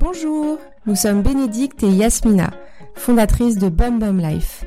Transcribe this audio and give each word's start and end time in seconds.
Bonjour, 0.00 0.58
nous 0.86 0.96
sommes 0.96 1.22
Bénédicte 1.22 1.84
et 1.84 1.88
Yasmina, 1.88 2.50
fondatrices 2.94 3.58
de 3.58 3.68
Bum 3.68 4.00
Bum 4.00 4.18
Life. 4.18 4.64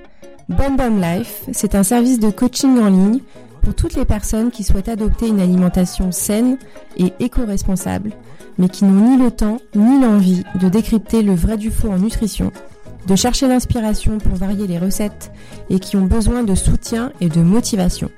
Bum 0.48 0.78
Life, 1.02 1.44
c'est 1.52 1.76
un 1.76 1.84
service 1.84 2.20
de 2.20 2.30
coaching 2.30 2.80
en 2.80 2.90
ligne 2.90 3.20
pour 3.62 3.76
toutes 3.76 3.96
les 3.96 4.06
personnes 4.06 4.52
qui 4.52 4.64
souhaitent 4.64 4.88
adopter 4.88 5.28
une 5.28 5.42
alimentation 5.42 6.14
saine 6.14 6.58
et 6.96 7.12
éco-responsable, 7.20 8.12
mais 8.58 8.70
qui 8.70 8.86
n'ont 8.86 9.10
ni 9.10 9.22
le 9.22 9.32
temps 9.32 9.58
ni 9.76 10.02
l'envie 10.02 10.44
de 10.56 10.70
décrypter 10.70 11.24
le 11.24 11.36
vrai 11.36 11.58
du 11.58 11.72
faux 11.72 11.92
en 11.92 11.98
nutrition, 11.98 12.54
de 13.06 13.16
chercher 13.18 13.50
l'inspiration 13.50 14.18
pour 14.18 14.36
varier 14.36 14.66
les 14.66 14.80
recettes 14.80 15.32
et 15.70 15.80
qui 15.80 15.98
ont 15.98 16.06
besoin 16.06 16.44
de 16.44 16.56
soutien 16.56 17.12
et 17.20 17.28
de 17.28 17.42
motivation. 17.42 18.10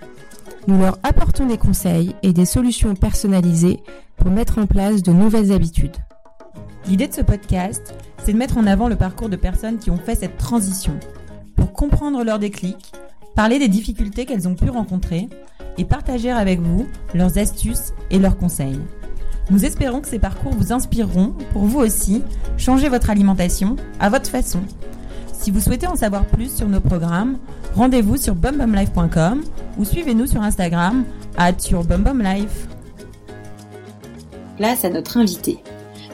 Nous 0.68 0.80
leur 0.80 0.98
apportons 1.04 1.46
des 1.46 1.60
conseils 1.60 2.16
et 2.24 2.34
des 2.34 2.46
solutions 2.46 2.96
personnalisées 2.96 3.82
pour 4.18 4.32
mettre 4.32 4.58
en 4.58 4.66
place 4.66 5.04
de 5.04 5.12
nouvelles 5.12 5.52
habitudes. 5.52 5.96
L'idée 6.88 7.08
de 7.08 7.14
ce 7.14 7.22
podcast, 7.22 7.94
c'est 8.24 8.34
de 8.34 8.38
mettre 8.38 8.58
en 8.58 8.66
avant 8.66 8.88
le 8.88 8.96
parcours 8.96 9.30
de 9.30 9.36
personnes 9.36 9.78
qui 9.78 9.92
ont 9.92 9.98
fait 9.98 10.16
cette 10.16 10.38
transition 10.38 11.00
pour 11.56 11.72
comprendre 11.72 12.24
leur 12.24 12.40
déclic, 12.40 12.94
parler 13.36 13.60
des 13.60 13.68
difficultés 13.68 14.26
qu'elles 14.26 14.48
ont 14.48 14.56
pu 14.56 14.72
rencontrer 14.72 15.30
et 15.78 15.86
partager 15.86 16.32
avec 16.32 16.60
vous 16.60 16.88
leurs 17.14 17.38
astuces 17.38 17.94
et 18.10 18.18
leurs 18.18 18.38
conseils. 18.38 18.80
Nous 19.52 19.66
espérons 19.66 20.02
que 20.02 20.08
ces 20.08 20.18
parcours 20.18 20.54
vous 20.54 20.74
inspireront 20.74 21.36
pour 21.54 21.66
vous 21.66 21.80
aussi 21.80 22.24
changer 22.58 22.90
votre 22.90 23.12
alimentation 23.12 23.76
à 24.00 24.10
votre 24.10 24.32
façon. 24.32 24.62
Si 25.46 25.52
vous 25.52 25.62
souhaitez 25.62 25.86
en 25.86 25.96
savoir 25.96 26.26
plus 26.26 26.52
sur 26.52 26.68
nos 26.68 26.82
programmes, 26.82 27.38
rendez-vous 27.76 28.18
sur 28.18 28.34
bumbumlife.com 28.34 29.44
ou 29.78 29.86
suivez-nous 29.86 30.26
sur 30.26 30.42
Instagram 30.42 31.06
à 31.38 31.52
@bumbumlife. 31.52 32.68
Place 34.58 34.84
à 34.86 34.90
notre 34.90 35.18
invité. 35.18 35.60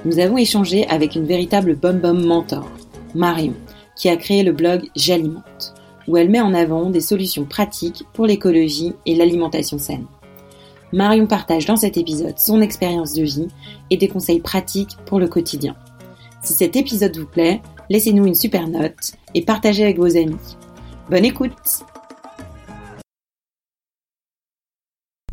Nous 0.03 0.19
avons 0.19 0.37
échangé 0.37 0.85
avec 0.89 1.15
une 1.15 1.23
véritable 1.23 1.77
bum 1.77 2.25
mentor, 2.25 2.69
Marion, 3.15 3.53
qui 3.95 4.09
a 4.09 4.17
créé 4.17 4.43
le 4.43 4.51
blog 4.51 4.89
J'alimente, 4.97 5.75
où 6.09 6.17
elle 6.17 6.29
met 6.29 6.41
en 6.41 6.53
avant 6.53 6.89
des 6.89 6.99
solutions 6.99 7.45
pratiques 7.45 8.03
pour 8.11 8.25
l'écologie 8.25 8.95
et 9.05 9.15
l'alimentation 9.15 9.77
saine. 9.77 10.07
Marion 10.91 11.25
partage 11.25 11.65
dans 11.65 11.77
cet 11.77 11.95
épisode 11.95 12.37
son 12.37 12.59
expérience 12.59 13.13
de 13.13 13.23
vie 13.23 13.47
et 13.91 13.95
des 13.95 14.09
conseils 14.09 14.41
pratiques 14.41 14.97
pour 15.05 15.21
le 15.21 15.29
quotidien. 15.29 15.77
Si 16.43 16.51
cet 16.53 16.75
épisode 16.75 17.15
vous 17.15 17.27
plaît, 17.27 17.61
laissez-nous 17.91 18.25
une 18.25 18.35
super 18.35 18.69
note 18.69 19.15
et 19.35 19.41
partagez 19.41 19.83
avec 19.83 19.97
vos 19.97 20.15
amis. 20.15 20.37
Bonne 21.09 21.25
écoute 21.25 21.51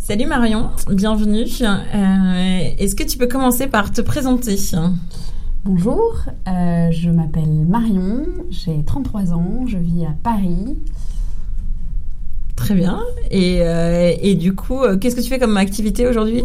Salut 0.01 0.27
Marion, 0.27 0.70
bienvenue. 0.91 1.45
Euh, 1.62 2.59
Est-ce 2.79 2.97
que 2.97 3.05
tu 3.05 3.17
peux 3.17 3.29
commencer 3.29 3.69
par 3.69 3.92
te 3.92 4.01
présenter? 4.01 4.56
Bonjour, 5.64 6.17
euh, 6.48 6.91
je 6.91 7.11
m'appelle 7.11 7.64
Marion, 7.69 8.27
j'ai 8.51 8.83
33 8.84 9.34
ans, 9.34 9.64
je 9.69 9.79
vis 9.79 10.06
à 10.06 10.14
Paris. 10.25 10.77
Très 12.56 12.75
bien. 12.75 13.01
Et, 13.31 13.59
euh, 13.61 14.12
et 14.20 14.34
du 14.34 14.56
coup, 14.56 14.81
qu'est-ce 15.01 15.14
que 15.14 15.20
tu 15.20 15.29
fais 15.29 15.39
comme 15.39 15.56
activité 15.56 16.09
aujourd'hui? 16.09 16.42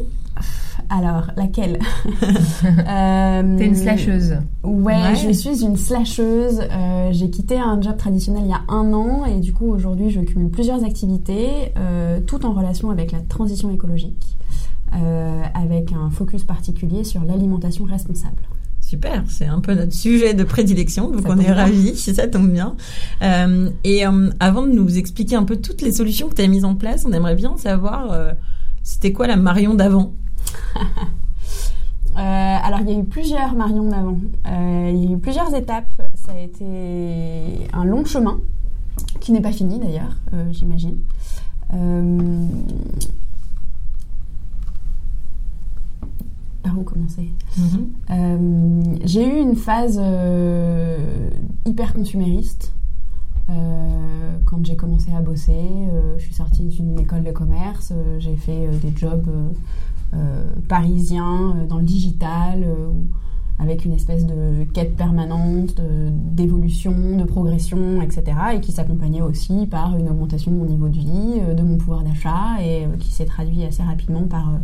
Alors, 0.90 1.28
laquelle 1.38 1.80
euh, 2.88 3.58
T'es 3.58 3.66
une 3.66 3.76
slasheuse. 3.76 4.38
Ouais, 4.64 4.94
Ouais. 4.94 5.16
je 5.16 5.32
suis 5.32 5.64
une 5.64 5.78
slasheuse. 5.78 6.62
Euh, 6.72 7.10
j'ai 7.12 7.30
quitté 7.30 7.58
un 7.58 7.82
job 7.82 7.98
traditionnel 7.98 8.44
il 8.46 8.50
y 8.50 8.54
a 8.54 8.62
un 8.70 8.94
an 8.94 9.26
et 9.26 9.40
du 9.40 9.54
coup 9.54 9.72
aujourd'hui 9.72 10.10
je 10.10 10.20
cumule 10.22 10.50
plusieurs 10.50 10.84
activités, 10.84 11.48
euh, 11.78 12.20
tout 12.26 12.46
en 12.46 12.54
relation 12.54 12.90
avec 12.90 13.12
la 13.12 13.20
transition 13.22 13.72
écologique, 13.72 14.38
euh, 14.96 15.42
avec 15.54 15.92
un 15.94 16.10
focus 16.10 16.44
particulier 16.44 17.04
sur 17.04 17.24
l'alimentation 17.24 17.86
responsable. 17.86 18.42
Super, 18.82 19.24
c'est 19.28 19.46
un 19.48 19.60
peu 19.62 19.74
notre 19.74 19.94
sujet 19.94 20.34
de 20.34 20.44
prédilection, 20.44 21.10
donc 21.10 21.22
Ça 21.22 21.30
on 21.32 21.40
est 21.40 21.46
bien. 21.46 21.54
ravis, 21.56 21.96
si 21.96 22.14
ça 22.16 22.28
tombe 22.28 22.50
bien. 22.50 22.76
Euh, 23.24 23.70
et 23.84 24.06
euh, 24.06 24.30
avant 24.40 24.64
de 24.64 24.72
nous 24.74 24.98
expliquer 24.98 25.36
un 25.38 25.44
peu 25.46 25.56
toutes 25.56 25.82
les 25.82 25.94
solutions 25.94 26.28
que 26.30 26.36
tu 26.36 26.42
as 26.42 26.48
mises 26.48 26.66
en 26.66 26.76
place, 26.76 27.06
on 27.08 27.14
aimerait 27.14 27.36
bien 27.36 27.56
savoir 27.58 28.12
euh, 28.12 28.34
c'était 28.84 29.14
quoi 29.14 29.26
la 29.28 29.38
Marion 29.38 29.74
d'avant? 29.74 30.14
Euh, 32.16 32.20
alors, 32.64 32.82
il 32.82 32.90
y 32.92 32.96
a 32.96 33.00
eu 33.00 33.04
plusieurs 33.06 33.56
Marion 33.56 33.90
d'avant. 33.90 34.20
Euh, 34.48 34.92
il 34.94 35.04
y 35.04 35.08
a 35.08 35.12
eu 35.16 35.18
plusieurs 35.18 35.54
étapes. 35.56 35.92
Ça 36.14 36.34
a 36.34 36.40
été 36.40 37.68
un 37.74 37.86
long 37.86 38.06
chemin, 38.06 38.40
qui 39.20 39.32
n'est 39.32 39.42
pas 39.42 39.52
fini 39.52 39.80
d'ailleurs, 39.80 40.16
euh, 40.34 40.46
j'imagine. 40.52 40.98
Par 46.62 46.78
où 46.78 46.84
commencer? 46.84 47.30
Euh, 48.12 48.84
J'ai 49.04 49.28
eu 49.28 49.42
une 49.42 49.56
phase 49.56 50.00
hyper 51.66 51.94
consumériste. 51.94 52.74
Quand 54.46 54.64
j'ai 54.64 54.76
commencé 54.76 55.12
à 55.12 55.20
bosser, 55.20 55.88
je 56.18 56.24
suis 56.24 56.34
sortie 56.36 56.68
d'une 56.68 57.00
école 57.00 57.24
de 57.24 57.32
commerce, 57.32 57.92
j'ai 58.20 58.36
fait 58.36 58.68
des 58.84 58.94
jobs 58.96 59.28
euh, 60.16 60.46
parisiens 60.68 61.56
euh, 61.56 61.68
dans 61.68 61.78
le 61.78 61.84
digital, 61.84 62.64
euh, 62.64 62.90
avec 63.60 63.86
une 63.86 63.94
espèce 63.94 64.26
de 64.26 64.64
quête 64.74 64.96
permanente 64.96 65.80
d'évolution, 66.12 67.18
de, 67.18 67.24
progression, 67.24 68.02
etc. 68.02 68.24
Et 68.56 68.60
qui 68.60 68.72
s'accompagnait 68.72 69.22
aussi 69.22 69.68
par 69.68 69.98
une 69.98 70.10
augmentation 70.10 70.52
de 70.52 70.58
mon 70.58 70.66
niveau 70.66 70.90
de 70.90 70.98
vie, 70.98 71.42
de 71.56 71.62
mon 71.62 71.78
pouvoir 71.78 72.04
d'achat, 72.04 72.62
et 72.62 72.88
qui 73.00 73.12
s'est 73.12 73.26
traduit 73.26 73.64
assez 73.64 73.84
rapidement 73.84 74.24
par 74.24 74.60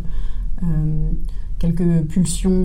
quelques 1.58 2.02
pulsions 2.08 2.64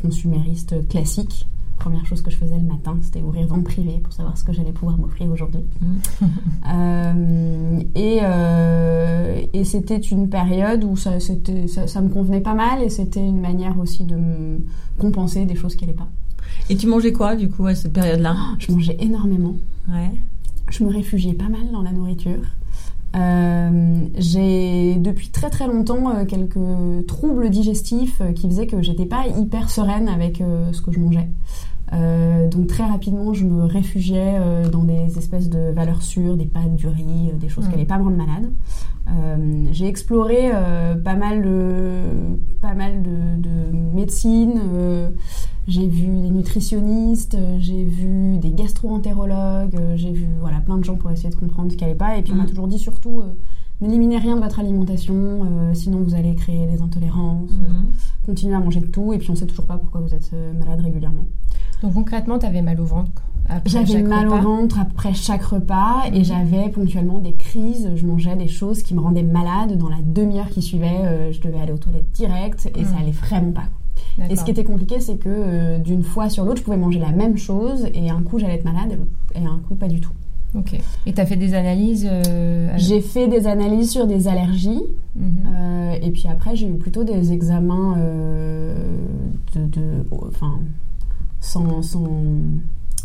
consuméristes 0.00 0.88
classiques. 0.88 1.48
Première 1.80 2.04
chose 2.06 2.20
que 2.22 2.30
je 2.30 2.36
faisais 2.36 2.56
le 2.56 2.62
matin, 2.66 2.96
c'était 3.02 3.20
ouvrir 3.22 3.46
vente 3.48 3.64
privée 3.64 3.98
pour 4.04 4.12
savoir 4.12 4.36
ce 4.38 4.44
que 4.44 4.52
j'allais 4.52 4.70
pouvoir 4.72 4.96
m'offrir 4.98 5.28
aujourd'hui. 5.30 5.64
Euh, 6.72 7.80
et 7.96 8.18
euh, 8.22 9.40
et 9.52 9.64
c'était 9.64 9.96
une 9.96 10.28
période 10.28 10.84
où 10.84 10.96
ça, 10.96 11.18
c'était- 11.18 11.66
ça, 11.66 11.86
ça 11.88 12.00
me 12.00 12.08
convenait 12.08 12.40
pas 12.42 12.54
mal 12.54 12.82
et 12.82 12.90
c'était 12.90 13.24
une 13.26 13.40
manière 13.40 13.76
aussi 13.78 14.04
de 14.04 14.14
me 14.14 14.58
compenser 14.98 15.46
des 15.46 15.56
choses 15.56 15.74
qui 15.74 15.84
n'allaient 15.84 15.96
pas. 15.96 16.08
Et 16.68 16.76
tu 16.76 16.86
mangeais 16.86 17.12
quoi 17.12 17.34
du 17.34 17.48
coup 17.48 17.66
à 17.66 17.74
cette 17.74 17.92
période-là? 17.92 18.36
Je 18.58 18.70
mangeais 18.70 18.96
énormément. 19.00 19.54
Ouais. 19.88 20.10
Je 20.70 20.84
me 20.84 20.90
réfugiais 20.90 21.32
pas 21.32 21.48
mal 21.48 21.70
dans 21.72 21.82
la 21.82 21.90
nourriture. 21.92 22.42
Euh, 23.16 24.04
j'ai 24.16 24.94
depuis 24.96 25.30
très 25.30 25.50
très 25.50 25.66
longtemps 25.66 26.14
euh, 26.14 26.24
quelques 26.24 27.06
troubles 27.08 27.50
digestifs 27.50 28.20
euh, 28.20 28.32
qui 28.32 28.48
faisaient 28.48 28.68
que 28.68 28.80
j'étais 28.82 29.06
pas 29.06 29.24
hyper 29.26 29.68
sereine 29.68 30.08
avec 30.08 30.40
euh, 30.40 30.72
ce 30.72 30.80
que 30.80 30.92
je 30.92 31.00
mangeais. 31.00 31.28
Euh, 31.92 32.48
donc 32.48 32.68
très 32.68 32.84
rapidement, 32.84 33.34
je 33.34 33.44
me 33.44 33.64
réfugiais 33.64 34.36
euh, 34.38 34.68
dans 34.68 34.84
des 34.84 35.18
espèces 35.18 35.48
de 35.50 35.72
valeurs 35.72 36.02
sûres, 36.02 36.36
des 36.36 36.44
pâtes, 36.46 36.76
du 36.76 36.86
riz, 36.86 37.30
euh, 37.32 37.36
des 37.36 37.48
choses 37.48 37.64
qui 37.66 37.72
n'allaient 37.72 37.84
pas 37.84 37.98
me 37.98 38.04
rendre 38.04 38.16
malade. 38.16 38.50
J'ai 39.72 39.88
exploré 39.88 40.50
pas 41.04 41.16
mal 41.16 41.42
de, 41.42 42.02
pas 42.60 42.74
mal 42.74 43.02
de, 43.02 43.42
de 43.42 43.76
médecine. 43.94 44.60
j'ai 45.66 45.88
vu 45.88 46.06
des 46.20 46.30
nutritionnistes, 46.30 47.36
j'ai 47.58 47.82
vu 47.82 48.38
des 48.38 48.50
gastro-entérologues, 48.52 49.76
j'ai 49.96 50.12
vu 50.12 50.26
voilà, 50.40 50.60
plein 50.60 50.78
de 50.78 50.84
gens 50.84 50.94
pour 50.94 51.10
essayer 51.10 51.30
de 51.30 51.34
comprendre 51.34 51.72
ce 51.72 51.76
qui 51.76 51.82
n'allait 51.82 51.96
pas. 51.96 52.16
Et 52.18 52.22
puis 52.22 52.32
on 52.32 52.36
m'a 52.36 52.44
Mhm. 52.44 52.48
toujours 52.50 52.68
dit 52.68 52.78
surtout, 52.78 53.22
n'éliminez 53.80 54.18
rien 54.18 54.36
de 54.36 54.40
votre 54.42 54.60
alimentation, 54.60 55.14
euh, 55.16 55.74
sinon 55.74 55.98
vous 56.02 56.14
allez 56.14 56.36
créer 56.36 56.66
des 56.68 56.80
intolérances. 56.80 57.50
euh, 57.50 57.72
Mhm. 57.72 57.86
continuez 58.26 58.54
à 58.54 58.60
manger 58.60 58.78
de 58.80 58.86
tout, 58.86 59.12
et 59.12 59.18
puis 59.18 59.30
on 59.30 59.34
sait 59.34 59.46
toujours 59.46 59.66
pas 59.66 59.76
pourquoi 59.76 60.00
vous 60.02 60.14
êtes 60.14 60.30
malade 60.56 60.80
régulièrement. 60.82 61.26
Donc 61.82 61.94
concrètement, 61.94 62.38
t'avais 62.38 62.62
mal 62.62 62.80
au 62.80 62.84
ventre 62.84 63.10
après 63.48 63.68
J'avais 63.68 64.02
mal 64.02 64.26
repas. 64.28 64.38
au 64.38 64.42
ventre 64.42 64.78
après 64.78 65.12
chaque 65.14 65.42
repas, 65.42 66.04
et 66.12 66.18
Mhm. 66.18 66.24
j'avais 66.24 66.68
ponctuellement 66.68 67.18
des 67.18 67.32
crises. 67.34 67.90
Je 67.96 68.06
mangeais 68.06 68.36
des 68.36 68.46
choses 68.48 68.82
qui 68.82 68.94
me 68.94 69.00
rendaient 69.00 69.22
malade. 69.24 69.76
Dans 69.76 69.88
la 69.88 69.96
demi-heure 70.04 70.48
qui 70.50 70.62
suivait, 70.62 71.00
euh, 71.04 71.32
je 71.32 71.40
devais 71.40 71.58
aller 71.60 71.72
aux 71.72 71.78
toilettes 71.78 72.12
direct, 72.12 72.70
et 72.76 72.80
Mhm. 72.80 72.86
ça 72.86 72.94
allait 73.00 73.10
vraiment 73.10 73.52
pas. 73.52 73.64
Et 74.30 74.36
ce 74.36 74.44
qui 74.44 74.50
était 74.50 74.64
compliqué, 74.64 75.00
c'est 75.00 75.16
que 75.16 75.28
euh, 75.28 75.78
d'une 75.78 76.02
fois 76.02 76.28
sur 76.28 76.44
l'autre, 76.44 76.58
je 76.58 76.62
pouvais 76.62 76.76
manger 76.76 76.98
la 77.00 77.10
même 77.12 77.36
chose 77.38 77.86
et 77.94 78.10
un 78.10 78.22
coup 78.22 78.38
j'allais 78.38 78.54
être 78.54 78.64
malade 78.64 78.98
et 79.34 79.38
un 79.44 79.58
coup 79.66 79.74
pas 79.74 79.88
du 79.88 80.00
tout. 80.00 80.10
Ok. 80.56 80.78
Et 81.06 81.12
t'as 81.12 81.26
fait 81.26 81.36
des 81.36 81.54
analyses 81.54 82.08
euh, 82.10 82.68
J'ai 82.76 83.00
fait 83.00 83.28
des 83.28 83.46
analyses 83.46 83.90
sur 83.90 84.06
des 84.06 84.26
allergies 84.28 84.82
Mhm. 85.16 85.32
euh, 85.56 85.92
et 86.02 86.10
puis 86.10 86.26
après 86.28 86.54
j'ai 86.56 86.68
eu 86.68 86.74
plutôt 86.76 87.04
des 87.04 87.32
examens 87.32 87.94
euh, 87.98 88.74
de, 89.54 89.60
de- 89.66 90.06
enfin 90.28 90.58
sans, 91.40 91.82
sans 91.82 92.08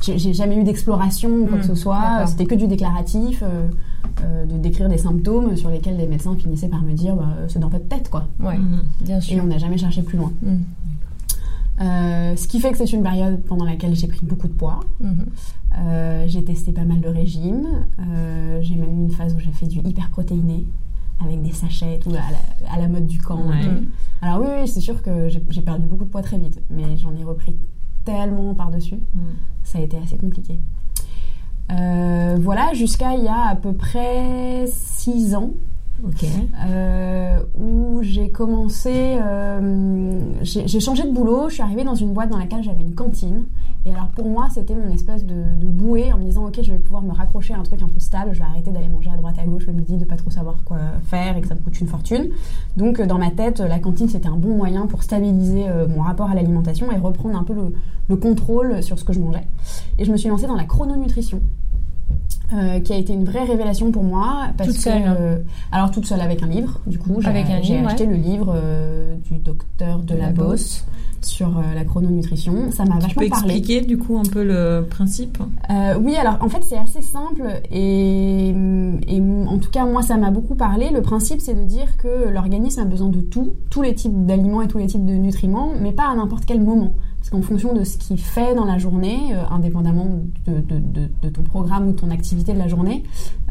j'ai 0.02 0.34
jamais 0.34 0.58
eu 0.58 0.64
d'exploration 0.64 1.30
ou 1.30 1.46
quoi 1.48 1.58
que 1.58 1.66
ce 1.66 1.76
soit. 1.76 2.26
C'était 2.28 2.46
que 2.46 2.56
du 2.56 2.68
déclaratif, 2.68 3.42
euh, 3.42 3.68
euh, 4.24 4.46
de 4.46 4.58
décrire 4.58 4.90
des 4.90 4.98
symptômes 4.98 5.56
sur 5.56 5.70
lesquels 5.70 5.98
les 5.98 6.08
médecins 6.08 6.36
finissaient 6.36 6.68
par 6.68 6.82
me 6.84 6.94
dire 6.94 7.16
bah, 7.16 7.30
c'est 7.48 7.60
dans 7.60 7.70
votre 7.70 7.88
tête 7.88 8.10
quoi. 8.10 8.28
Ouais, 8.40 8.58
bien 9.02 9.20
Et 9.20 9.42
on 9.42 9.46
n'a 9.46 9.58
jamais 9.58 9.78
cherché 9.78 10.02
plus 10.02 10.18
loin. 10.18 10.32
Mhm. 10.42 10.64
Euh, 11.82 12.36
ce 12.38 12.48
qui 12.48 12.62
fait 12.62 12.72
que 12.72 12.78
c'est 12.78 12.92
une 12.94 13.04
période 13.04 13.42
pendant 13.44 13.66
laquelle 13.66 13.96
j'ai 13.96 14.08
pris 14.08 14.26
beaucoup 14.26 14.48
de 14.48 14.54
poids. 14.54 14.82
Mhm. 15.00 15.26
Euh, 15.78 16.26
j'ai 16.28 16.44
testé 16.44 16.72
pas 16.72 16.86
mal 16.86 17.02
de 17.02 17.10
régimes. 17.10 17.68
Euh, 18.00 18.60
j'ai 18.62 18.76
même 18.76 18.92
eu 18.92 19.04
une 19.04 19.12
phase 19.12 19.36
où 19.36 19.40
j'ai 19.40 19.52
fait 19.52 19.68
du 19.68 19.80
hyperprotéiné. 19.80 20.66
avec 21.24 21.42
des 21.42 21.54
sachets 21.54 21.96
et 21.96 22.00
tout, 22.00 22.10
à 22.10 22.14
la, 22.14 22.74
à 22.74 22.78
la 22.78 22.90
mode 22.90 23.08
du 23.08 23.22
camp. 23.22 23.38
Ouais. 23.48 23.62
Alors 24.22 24.42
oui, 24.42 24.48
oui, 24.60 24.68
c'est 24.68 24.82
sûr 24.82 25.02
que 25.02 25.30
j'ai 25.30 25.62
perdu 25.62 25.88
beaucoup 25.88 26.04
de 26.04 26.10
poids 26.10 26.22
très 26.22 26.38
vite, 26.38 26.62
mais 26.70 26.98
j'en 26.98 27.16
ai 27.16 27.24
repris 27.24 27.56
tellement 28.06 28.54
par-dessus, 28.54 28.96
Mm. 29.14 29.20
ça 29.64 29.80
a 29.80 29.82
été 29.82 29.98
assez 29.98 30.18
compliqué. 30.18 30.60
Euh, 31.72 32.38
voilà, 32.40 32.74
jusqu'à 32.74 33.16
il 33.16 33.24
y 33.24 33.28
a 33.28 33.48
à 33.50 33.56
peu 33.56 33.74
près 33.74 34.66
6 34.68 35.36
ans, 35.36 35.50
Euh, 36.04 37.40
où 37.58 38.00
j'ai 38.02 38.30
commencé, 38.30 39.18
euh, 39.20 40.20
j'ai 40.42 40.80
changé 40.80 41.04
de 41.04 41.12
boulot, 41.12 41.50
je 41.50 41.56
suis 41.56 41.64
arrivée 41.64 41.84
dans 41.84 41.96
une 41.96 42.14
boîte 42.14 42.30
dans 42.30 42.38
laquelle 42.38 42.64
j'avais 42.64 42.82
une 42.82 42.94
cantine. 42.96 43.46
Et 43.86 43.92
alors 43.92 44.08
pour 44.08 44.28
moi, 44.28 44.48
c'était 44.52 44.76
mon 44.76 44.92
espèce 44.94 45.26
de, 45.26 45.44
bouée 45.62 46.12
en 46.12 46.18
me 46.18 46.24
disant, 46.24 46.46
ok, 46.48 46.60
je 46.62 46.72
vais 46.72 46.80
pouvoir 46.80 47.04
me 47.04 47.12
raccrocher 47.12 47.54
à 47.54 47.60
un 47.60 47.64
truc 47.64 47.82
un 47.82 47.88
peu 47.88 48.00
stable, 48.00 48.34
je 48.34 48.40
vais 48.40 48.46
arrêter 48.46 48.72
d'aller 48.72 48.90
manger 48.90 49.12
à 49.12 49.18
droite 49.18 49.36
à 49.40 49.46
gauche 49.46 49.68
le 49.68 49.74
midi, 49.74 49.98
de 49.98 50.06
pas 50.06 50.16
trop 50.16 50.30
savoir 50.30 50.56
quoi 50.64 50.78
faire 51.04 51.38
et 51.38 51.42
que 51.42 51.48
ça 51.48 51.56
me 51.56 51.60
coûte 51.60 51.80
une 51.80 51.88
fortune. 51.88 52.30
Donc 52.78 53.00
euh, 53.00 53.06
dans 53.06 53.18
ma 53.18 53.32
tête, 53.32 53.60
la 53.60 53.80
cantine, 53.80 54.10
c'était 54.10 54.28
un 54.28 54.38
bon 54.38 54.56
moyen 54.56 54.88
pour 54.88 55.04
stabiliser 55.04 55.66
mon 55.90 56.02
rapport 56.02 56.30
à 56.30 56.36
l'alimentation 56.36 56.92
et 56.92 56.98
reprendre 56.98 57.38
un 57.38 57.44
peu 57.44 57.56
le 58.08 58.16
contrôle 58.16 58.84
sur 58.84 59.00
ce 59.00 59.04
que 59.04 59.14
je 59.14 59.20
mangeais. 59.20 59.48
Et 59.98 60.06
je 60.06 60.12
me 60.12 60.18
suis 60.18 60.30
lancée 60.30 60.48
dans 60.48 60.56
la 60.56 60.66
chrononutrition. 60.66 61.42
Euh, 62.54 62.80
qui 62.80 62.94
a 62.94 62.98
été 62.98 63.12
une 63.12 63.26
vraie 63.26 63.44
révélation 63.44 63.92
pour 63.92 64.04
moi 64.04 64.50
parce 64.56 64.70
Toute 64.70 64.78
que 64.78 64.84
seule, 64.84 65.02
hein. 65.02 65.18
euh, 65.20 65.38
alors 65.72 65.90
toute 65.90 66.06
seule 66.06 66.22
avec 66.22 66.44
un 66.44 66.48
livre 66.48 66.80
du 66.86 67.00
coup 67.00 67.16
j'ai 67.20 67.28
Avec 67.28 67.50
un 67.50 67.60
j'ai 67.64 67.80
acheté 67.80 68.06
le 68.06 68.16
livre 68.16 68.54
euh, 68.56 69.16
du 69.30 69.40
docteur 69.40 70.00
de 70.00 70.14
la 70.14 70.30
Bosse 70.30 70.86
sur 71.22 71.60
la 71.74 71.84
chrononutrition 71.84 72.72
ça 72.72 72.86
m'a 72.86 72.98
Tu 72.98 73.02
vachement 73.02 73.24
peux 73.24 73.30
parlé 73.30 73.56
expliquer 73.56 73.82
du 73.82 73.98
coup 73.98 74.20
un 74.20 74.30
peu 74.32 74.44
le 74.44 74.86
principe? 74.88 75.40
Oui, 76.00 76.16
alors 76.18 76.38
en 76.42 76.50
fait 76.50 76.64
c'est 76.64 76.78
assez 76.78 77.02
simple 77.02 77.62
et, 77.72 78.50
et 78.50 79.22
en 79.48 79.58
tout 79.58 79.72
cas 79.72 79.86
moi 79.86 80.04
ça 80.04 80.16
m'a 80.18 80.30
beaucoup 80.30 80.54
parlé. 80.54 80.92
Le 80.92 81.02
principe 81.02 81.42
c'est 81.42 81.56
de 81.56 81.64
dire 81.64 81.98
que 81.98 82.30
l'organisme 82.30 82.82
a 82.82 82.86
besoin 82.86 83.10
de 83.10 83.22
tout, 83.22 83.54
tous 83.72 83.82
les 83.82 83.96
types 83.96 84.26
d'aliments 84.28 84.62
et 84.62 84.68
tous 84.68 84.78
les 84.78 84.86
types 84.86 85.06
de 85.06 85.14
nutriments, 85.14 85.72
mais 85.82 85.94
pas 85.94 86.10
à 86.12 86.16
n'importe 86.16 86.46
quel 86.46 86.62
moment. 86.62 86.94
Parce 87.26 87.42
qu'en 87.42 87.48
fonction 87.48 87.74
de 87.74 87.84
ce 87.84 87.98
qu'il 87.98 88.20
fait 88.20 88.54
dans 88.54 88.66
la 88.66 88.78
journée, 88.78 89.34
euh, 89.34 89.44
indépendamment 89.50 90.06
de, 90.46 91.30
ton 91.30 91.42
programme 91.42 91.88
ou 91.88 91.94
ton 91.94 92.12
activité 92.12 92.54
de 92.54 92.60
la 92.60 92.68
journée, 92.68 93.02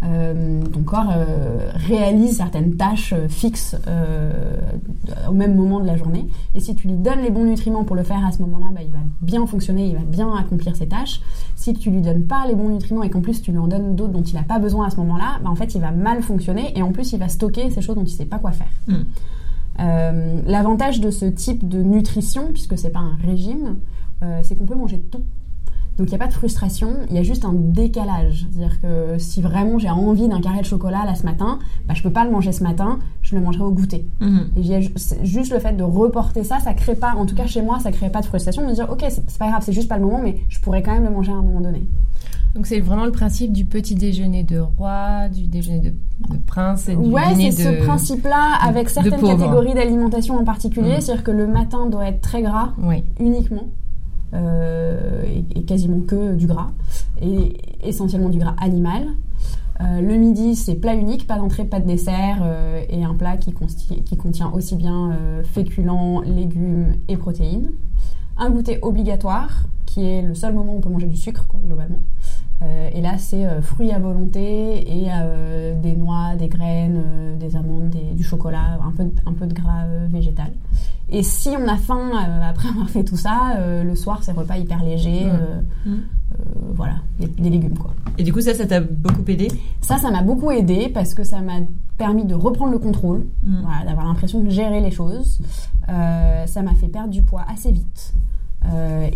euh, 0.05 0.62
ton 0.73 0.85
corps 0.85 1.11
euh, 1.11 1.73
réalise 1.75 2.37
certaines 2.37 2.76
tâches 2.76 3.15
fixes 3.29 3.75
au 5.29 5.32
même 5.32 5.56
moment 5.56 5.81
de 5.81 5.87
la 5.87 5.97
journée. 5.97 6.29
Et 6.55 6.61
si 6.61 6.76
tu 6.76 6.87
lui 6.87 6.94
donnes 6.94 7.19
les 7.21 7.31
bons 7.31 7.47
nutriments 7.47 7.82
pour 7.82 7.97
le 7.97 8.05
faire 8.05 8.25
à 8.25 8.31
ce 8.31 8.38
moment-là, 8.43 8.67
bah, 8.73 8.82
il 8.87 8.93
va 8.93 9.00
bien 9.23 9.44
fonctionner, 9.44 9.88
il 9.88 9.97
va 9.97 10.05
bien 10.05 10.32
accomplir 10.37 10.76
ses 10.76 10.87
tâches. 10.87 11.21
Si 11.56 11.75
tu 11.75 11.91
lui 11.91 12.00
donnes 12.00 12.29
pas 12.29 12.47
les 12.47 12.55
bons 12.55 12.69
nutriments 12.69 13.03
et 13.03 13.11
qu'en 13.11 13.23
plus 13.23 13.43
tu 13.43 13.50
lui 13.50 13.59
en 13.59 13.67
donnes 13.67 13.97
d'autres 13.97 14.12
dont 14.12 14.23
il 14.23 14.35
n'a 14.35 14.44
pas 14.44 14.61
besoin 14.61 14.87
à 14.87 14.91
ce 14.91 14.99
moment-là, 14.99 15.41
bah, 15.43 15.50
en 15.50 15.56
fait 15.56 15.75
il 15.75 15.81
va 15.81 15.91
mal 15.91 16.23
fonctionner 16.23 16.79
et 16.79 16.82
en 16.82 16.93
plus 16.93 17.12
il 17.12 17.19
va 17.19 17.26
stocker 17.26 17.71
ces 17.71 17.81
choses 17.81 17.97
dont 17.97 18.05
il 18.05 18.15
sait 18.15 18.25
pas 18.25 18.38
quoi 18.38 18.53
faire. 18.53 18.71
Mm. 18.87 19.03
Euh, 19.81 20.41
L'avantage 20.47 21.00
de 21.00 21.11
ce 21.11 21.25
type 21.25 21.69
de 21.69 21.82
nutrition, 21.82 22.53
puisque 22.53 22.79
c'est 22.79 22.91
pas 22.91 23.00
un 23.00 23.17
régime, 23.17 23.79
euh, 24.23 24.41
c'est 24.43 24.56
qu'on 24.56 24.67
peut 24.67 24.75
manger 24.75 25.00
tout. 25.00 25.23
Donc 25.99 26.08
il 26.08 26.11
n'y 26.11 26.17
a 26.17 26.19
pas 26.19 26.26
de 26.26 26.32
frustration, 26.32 26.88
il 27.08 27.14
y 27.17 27.19
a 27.19 27.23
juste 27.23 27.44
un 27.44 27.52
décalage. 27.55 28.46
C'est-à-dire 28.50 28.81
que 28.81 29.19
si 29.19 29.41
vraiment 29.43 29.79
j'ai 29.79 29.91
envie 29.91 30.29
d'un 30.29 30.41
carré 30.41 30.61
de 30.61 30.64
chocolat 30.64 31.05
là 31.05 31.14
ce 31.14 31.23
matin, 31.25 31.58
bah, 31.87 31.94
je 31.94 32.02
peux 32.02 32.11
pas 32.11 32.25
le 32.25 32.31
manger 32.32 32.50
ce 32.52 32.62
matin, 32.64 32.99
je 33.23 33.35
le 33.37 33.41
mangerai 33.41 33.62
au 33.64 33.70
goûter. 33.70 34.05
Mhm. 34.20 34.46
Et 34.56 34.88
c'est 34.96 35.25
juste 35.25 35.52
le 35.52 35.61
fait 35.61 35.76
de 35.76 35.85
reporter 35.85 36.44
ça, 36.44 36.58
ça 36.61 36.75
crée 36.75 36.96
pas, 36.96 37.14
en 37.17 37.26
tout 37.26 37.35
cas 37.37 37.46
chez 37.46 37.62
moi, 37.62 37.79
ça 37.81 37.93
crée 37.93 38.11
pas 38.11 38.20
de 38.23 38.26
frustration 38.26 38.62
de 38.62 38.69
me 38.69 38.75
dire 38.75 38.88
ok 38.91 39.05
c'est 39.08 39.23
c'est 39.29 39.38
pas 39.38 39.49
grave, 39.49 39.62
c'est 39.64 39.73
juste 39.73 39.88
pas 39.88 39.96
le 39.99 40.05
moment, 40.05 40.20
mais 40.23 40.41
je 40.49 40.58
pourrais 40.61 40.82
quand 40.82 40.93
même 40.93 41.05
le 41.05 41.11
manger 41.11 41.31
à 41.32 41.37
un 41.37 41.43
moment 41.43 41.61
donné. 41.61 41.85
Donc 42.56 42.67
c'est 42.67 42.79
vraiment 42.81 43.05
le 43.05 43.11
principe 43.11 43.52
du 43.52 43.64
petit 43.64 43.97
déjeuner 43.97 44.44
de 44.44 44.61
roi, 44.61 45.29
du 45.29 45.47
déjeuner 45.47 45.81
de, 45.81 45.88
de 46.32 46.38
prince 46.47 46.88
et 46.88 46.94
du 46.94 47.08
Ouais, 47.11 47.23
c'est 47.37 47.49
de... 47.50 47.79
ce 47.81 47.85
principe-là 47.85 48.58
avec 48.62 48.88
certaines 48.90 49.20
catégories 49.20 49.75
d'alimentation 49.75 50.38
en 50.38 50.44
particulier, 50.44 50.99
Mm. 50.99 51.00
c'est-à-dire 51.00 51.25
que 51.25 51.31
le 51.32 51.47
matin 51.49 51.87
doit 51.87 52.06
être 52.06 52.20
très 52.20 52.43
gras 52.43 52.70
Oui. 52.81 53.02
uniquement. 53.19 53.64
Euh, 54.35 55.23
et, 55.55 55.63
quasiment 55.63 56.01
que 56.01 56.35
du 56.35 56.47
gras, 56.47 56.71
et 57.23 57.57
essentiellement 57.83 58.29
du 58.29 58.39
gras 58.39 58.55
animal. 58.59 59.07
Euh, 59.81 60.01
le 60.01 60.17
midi, 60.17 60.55
c'est 60.55 60.75
plat 60.77 60.95
unique, 60.95 61.27
pas 61.27 61.37
d'entrée, 61.37 61.65
pas 61.65 61.81
de 61.81 61.87
dessert, 61.87 62.39
euh, 62.43 62.83
et 62.89 63.03
un 63.05 63.15
plat 63.15 63.37
qui, 63.37 63.53
contient 64.17 64.51
aussi 64.53 64.77
bien 64.77 65.13
féculents, 65.45 66.21
légumes 66.21 66.95
et 67.09 67.17
protéines. 67.17 67.71
Un 68.39 68.51
goûter 68.51 68.79
obligatoire, 68.83 69.65
qui 69.87 70.05
est 70.07 70.23
le 70.23 70.35
seul 70.35 70.55
moment 70.55 70.75
où 70.75 70.79
on 70.79 70.81
peut 70.81 70.89
manger 70.91 71.07
du 71.07 71.17
sucre, 71.17 71.47
globalement. 71.67 72.03
Et 72.95 73.03
là, 73.03 73.19
c'est 73.19 73.45
fruits 73.61 73.91
à 73.93 73.99
volonté 73.99 74.91
et 74.91 75.09
des 75.83 75.97
noix, 75.97 76.35
des 76.39 76.49
graines, 76.49 77.37
des 77.39 77.57
amandes, 77.57 77.91
des- 77.91 78.15
du 78.15 78.23
chocolat, 78.23 78.79
un 78.87 79.33
peu, 79.33 79.47
de- 79.47 79.53
gras 79.55 79.85
végétal. 80.09 80.51
Et 81.11 81.23
si 81.23 81.51
on 81.51 81.69
a 81.69 81.77
faim 81.77 82.11
euh, 82.15 82.51
après 82.51 82.69
avoir 82.69 82.89
fait 82.89 83.05
tout 83.05 83.17
ça, 83.17 83.56
euh, 83.59 83.85
le 83.85 83.95
soir, 83.95 84.21
c'est 84.23 84.33
repas 84.33 84.56
hyper 84.56 84.83
léger. 84.83 85.25
Euh, 85.27 85.61
Mm. 85.87 85.97
voilà, 86.75 86.95
des, 87.21 87.29
des 87.29 87.51
légumes, 87.51 87.79
quoi. 87.79 87.93
Et 88.19 88.25
du 88.25 88.33
coup, 88.33 88.41
ça, 88.41 88.55
ça 88.55 88.67
t'a 88.67 88.81
beaucoup 88.81 89.23
aidé? 89.29 89.49
Ça, 89.83 89.99
ça 89.99 90.11
m'a 90.11 90.23
beaucoup 90.23 90.51
aidé 90.51 90.89
parce 90.93 91.15
que 91.15 91.23
ça 91.23 91.41
m'a 91.41 91.59
permis 91.99 92.25
de 92.25 92.35
reprendre 92.35 92.73
le 92.73 92.79
contrôle, 92.79 93.27
Mm. 93.45 93.61
voilà, 93.62 93.85
d'avoir 93.85 94.06
l'impression 94.06 94.41
de 94.43 94.51
gérer 94.51 94.81
les 94.81 94.91
choses. 94.91 95.41
Ça 95.87 96.62
m'a 96.62 96.75
fait 96.75 96.89
perdre 96.89 97.11
du 97.11 97.23
poids 97.23 97.45
assez 97.53 97.71
vite 97.71 98.15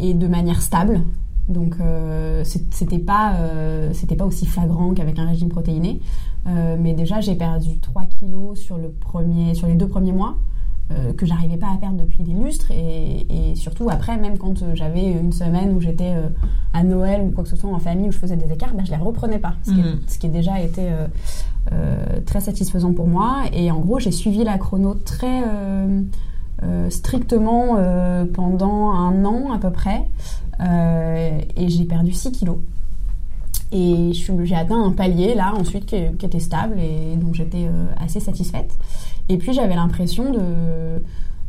et 0.00 0.14
de 0.14 0.26
manière 0.28 0.60
stable. 0.62 1.00
Donc 1.48 1.76
euh, 1.80 2.44
c'était 2.44 2.98
pas 2.98 3.32
euh, 3.36 3.90
c'était 3.94 4.16
pas 4.16 4.26
aussi 4.26 4.44
flagrant 4.44 4.92
qu'avec 4.92 5.18
un 5.18 5.26
régime 5.26 5.48
protéiné, 5.48 6.00
Euh, 6.46 6.76
mais 6.78 6.92
déjà 6.92 7.20
j'ai 7.20 7.34
perdu 7.34 7.78
3 7.80 8.04
kilos 8.06 8.58
sur 8.60 8.76
le 8.78 8.90
premier 8.90 9.54
sur 9.54 9.66
les 9.66 9.74
deux 9.74 9.88
premiers 9.88 10.12
mois. 10.12 10.36
Euh, 10.90 11.12
que 11.12 11.26
j'arrivais 11.26 11.58
pas 11.58 11.66
à 11.66 11.76
perdre 11.76 11.98
depuis 11.98 12.22
des 12.22 12.32
lustres 12.32 12.70
et, 12.70 13.26
et 13.28 13.54
surtout 13.56 13.90
après 13.90 14.16
même 14.16 14.38
quand 14.38 14.62
euh, 14.62 14.74
j'avais 14.74 15.04
une 15.10 15.32
semaine 15.32 15.76
où 15.76 15.82
j'étais 15.82 16.14
euh, 16.14 16.28
à 16.72 16.82
Noël 16.82 17.20
ou 17.20 17.30
quoi 17.30 17.44
que 17.44 17.50
ce 17.50 17.56
soit 17.56 17.70
en 17.70 17.78
famille 17.78 18.08
où 18.08 18.12
je 18.12 18.16
faisais 18.16 18.36
des 18.36 18.50
écarts 18.50 18.72
bah, 18.72 18.84
je 18.86 18.90
les 18.90 18.96
reprenais 18.96 19.38
pas. 19.38 19.52
Ce 19.64 19.70
qui, 19.70 19.80
est, 19.80 20.10
ce 20.10 20.18
qui 20.18 20.28
déjà 20.30 20.60
été 20.60 20.88
euh, 21.72 22.20
très 22.24 22.40
satisfaisant 22.40 22.94
pour 22.94 23.06
moi. 23.06 23.42
Et 23.52 23.70
en 23.70 23.80
gros 23.80 23.98
j'ai 23.98 24.12
suivi 24.12 24.44
la 24.44 24.56
chrono 24.56 24.94
très 24.94 25.42
strictement 26.88 27.76
pendant 28.32 28.90
un 28.90 29.24
an 29.26 29.52
à 29.52 29.58
peu 29.58 29.70
près 29.70 30.08
et 30.58 31.68
j'ai 31.68 31.84
perdu 31.84 32.12
6 32.12 32.32
kilos. 32.32 32.58
Et 33.70 34.12
j'ai 34.14 34.54
atteint 34.54 34.82
un 34.82 34.92
palier 34.92 35.34
là 35.34 35.52
ensuite 35.54 35.84
qui, 35.84 35.96
qui 36.18 36.24
était 36.24 36.40
stable 36.40 36.78
et 36.80 37.16
dont 37.16 37.34
j'étais 37.34 37.68
assez 38.00 38.20
satisfaite. 38.20 38.74
Et 39.28 39.38
puis 39.38 39.52
j'avais 39.52 39.74
l'impression 39.74 40.32
de 40.32 40.40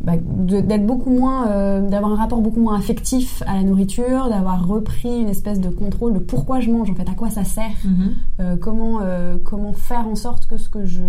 bah, 0.01 0.13
d'être 0.18 0.86
beaucoup 0.86 1.10
moins, 1.10 1.48
euh, 1.50 1.82
d'avoir 1.89 2.13
un 2.13 2.15
rapport 2.15 2.39
beaucoup 2.39 2.62
moins 2.62 2.77
affectif 2.77 3.44
à 3.46 3.56
la 3.56 3.63
nourriture, 3.63 4.30
d'avoir 4.30 4.65
repris 4.65 5.22
une 5.22 5.27
espèce 5.27 5.60
de 5.60 5.68
contrôle 5.70 6.13
de 6.13 6.20
pourquoi 6.20 6.62
je 6.62 6.72
mange 6.72 6.89
en 6.89 6.96
fait, 6.96 7.10
à 7.10 7.13
quoi 7.13 7.30
ça 7.30 7.44
sert, 7.44 7.72
Mhm. 7.84 8.12
euh, 8.39 8.56
comment 8.56 9.00
euh, 9.01 9.36
comment 9.44 9.74
faire 9.74 10.08
en 10.08 10.15
sorte 10.15 10.46
que 10.48 10.58
ce 10.58 10.70
que 10.70 10.86
je 10.86 11.01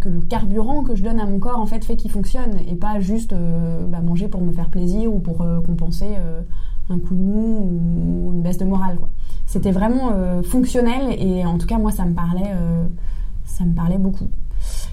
que 0.00 0.08
le 0.08 0.20
carburant 0.20 0.82
que 0.82 0.96
je 0.96 1.02
donne 1.04 1.20
à 1.20 1.26
mon 1.26 1.38
corps 1.38 1.60
en 1.60 1.66
fait 1.66 1.84
fait 1.84 1.94
qu'il 1.94 2.10
fonctionne 2.10 2.56
et 2.68 2.74
pas 2.74 2.98
juste 2.98 3.32
bah, 3.88 4.00
manger 4.00 4.26
pour 4.26 4.40
me 4.40 4.50
faire 4.50 4.68
plaisir 4.68 5.14
ou 5.14 5.20
pour 5.20 5.46
compenser 5.64 6.16
un 6.88 6.98
coup 6.98 7.14
de 7.14 7.20
mou 7.22 7.70
ou 7.70 8.32
une 8.34 8.42
baisse 8.42 8.58
de 8.58 8.64
morale 8.64 8.96
quoi. 8.96 9.08
C'était 9.46 9.70
vraiment 9.70 10.10
fonctionnel 10.42 11.14
et 11.16 11.46
en 11.46 11.56
tout 11.56 11.68
cas 11.68 11.78
moi 11.78 11.92
ça 11.92 12.04
me 12.04 12.14
parlait 12.14 12.50
ça 13.44 13.64
me 13.64 13.72
parlait 13.72 13.98
beaucoup. 13.98 14.26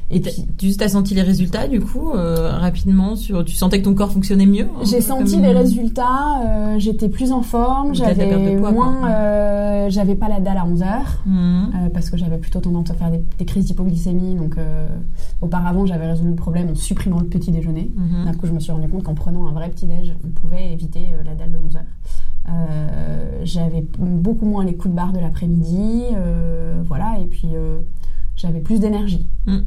Et 0.09 0.21
tu 0.21 0.73
as 0.79 0.87
senti 0.87 1.13
les 1.15 1.21
résultats 1.21 1.67
du 1.67 1.81
coup 1.81 2.11
euh, 2.13 2.51
rapidement 2.51 3.17
sur 3.17 3.43
tu 3.43 3.55
sentais 3.55 3.79
que 3.79 3.83
ton 3.83 3.93
corps 3.93 4.11
fonctionnait 4.11 4.45
mieux 4.45 4.63
un 4.79 4.85
J'ai 4.85 5.01
senti 5.01 5.33
comme- 5.33 5.41
les 5.41 5.51
résultats, 5.51 6.41
euh, 6.45 6.79
j'étais 6.79 7.09
plus 7.09 7.33
en 7.33 7.41
forme, 7.41 7.93
j'avais 7.93 8.55
moins, 8.55 9.09
euh, 9.11 9.89
j'avais 9.89 10.15
pas 10.15 10.29
la 10.29 10.39
dalle 10.39 10.57
à 10.59 10.65
11 10.65 10.81
heures. 10.81 11.23
Euh, 11.27 11.89
parce 11.93 12.09
que 12.09 12.15
j'avais 12.15 12.37
plutôt 12.37 12.61
tendance 12.61 12.89
à 12.89 12.93
faire 12.93 13.11
des, 13.11 13.21
des 13.37 13.43
crises 13.45 13.65
d'hypoglycémie. 13.65 14.35
Donc, 14.35 14.55
auparavant, 15.41 15.85
j'avais 15.85 16.07
résolu 16.07 16.29
le 16.29 16.35
problème 16.35 16.69
en 16.69 16.75
supprimant 16.75 17.19
le 17.19 17.25
petit 17.25 17.51
déjeuner. 17.51 17.91
Mhm. 17.95 18.25
D'un 18.25 18.33
coup, 18.33 18.47
je 18.47 18.53
me 18.53 18.59
suis 18.59 18.71
rendu 18.71 18.87
compte 18.87 19.03
qu'en 19.03 19.13
prenant 19.13 19.47
un 19.47 19.51
vrai 19.51 19.69
petit 19.69 19.85
déj, 19.87 20.13
on 20.25 20.29
pouvait 20.29 20.71
éviter 20.71 21.01
la 21.25 21.35
dalle 21.35 21.51
de 21.51 21.57
11 21.65 21.75
heures. 21.75 22.53
J'avais 23.43 23.85
beaucoup 23.99 24.45
moins 24.45 24.63
les 24.63 24.75
coups 24.75 24.91
de 24.91 24.95
barre 24.95 25.11
de 25.11 25.19
l'après-midi, 25.19 26.03
voilà, 26.85 27.15
et 27.21 27.25
puis 27.25 27.49
j'avais 28.37 28.61
plus 28.61 28.79
d'énergie. 28.79 29.27
Mm. 29.45 29.57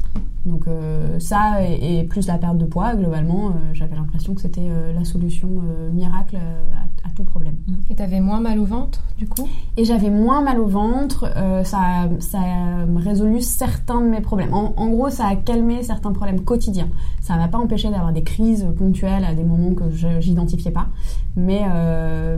Donc 0.47 0.67
euh, 0.69 1.19
ça 1.21 1.63
et, 1.63 1.99
et 2.01 2.05
plus 2.05 2.27
la 2.27 2.39
perte 2.39 2.57
de 2.57 2.65
poids, 2.65 2.95
globalement, 2.95 3.49
euh, 3.49 3.53
j'avais 3.75 3.95
l'impression 3.95 4.33
que 4.35 4.41
c'était 4.41 4.69
euh, 4.71 4.95
la 4.95 5.05
solution 5.05 5.49
miracle 5.93 6.37
à, 6.37 7.07
à 7.07 7.11
tout 7.15 7.25
problème. 7.25 7.57
Et 7.91 7.95
t'avais 7.95 8.21
moins 8.21 8.41
mal 8.41 8.59
au 8.59 8.65
ventre, 8.65 9.03
du 9.19 9.29
coup? 9.29 9.47
Et 9.77 9.85
j'avais 9.85 10.09
moins 10.09 10.41
mal 10.41 10.59
au 10.59 10.67
ventre, 10.67 11.31
ça, 11.65 11.79
a- 11.79 12.21
ça 12.21 12.39
a 12.39 12.87
résolu 13.01 13.43
certains 13.43 14.01
de 14.01 14.07
mes 14.07 14.21
problèmes. 14.23 14.55
En, 14.55 14.73
en 14.77 14.89
gros, 14.89 15.11
ça 15.11 15.27
a 15.27 15.37
calmé 15.37 15.83
certains 15.83 16.13
problèmes 16.13 16.41
quotidiens. 16.41 16.89
Ça 17.21 17.37
m'a 17.37 17.49
pas 17.49 17.59
empêché 17.59 17.91
d'avoir 17.91 18.13
des 18.13 18.23
crises 18.23 18.67
ponctuelles 18.79 19.25
à 19.25 19.35
des 19.35 19.45
moments 19.45 19.75
que 19.75 19.91
je 19.91 20.09
j'identifiais 20.21 20.71
pas, 20.71 20.89
mais, 21.37 21.61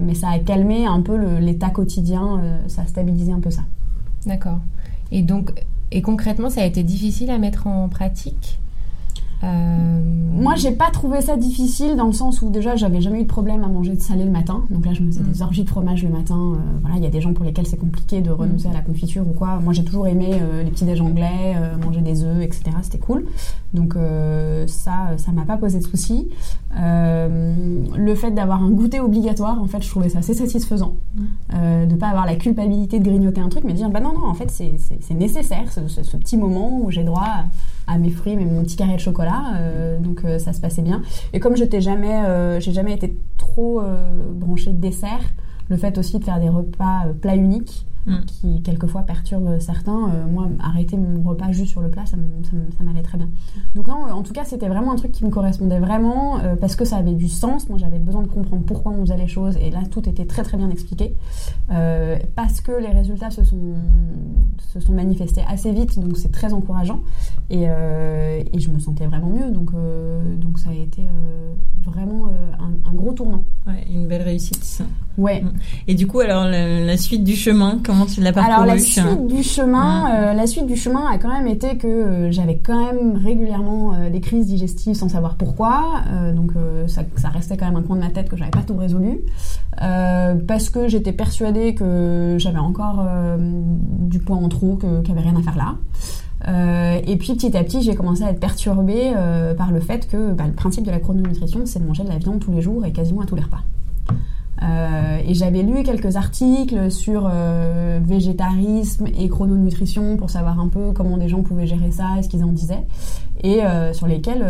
mais 0.00 0.14
ça 0.14 0.30
a 0.30 0.38
calmé 0.40 0.86
un 0.86 1.02
peu 1.02 1.16
l'état 1.38 1.70
quotidien, 1.70 2.40
ça 2.66 2.82
a 2.82 2.86
stabilisé 2.86 3.32
un 3.32 3.40
peu 3.40 3.50
ça. 3.50 3.62
D'accord. 4.26 4.58
Et 5.12 5.22
donc, 5.22 5.52
Et 5.92 6.00
concrètement, 6.00 6.48
ça 6.48 6.62
a 6.62 6.64
été 6.64 6.82
difficile 6.82 7.30
à 7.30 7.36
mettre 7.36 7.66
en 7.66 7.88
pratique 7.90 8.58
euh, 9.44 10.00
Moi, 10.32 10.54
j'ai 10.56 10.72
pas 10.72 10.90
trouvé 10.90 11.20
ça 11.20 11.36
difficile 11.36 11.96
dans 11.96 12.06
le 12.06 12.12
sens 12.12 12.40
où 12.40 12.48
déjà 12.48 12.76
j'avais 12.76 13.02
jamais 13.02 13.20
eu 13.20 13.24
de 13.24 13.28
problème 13.28 13.62
à 13.62 13.68
manger 13.68 13.94
de 13.94 14.00
salé 14.00 14.24
le 14.24 14.30
matin. 14.30 14.64
Donc 14.70 14.86
là, 14.86 14.94
je 14.94 15.02
me 15.02 15.08
faisais 15.08 15.22
des 15.22 15.42
orgies 15.42 15.64
de 15.64 15.68
fromage 15.68 16.02
le 16.02 16.08
matin. 16.08 16.54
Euh, 16.54 16.56
voilà, 16.80 16.96
il 16.96 17.02
y 17.02 17.06
a 17.06 17.10
des 17.10 17.20
gens 17.20 17.34
pour 17.34 17.44
lesquels 17.44 17.66
c'est 17.66 17.76
compliqué 17.76 18.22
de 18.22 18.30
renoncer 18.30 18.68
à 18.68 18.72
la 18.72 18.80
confiture 18.80 19.28
ou 19.28 19.34
quoi. 19.34 19.60
Moi, 19.60 19.74
j'ai 19.74 19.84
toujours 19.84 20.06
aimé 20.06 20.30
euh, 20.32 20.62
les 20.62 20.70
petits 20.70 20.86
déj 20.86 21.02
anglais, 21.02 21.56
euh, 21.56 21.76
manger 21.76 22.00
des 22.00 22.24
œufs, 22.24 22.40
etc. 22.42 22.64
C'était 22.80 22.98
cool. 22.98 23.26
Donc 23.74 23.94
ça, 24.66 25.16
ça 25.18 25.32
m'a 25.32 25.44
pas 25.44 25.58
posé 25.58 25.78
de 25.78 25.84
soucis. 25.84 26.28
Le 26.74 28.14
fait 28.14 28.30
d'avoir 28.30 28.62
un 28.62 28.70
goûter 28.70 29.00
obligatoire, 29.00 29.60
en 29.60 29.66
fait, 29.66 29.82
je 29.82 29.90
trouvais 29.90 30.08
ça 30.08 30.20
assez 30.20 30.34
satisfaisant. 30.34 30.96
Euh, 31.52 31.84
de 31.84 31.94
pas 31.94 32.08
avoir 32.08 32.24
la 32.24 32.36
culpabilité 32.36 32.98
de 32.98 33.04
grignoter 33.04 33.40
un 33.42 33.50
truc, 33.50 33.64
mais 33.64 33.72
de 33.72 33.76
dire 33.76 33.90
bah 33.90 34.00
non 34.00 34.14
non, 34.14 34.26
en 34.26 34.32
fait, 34.34 34.50
c'est- 34.50 34.78
nécessaire 35.14 35.70
ce, 35.70 35.86
ce- 35.86 36.16
petit 36.16 36.38
moment 36.38 36.80
où 36.82 36.90
j'ai 36.90 37.04
droit 37.04 37.28
à, 37.86 37.98
mes 37.98 38.10
fruits, 38.10 38.34
mais 38.36 38.46
mon 38.46 38.62
petit 38.62 38.76
carré 38.76 38.94
de 38.94 39.00
chocolat. 39.00 39.42
euh, 39.56 39.98
donc 39.98 40.24
euh, 40.24 40.38
ça 40.38 40.52
se 40.54 40.60
passait 40.60 40.80
bien. 40.82 41.02
Et 41.34 41.40
comme 41.40 41.54
je 41.56 41.64
t'ai 41.64 41.82
jamais, 41.82 42.60
j'ai 42.60 42.72
jamais 42.72 42.92
été 42.94 43.14
trop 43.36 43.82
branchée 44.34 44.70
de 44.72 44.80
dessert, 44.80 45.20
le 45.68 45.76
fait 45.76 45.98
aussi 45.98 46.18
de 46.18 46.24
faire 46.24 46.40
des 46.40 46.48
repas 46.48 47.02
plats 47.20 47.36
uniques 47.36 47.86
Mm. 48.04 48.24
qui 48.26 48.62
quelquefois 48.62 49.02
perturbent 49.02 49.60
certains, 49.60 50.10
euh, 50.10 50.26
moi 50.28 50.48
arrêter 50.58 50.96
mon 50.96 51.22
repas 51.22 51.52
juste 51.52 51.70
sur 51.70 51.80
le 51.82 51.88
plat, 51.88 52.04
ça 52.04 52.16
m'allait 52.82 53.02
très 53.02 53.16
bien. 53.16 53.28
Donc 53.76 53.86
non, 53.86 54.10
en 54.10 54.22
tout 54.22 54.32
cas 54.32 54.44
c'était 54.44 54.66
vraiment 54.66 54.90
un 54.90 54.96
truc 54.96 55.12
qui 55.12 55.24
me 55.24 55.30
correspondait 55.30 55.78
vraiment 55.78 56.40
euh, 56.40 56.56
parce 56.56 56.74
que 56.74 56.84
ça 56.84 56.96
avait 56.96 57.14
du 57.14 57.28
sens. 57.28 57.68
Moi 57.68 57.78
j'avais 57.78 58.00
besoin 58.00 58.22
de 58.22 58.26
comprendre 58.28 58.62
pourquoi 58.64 58.90
on 58.90 59.02
faisait 59.02 59.16
les 59.16 59.28
choses 59.28 59.56
et 59.56 59.70
là 59.70 59.82
tout 59.88 60.08
était 60.08 60.24
très 60.24 60.42
très 60.42 60.56
bien 60.56 60.68
expliqué. 60.70 61.14
Euh, 61.70 62.18
parce 62.34 62.60
que 62.60 62.72
les 62.72 62.88
résultats 62.88 63.30
se 63.30 63.44
sont, 63.44 63.74
se 64.58 64.80
sont 64.80 64.92
manifestés 64.92 65.42
assez 65.48 65.70
vite, 65.72 65.98
donc 65.98 66.16
c'est 66.16 66.32
très 66.32 66.52
encourageant. 66.52 67.00
Et, 67.50 67.64
euh, 67.68 68.42
et 68.52 68.58
je 68.58 68.70
me 68.70 68.78
sentais 68.80 69.06
vraiment 69.06 69.28
mieux, 69.28 69.50
donc, 69.50 69.70
euh, 69.74 70.34
donc 70.36 70.58
ça 70.58 70.70
a 70.70 70.74
été 70.74 71.02
euh, 71.02 71.52
vraiment 71.84 72.26
euh, 72.26 72.30
un, 72.58 72.90
un 72.90 72.94
gros 72.94 73.12
tournant. 73.12 73.44
Ouais, 73.66 73.84
une 73.92 74.06
belle 74.08 74.22
réussite. 74.22 74.64
ça. 74.64 74.84
Ouais. 75.18 75.44
Et 75.86 75.94
du 75.94 76.06
coup, 76.06 76.20
alors 76.20 76.44
la, 76.46 76.84
la 76.84 76.96
suite 76.96 77.22
du 77.24 77.36
chemin, 77.36 77.78
comment 77.92 78.06
tu 78.06 78.20
l'as 78.20 78.32
parcouru 78.32 78.54
Alors 78.54 78.66
la 78.66 78.78
suite 78.78 79.26
du 79.26 79.42
chemin, 79.42 80.10
euh, 80.10 80.32
la 80.34 80.46
suite 80.46 80.66
du 80.66 80.76
chemin 80.76 81.06
a 81.10 81.18
quand 81.18 81.28
même 81.32 81.46
été 81.46 81.76
que 81.76 81.86
euh, 81.86 82.30
j'avais 82.30 82.58
quand 82.58 82.78
même 82.92 83.16
régulièrement 83.16 83.94
euh, 83.94 84.10
des 84.10 84.20
crises 84.20 84.46
digestives 84.46 84.94
sans 84.94 85.08
savoir 85.08 85.36
pourquoi. 85.36 86.00
Donc 86.34 86.52
ça, 86.86 87.02
ça 87.16 87.28
restait 87.28 87.56
quand 87.56 87.66
même 87.66 87.76
un 87.76 87.82
coin 87.82 87.96
de 87.96 88.00
ma 88.02 88.10
tête 88.10 88.28
que 88.28 88.36
j'avais 88.36 88.50
pas 88.50 88.62
tout 88.66 88.76
résolu. 88.76 89.20
Parce 89.78 90.70
que 90.70 90.88
j'étais 90.88 91.12
persuadée 91.12 91.74
que 91.74 92.36
j'avais 92.38 92.58
encore 92.58 93.04
du 93.98 94.18
poids 94.18 94.36
en 94.36 94.48
trop, 94.48 94.76
que- 94.76 95.02
qu'il 95.02 95.14
n'y 95.14 95.20
avait 95.20 95.28
rien 95.30 95.38
à 95.38 95.42
faire 95.42 95.56
là. 95.56 95.74
Euh, 96.48 97.00
et 97.06 97.16
puis 97.16 97.34
petit 97.34 97.56
à 97.56 97.62
petit, 97.62 97.82
j'ai 97.82 97.94
commencé 97.94 98.24
à 98.24 98.30
être 98.30 98.40
perturbée 98.40 99.12
euh, 99.16 99.54
par 99.54 99.70
le 99.70 99.80
fait 99.80 100.08
que 100.08 100.32
bah, 100.32 100.44
le 100.46 100.52
principe 100.52 100.84
de 100.84 100.90
la 100.90 100.98
chrononutrition, 100.98 101.60
c'est 101.66 101.78
de 101.78 101.84
manger 101.86 102.02
de 102.02 102.08
la 102.08 102.18
viande 102.18 102.40
tous 102.40 102.50
les 102.50 102.60
jours 102.62 102.84
et 102.84 102.92
quasiment 102.92 103.20
à 103.20 103.26
tous 103.26 103.36
les 103.36 103.42
repas. 103.42 103.60
Euh, 104.62 105.18
et 105.26 105.34
j'avais 105.34 105.62
lu 105.62 105.82
quelques 105.82 106.16
articles 106.16 106.90
sur 106.90 107.28
euh, 107.30 107.98
végétarisme 108.02 109.06
et 109.18 109.28
chrononutrition 109.28 110.16
pour 110.16 110.30
savoir 110.30 110.60
un 110.60 110.68
peu 110.68 110.92
comment 110.92 111.16
des 111.16 111.28
gens 111.28 111.42
pouvaient 111.42 111.66
gérer 111.66 111.90
ça 111.90 112.18
et 112.18 112.22
ce 112.22 112.28
qu'ils 112.28 112.44
en 112.44 112.52
disaient. 112.52 112.86
Et 113.42 113.64
euh, 113.64 113.92
sur 113.92 114.06
lesquels 114.06 114.44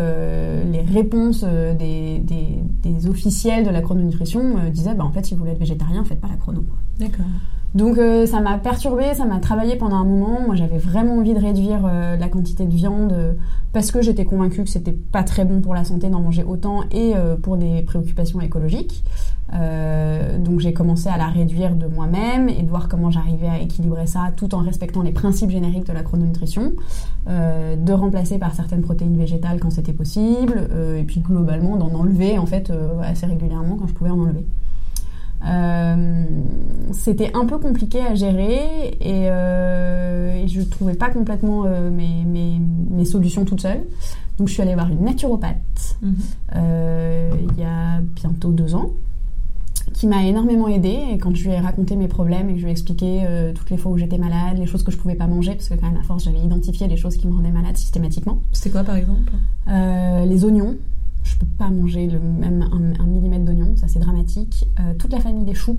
les 0.70 0.82
réponses 0.82 1.44
des, 1.44 2.18
des, 2.18 2.58
des 2.82 3.06
officiels 3.06 3.64
de 3.64 3.70
la 3.70 3.80
chrononutrition 3.80 4.68
disaient 4.70 4.94
bah, 4.94 5.04
en 5.04 5.12
fait, 5.12 5.24
si 5.24 5.34
vous 5.34 5.40
voulez 5.40 5.52
être 5.52 5.58
végétarien, 5.58 6.04
faites 6.04 6.20
pas 6.20 6.28
la 6.28 6.36
chrono. 6.36 6.64
D'accord. 6.98 7.26
Donc 7.74 7.96
euh, 7.96 8.26
ça 8.26 8.40
m'a 8.40 8.58
perturbée, 8.58 9.14
ça 9.14 9.24
m'a 9.24 9.38
travaillé 9.38 9.76
pendant 9.76 9.96
un 9.96 10.04
moment. 10.04 10.40
Moi 10.44 10.54
j'avais 10.54 10.76
vraiment 10.76 11.16
envie 11.16 11.32
de 11.32 11.40
réduire 11.40 11.80
euh, 11.86 12.16
la 12.16 12.28
quantité 12.28 12.66
de 12.66 12.74
viande 12.74 13.12
euh, 13.12 13.32
parce 13.72 13.90
que 13.90 14.02
j'étais 14.02 14.26
convaincue 14.26 14.62
que 14.62 14.68
c'était 14.68 14.92
pas 14.92 15.22
très 15.22 15.46
bon 15.46 15.62
pour 15.62 15.74
la 15.74 15.84
santé 15.84 16.10
d'en 16.10 16.20
manger 16.20 16.44
autant 16.44 16.82
et 16.90 17.14
pour 17.42 17.56
des 17.56 17.80
préoccupations 17.82 18.38
écologiques. 18.42 19.02
Euh, 19.54 20.38
donc 20.38 20.60
j'ai 20.60 20.72
commencé 20.72 21.08
à 21.08 21.16
la 21.18 21.26
réduire 21.26 21.74
de 21.74 21.86
moi-même 21.86 22.48
et 22.48 22.62
de 22.62 22.68
voir 22.68 22.88
comment 22.88 23.10
j'arrivais 23.10 23.48
à 23.48 23.58
équilibrer 23.60 24.06
ça 24.06 24.30
tout 24.36 24.54
en 24.54 24.58
respectant 24.58 25.02
les 25.02 25.12
principes 25.12 25.50
génériques 25.50 25.86
de 25.86 25.92
la 25.92 26.02
chrononutrition, 26.02 26.72
euh, 27.28 27.76
de 27.76 27.92
remplacer 27.92 28.38
par 28.38 28.54
certaines 28.54 28.80
protéines 28.80 29.16
végétales 29.16 29.60
quand 29.60 29.70
c'était 29.70 29.92
possible 29.92 30.68
euh, 30.70 30.98
et 30.98 31.04
puis 31.04 31.20
globalement 31.20 31.76
d'en 31.76 31.92
enlever 31.92 32.38
en 32.38 32.46
fait 32.46 32.72
assez 33.02 33.26
régulièrement 33.26 33.76
quand 33.76 33.86
je 33.86 33.94
pouvais 33.94 34.10
en 34.10 34.20
enlever. 34.20 34.46
C'était 36.92 37.32
un 37.34 37.44
peu 37.46 37.58
compliqué 37.58 38.00
à 38.00 38.14
gérer 38.14 38.96
et, 39.00 39.24
et 39.24 40.48
je 40.48 40.60
ne 40.60 40.64
trouvais 40.64 40.94
pas 40.94 41.10
complètement 41.10 41.64
mes, 41.64 42.24
mes, 42.24 42.60
mes 42.90 43.04
solutions 43.04 43.44
toute 43.44 43.60
seule. 43.60 43.82
Donc 44.38 44.48
je 44.48 44.52
suis 44.54 44.62
allée 44.62 44.74
voir 44.74 44.88
une 44.88 45.04
naturopathe 45.04 45.96
Mhm. 46.00 46.14
il 46.54 47.60
y 47.60 47.64
a 47.64 48.00
bientôt 48.14 48.50
deux 48.52 48.74
ans 48.74 48.90
qui 49.92 50.06
m'a 50.06 50.24
énormément 50.24 50.68
aidée 50.68 50.98
et 51.12 51.18
quand 51.18 51.34
je 51.34 51.44
lui 51.44 51.50
ai 51.50 51.60
raconté 51.60 51.96
mes 51.96 52.08
problèmes 52.08 52.48
et 52.50 52.54
que 52.54 52.58
je 52.58 52.64
lui 52.64 52.70
ai 52.70 52.72
expliqué 52.72 53.22
euh, 53.26 53.52
toutes 53.52 53.70
les 53.70 53.76
fois 53.76 53.92
où 53.92 53.98
j'étais 53.98 54.18
malade, 54.18 54.58
les 54.58 54.66
choses 54.66 54.82
que 54.82 54.90
je 54.90 54.96
pouvais 54.96 55.14
pas 55.14 55.26
manger 55.26 55.54
parce 55.54 55.68
que 55.68 55.74
quand 55.74 55.90
même 55.90 56.00
à 56.00 56.02
force 56.02 56.24
j'avais 56.24 56.40
identifié 56.40 56.88
les 56.88 56.96
choses 56.96 57.16
qui 57.16 57.26
me 57.26 57.34
rendaient 57.34 57.50
malade 57.50 57.76
systématiquement. 57.76 58.40
C'était 58.52 58.70
quoi 58.70 58.84
par 58.84 58.96
exemple? 58.96 59.32
Euh, 59.68 60.24
les 60.24 60.44
oignons, 60.44 60.76
je 61.24 61.36
peux 61.36 61.46
pas 61.58 61.70
manger 61.70 62.06
le 62.06 62.18
même 62.18 62.62
un, 62.72 63.02
un 63.02 63.06
millimètre 63.06 63.44
d'oignon, 63.44 63.72
ça 63.76 63.88
c'est 63.88 64.00
dramatique. 64.00 64.66
Euh, 64.80 64.94
toute 64.98 65.12
la 65.12 65.20
famille 65.20 65.44
des 65.44 65.54
choux, 65.54 65.78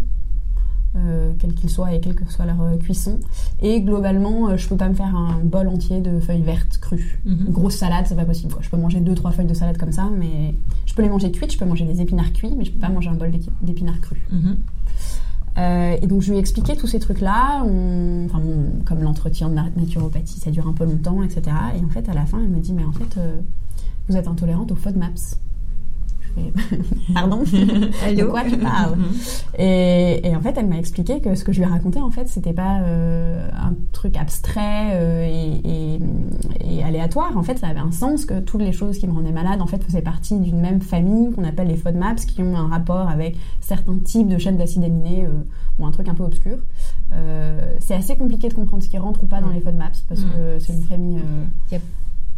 euh, 0.95 1.33
quels 1.39 1.53
qu'ils 1.53 1.69
soient 1.69 1.91
et 1.93 1.99
quelle 1.99 2.15
que 2.15 2.29
soit 2.31 2.45
leur 2.45 2.61
euh, 2.61 2.77
cuisson. 2.77 3.19
Et 3.61 3.81
globalement, 3.81 4.49
euh, 4.49 4.57
je 4.57 4.67
peux 4.67 4.75
pas 4.77 4.89
me 4.89 4.93
faire 4.93 5.15
un 5.15 5.39
bol 5.43 5.67
entier 5.67 6.01
de 6.01 6.19
feuilles 6.19 6.41
vertes 6.43 6.77
crues. 6.79 7.19
Mhm. 7.25 7.47
Grosse 7.49 7.75
salade, 7.77 8.05
c'est 8.07 8.15
pas 8.15 8.25
possible. 8.25 8.53
quoi. 8.53 8.61
Je 8.61 8.69
peux 8.69 8.77
manger 8.77 8.99
deux 8.99 9.15
trois 9.15 9.31
feuilles 9.31 9.47
de 9.47 9.53
salade 9.53 9.77
comme 9.77 9.91
ça, 9.91 10.09
mais 10.17 10.55
je 10.85 10.93
peux 10.93 11.01
les 11.01 11.09
manger 11.09 11.31
cuites. 11.31 11.51
Je 11.53 11.57
peux 11.57 11.65
manger 11.65 11.85
des 11.85 12.01
épinards 12.01 12.31
cuits, 12.33 12.53
mais 12.57 12.63
je 12.65 12.71
peux 12.71 12.79
pas 12.79 12.89
manger 12.89 13.09
un 13.09 13.15
bol 13.15 13.31
d'épinards 13.61 14.01
crus. 14.01 14.19
Mhm. 14.31 14.57
Euh, 15.59 15.97
et 16.01 16.07
donc 16.07 16.21
je 16.23 16.29
lui 16.31 16.37
ai 16.37 16.39
expliqué 16.39 16.75
tous 16.75 16.87
ces 16.87 16.99
trucs-là, 16.99 17.63
on- 17.63 18.25
enfin 18.25 18.41
comme 18.85 19.01
l'entretien 19.03 19.49
de 19.49 19.55
la 19.55 19.65
naturopathie, 19.77 20.39
ça 20.39 20.49
dure 20.49 20.67
un 20.67 20.73
peu 20.73 20.83
longtemps, 20.83 21.21
etc. 21.21 21.41
Et 21.79 21.85
en 21.85 21.89
fait, 21.89 22.09
à 22.09 22.13
la 22.15 22.25
fin, 22.25 22.39
elle 22.41 22.49
me 22.49 22.59
dit, 22.59 22.73
mais 22.73 22.83
en 22.83 22.91
fait, 22.91 23.17
euh, 23.17 23.35
vous 24.09 24.17
êtes 24.17 24.27
intolérante 24.27 24.71
aux 24.71 24.75
FODMAPs. 24.75 25.37
Pardon? 27.13 27.43
De 27.43 28.23
quoi 28.23 28.43
tu 28.43 28.57
parles? 28.57 28.95
Mhm. 28.97 29.05
et, 29.59 30.27
et 30.27 30.35
en 30.35 30.41
fait, 30.41 30.55
elle 30.57 30.67
m'a 30.67 30.77
expliqué 30.77 31.19
que 31.21 31.35
ce 31.35 31.43
que 31.43 31.51
je 31.51 31.59
lui 31.59 31.65
ai 31.67 31.69
raconté, 31.69 31.99
en 32.01 32.09
fait, 32.11 32.27
c'était 32.27 32.53
pas 32.53 32.79
euh, 32.81 33.47
un 33.53 33.73
truc 33.91 34.17
abstrait 34.17 34.91
euh, 34.93 35.25
et, 35.25 35.95
et- 35.95 35.99
et 36.77 36.83
aléatoire. 36.83 37.37
En 37.37 37.43
fait, 37.43 37.57
ça 37.59 37.67
avait 37.67 37.79
un 37.79 37.91
sens 37.91 38.25
que 38.25 38.39
toutes 38.39 38.61
les 38.61 38.71
choses 38.71 38.97
qui 38.97 39.07
me 39.07 39.13
rendaient 39.13 39.31
malade, 39.31 39.61
en 39.61 39.67
fait, 39.67 39.83
faisaient 39.83 40.01
partie 40.01 40.39
d'une 40.39 40.59
même 40.59 40.81
famille 40.81 41.31
qu'on 41.31 41.43
appelle 41.43 41.67
les 41.67 41.77
FODMAPs, 41.77 42.25
qui 42.25 42.41
ont 42.41 42.55
un 42.55 42.67
rapport 42.67 43.07
avec 43.09 43.37
certains 43.61 43.97
types 44.03 44.27
de 44.27 44.37
chaînes 44.37 44.57
d'acides 44.57 44.83
aminés, 44.83 45.25
euh, 45.25 45.29
ou 45.79 45.85
un 45.85 45.91
truc 45.91 46.07
un 46.09 46.15
peu 46.15 46.23
obscur. 46.23 46.57
C'est 47.79 47.93
assez 47.93 48.15
compliqué 48.15 48.49
de 48.49 48.53
comprendre 48.55 48.81
ce 48.81 48.87
qui 48.89 48.97
rentre 48.97 49.23
ou 49.23 49.27
pas 49.27 49.39
dans 49.39 49.49
les 49.49 49.59
FODMAPs 49.59 49.97
parce 50.09 50.21
Mm. 50.21 50.29
que 50.31 50.59
c'est 50.59 50.73
une 50.73 50.81
famille. 50.83 51.19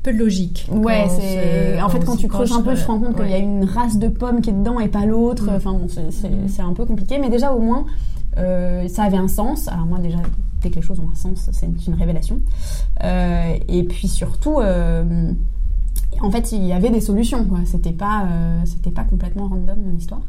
Peu 0.06 0.14
de 0.14 0.20
logique. 0.20 0.68
Ouais, 0.72 1.08
c'est. 1.10 1.82
En 1.82 1.90
fait, 1.90 2.00
quand 2.06 2.16
tu 2.16 2.24
se 2.24 2.28
creuses 2.28 2.52
un 2.52 2.62
peu, 2.62 2.76
je 2.76 2.82
te 2.84 2.88
rends 2.88 3.00
compte 3.00 3.16
qu'il 3.16 3.28
y 3.30 3.34
a 3.34 3.38
une 3.40 3.64
race 3.66 3.98
de 3.98 4.08
pommes 4.08 4.40
qui 4.42 4.52
est 4.52 4.54
dedans 4.54 4.80
et 4.80 4.88
pas 4.88 5.06
l'autre. 5.08 5.46
Mm. 5.52 5.56
Enfin, 5.56 5.72
bon, 5.74 5.88
c'est- 5.88 6.30
Mm. 6.30 6.48
c'est 6.48 6.62
un 6.62 6.74
peu 6.74 6.86
compliqué, 6.86 7.18
mais 7.18 7.30
déjà 7.30 7.52
au 7.54 7.60
moins, 7.60 7.86
euh, 8.38 8.88
ça 8.88 9.04
avait 9.04 9.18
un 9.18 9.28
sens. 9.28 9.68
Alors 9.68 9.86
moi, 9.88 9.98
déjà, 9.98 10.20
dès 10.62 10.70
que 10.70 10.76
les 10.76 10.82
choses 10.84 11.00
ont 11.00 11.10
un 11.12 11.16
sens, 11.16 11.50
c'est 11.52 11.68
une 11.88 11.94
révélation. 11.96 12.40
Euh, 13.04 13.56
et 13.68 13.84
puis 13.84 14.08
surtout, 14.08 14.60
euh, 14.60 15.32
en 16.22 16.30
fait, 16.32 16.52
il 16.52 16.64
y 16.66 16.72
avait 16.74 16.92
des 16.92 17.02
solutions. 17.02 17.44
quoi. 17.46 17.60
C'était 17.66 17.92
pas, 17.92 18.28
c'était 18.66 18.92
pas 18.92 19.04
complètement 19.06 19.48
random 19.48 19.78
mon 19.86 19.98
histoire. 19.98 20.22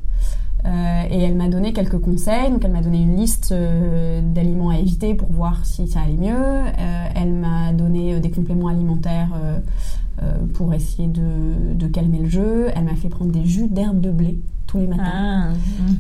Euh, 0.65 1.03
et 1.11 1.23
elle 1.23 1.37
m'a 1.37 1.49
donné 1.49 1.73
quelques 1.73 1.99
conseils. 2.01 2.51
Donc, 2.51 2.65
elle 2.65 2.73
m'a 2.73 2.81
donné 2.81 3.01
une 3.01 3.15
liste 3.17 3.53
euh, 3.53 4.21
d'aliments 4.21 4.71
à 4.71 4.79
éviter 4.79 5.15
pour 5.15 5.31
voir 5.31 5.65
si 5.65 5.87
ça 5.87 6.01
allait 6.01 6.15
mieux. 6.17 6.35
Euh, 6.35 7.07
elle 7.15 7.33
m'a 7.35 7.73
donné 7.73 8.19
des 8.19 8.31
compléments 8.33 8.67
alimentaires 8.67 9.29
pour 10.57 10.73
essayer 10.75 11.09
de, 11.09 11.75
de 11.75 11.87
calmer 11.87 12.19
le 12.21 12.29
jeu. 12.29 12.69
Elle 12.75 12.85
m'a 12.85 12.95
fait 12.95 13.09
prendre 13.09 13.31
des 13.33 13.45
jus 13.45 13.69
d'herbe 13.69 14.01
de 14.01 14.11
blé 14.11 14.39
tous 14.67 14.79
les 14.79 14.87
matins. 14.89 15.03
Ah, 15.07 15.49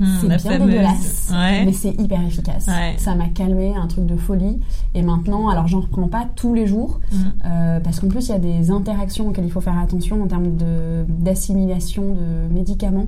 mhm, 0.00 0.06
C'est 0.20 0.26
bien 0.28 0.38
fameuse. 0.38 0.66
dégueulasse, 0.66 1.30
Ouais. 1.32 1.64
mais 1.64 1.72
c'est 1.72 1.90
hyper 2.00 2.20
efficace. 2.26 2.66
Ouais. 2.66 2.94
Ça 2.98 3.14
m'a 3.14 3.28
calmé, 3.28 3.74
un 3.76 3.86
truc 3.86 4.06
de 4.06 4.16
folie. 4.16 4.58
Et 4.94 5.02
maintenant, 5.02 5.48
alors 5.48 5.68
j'en 5.68 5.80
reprends 5.80 6.08
pas 6.08 6.26
tous 6.34 6.52
les 6.52 6.66
jours, 6.66 7.00
Mhm. 7.12 7.18
euh, 7.44 7.80
parce 7.80 8.00
qu'en 8.00 8.08
plus 8.08 8.26
il 8.28 8.32
y 8.32 8.34
a 8.34 8.38
des 8.40 8.70
interactions 8.72 9.28
auxquelles 9.28 9.44
il 9.44 9.52
faut 9.52 9.60
faire 9.60 9.78
attention 9.78 10.20
en 10.22 10.26
termes 10.26 10.56
de- 10.56 11.04
d'assimilation 11.08 12.02
de, 12.14 12.52
médicaments. 12.52 13.06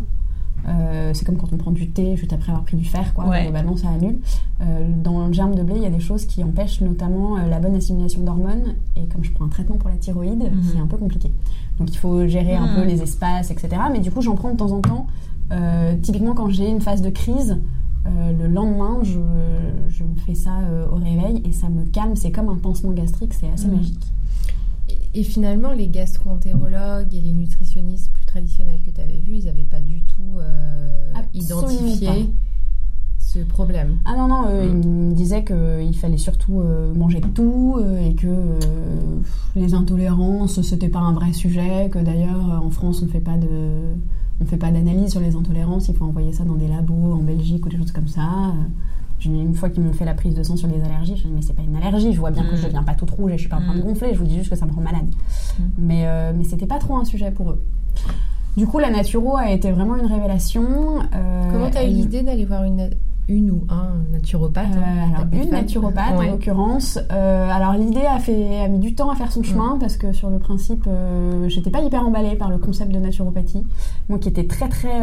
Euh, 0.66 1.12
c'est 1.14 1.24
comme 1.24 1.36
quand 1.36 1.52
on 1.52 1.56
prend 1.56 1.70
du 1.70 1.88
thé 1.88 2.16
juste 2.16 2.32
après 2.32 2.50
avoir 2.50 2.64
pris 2.64 2.76
du 2.76 2.84
fer, 2.84 3.14
quoi. 3.14 3.26
Ouais. 3.28 3.44
Globalement, 3.44 3.76
ça 3.76 3.88
annule. 3.88 4.18
Euh, 4.60 4.88
dans 5.02 5.26
le 5.26 5.32
germe 5.32 5.54
de 5.54 5.62
blé, 5.62 5.74
il 5.76 5.82
y 5.82 5.86
a 5.86 5.90
des 5.90 6.00
choses 6.00 6.26
qui 6.26 6.42
empêchent 6.44 6.80
notamment 6.80 7.36
euh, 7.38 7.46
la 7.48 7.58
bonne 7.58 7.74
assimilation 7.74 8.22
d'hormones. 8.22 8.74
Et 8.96 9.06
comme 9.06 9.24
je 9.24 9.32
prends 9.32 9.44
un 9.46 9.48
traitement 9.48 9.76
pour 9.76 9.88
la 9.88 9.96
thyroïde, 9.96 10.42
Mhm. 10.42 10.62
c'est 10.72 10.78
un 10.78 10.86
peu 10.86 10.96
compliqué. 10.96 11.30
Donc 11.78 11.90
il 11.90 11.96
faut 11.96 12.26
gérer 12.26 12.54
un 12.56 12.66
Mhm. 12.66 12.74
peu 12.74 12.84
les 12.84 13.02
espaces, 13.02 13.50
etc. 13.50 13.68
Mais 13.92 14.00
du 14.00 14.10
coup, 14.10 14.20
j'en 14.20 14.34
prends 14.34 14.50
de 14.50 14.56
temps 14.56 14.72
en 14.72 14.80
temps. 14.80 15.06
Euh, 15.52 15.94
typiquement, 16.02 16.34
quand 16.34 16.48
j'ai 16.50 16.68
une 16.68 16.80
phase 16.80 17.00
de 17.02 17.10
crise, 17.10 17.58
le 18.40 18.46
lendemain, 18.48 18.98
je, 19.02 19.18
je 19.90 20.02
me 20.02 20.14
fais 20.26 20.34
ça 20.34 20.50
au 20.90 20.94
réveil 20.96 21.42
et 21.44 21.52
ça 21.52 21.68
me 21.68 21.84
calme. 21.84 22.16
C'est 22.16 22.30
comme 22.30 22.48
un 22.48 22.54
pansement 22.56 22.92
gastrique, 22.92 23.34
c'est 23.34 23.50
assez 23.50 23.68
Mhm. 23.68 23.76
magique. 23.76 24.12
Et, 25.14 25.22
finalement, 25.22 25.72
les 25.72 25.88
gastro-entérologues 25.88 27.14
et 27.14 27.20
les 27.20 27.32
nutritionnistes 27.32 28.12
plus 28.12 28.24
traditionnels 28.26 28.80
que 28.84 28.90
tu 28.90 29.00
avais 29.00 29.18
vus, 29.18 29.36
ils 29.36 29.44
n'avaient 29.46 29.62
pas 29.64 29.80
du 29.80 30.02
tout 30.02 30.38
euh, 30.38 31.12
identifié 31.34 32.06
pas. 32.06 32.14
ce 33.18 33.38
problème. 33.40 33.96
Ah 34.04 34.14
non, 34.16 34.28
non, 34.28 34.44
euh, 34.48 34.64
Mm. 34.72 34.82
il 34.82 34.88
me 34.88 35.14
disait 35.14 35.44
qu'il 35.44 35.96
fallait 35.96 36.16
surtout 36.18 36.60
euh, 36.60 36.94
manger 36.94 37.20
de 37.20 37.26
tout 37.28 37.76
euh, 37.78 37.98
et 38.08 38.14
que 38.14 38.26
euh, 38.26 38.58
les 39.56 39.74
intolérances, 39.74 40.60
c'était 40.62 40.88
pas 40.88 41.00
un 41.00 41.12
vrai 41.12 41.32
sujet, 41.32 41.88
que 41.90 41.98
d'ailleurs 41.98 42.52
euh, 42.52 42.66
en 42.66 42.70
France 42.70 43.02
on 43.02 43.08
fait 43.08 43.20
pas 43.20 43.36
de. 43.36 43.48
On 44.40 44.44
fait 44.44 44.56
pas 44.56 44.70
d'analyse 44.70 45.10
sur 45.10 45.20
les 45.20 45.34
intolérances, 45.34 45.88
il 45.88 45.96
faut 45.96 46.04
envoyer 46.04 46.32
ça 46.32 46.44
dans 46.44 46.54
des 46.54 46.68
labos 46.68 47.12
en 47.14 47.22
Belgique 47.22 47.66
ou 47.66 47.68
des 47.70 47.76
choses 47.76 47.90
comme 47.90 48.06
ça. 48.06 48.54
Euh, 49.26 49.30
Une 49.30 49.54
fois 49.54 49.68
qu'ils 49.70 49.82
m'ont 49.82 49.92
fait 49.92 50.04
la 50.04 50.14
prise 50.14 50.34
de 50.34 50.42
sang 50.42 50.56
sur 50.56 50.68
les 50.68 50.82
allergies, 50.82 51.16
je 51.16 51.24
me 51.24 51.30
dis 51.30 51.34
mais 51.36 51.42
c'est 51.42 51.54
pas 51.54 51.62
une 51.62 51.76
allergie, 51.76 52.12
je 52.12 52.18
vois 52.20 52.30
bien 52.30 52.44
que 52.44 52.56
je 52.56 52.62
Mm. 52.62 52.66
deviens 52.66 52.82
pas 52.82 52.94
toute 52.94 53.10
rouge 53.10 53.32
et 53.32 53.36
je 53.36 53.40
suis 53.40 53.48
pas 53.48 53.56
en 53.56 53.62
train 53.62 53.74
de 53.74 53.80
Mm. 53.80 53.84
gonfler, 53.84 54.14
je 54.14 54.18
vous 54.18 54.24
dis 54.26 54.36
juste 54.38 54.50
que 54.50 54.56
ça 54.56 54.66
me 54.66 54.72
rend 54.72 54.80
malade. 54.80 55.06
Mm. 55.58 55.62
Mais, 55.78 56.02
euh, 56.06 56.32
mais 56.36 56.44
c'était 56.44 56.66
pas 56.66 56.78
trop 56.78 56.96
un 56.96 57.04
sujet 57.04 57.30
pour 57.30 57.50
eux. 57.50 57.62
Du 58.56 58.66
coup, 58.66 58.78
la 58.78 58.90
naturo 58.90 59.36
a 59.36 59.50
été 59.50 59.70
vraiment 59.72 59.96
une 59.96 60.06
révélation. 60.06 60.64
Euh, 61.14 61.50
Comment 61.52 61.70
tu 61.70 61.76
as 61.78 61.84
eu 61.84 61.88
l'idée 61.90 62.22
d'aller 62.22 62.44
voir 62.44 62.64
une, 62.64 62.90
une 63.28 63.50
ou 63.50 63.64
un 63.68 63.92
naturopathe 64.12 64.66
euh, 64.74 64.80
hein, 64.80 65.12
alors, 65.14 65.26
une 65.44 65.50
naturopathe 65.50 66.18
Ouais. 66.18 66.28
en 66.28 66.32
l'occurrence. 66.32 66.98
Euh, 67.12 67.50
alors 67.50 67.74
l'idée 67.74 68.04
a, 68.06 68.18
fait, 68.18 68.60
a 68.64 68.68
mis 68.68 68.78
du 68.78 68.94
temps 68.94 69.10
à 69.10 69.14
faire 69.16 69.30
son 69.30 69.42
chemin 69.44 69.76
parce 69.78 69.96
que 69.96 70.12
sur 70.12 70.30
le 70.30 70.38
principe, 70.38 70.86
euh, 70.88 71.48
j'étais 71.48 71.70
pas 71.70 71.82
hyper 71.82 72.04
emballée 72.06 72.34
par 72.36 72.48
le 72.50 72.58
concept 72.58 72.90
de 72.90 72.98
naturopathie. 72.98 73.64
Moi 74.08 74.18
qui 74.18 74.28
étais 74.28 74.46
très 74.46 74.68
très 74.68 75.02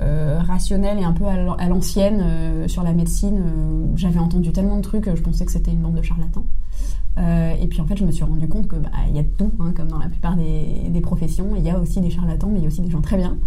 euh, 0.00 0.38
rationnelle 0.40 0.98
et 0.98 1.04
un 1.04 1.12
peu 1.12 1.24
à 1.26 1.36
l'an- 1.36 1.54
à 1.54 1.68
l'ancienne 1.68 2.20
euh, 2.22 2.68
sur 2.68 2.82
la 2.82 2.92
médecine, 2.92 3.42
euh, 3.46 3.86
j'avais 3.96 4.18
entendu 4.18 4.52
tellement 4.52 4.76
de 4.76 4.82
trucs, 4.82 5.14
je 5.14 5.22
pensais 5.22 5.44
que 5.44 5.52
c'était 5.52 5.70
une 5.72 5.80
bande 5.80 5.94
de 5.96 6.02
charlatans. 6.02 6.44
Et 7.58 7.66
puis 7.68 7.80
en 7.80 7.86
fait, 7.86 7.96
je 7.96 8.04
me 8.04 8.10
suis 8.12 8.24
rendu 8.24 8.46
compte 8.46 8.68
que 8.68 8.76
bah, 8.76 8.90
il 9.08 9.16
y 9.16 9.18
a 9.18 9.22
de 9.22 9.28
tout, 9.28 9.50
hein, 9.58 9.72
comme 9.74 9.88
dans 9.88 9.98
la 9.98 10.08
plupart 10.08 10.36
des, 10.36 10.90
des 10.90 11.00
professions. 11.00 11.46
Il 11.56 11.64
y 11.64 11.70
a 11.70 11.78
aussi 11.78 12.02
des 12.02 12.10
charlatans, 12.10 12.48
mais 12.52 12.58
il 12.58 12.62
y 12.62 12.66
a 12.66 12.68
aussi 12.68 12.82
des 12.82 12.90
gens 12.90 13.00
très 13.00 13.16
bien. 13.16 13.38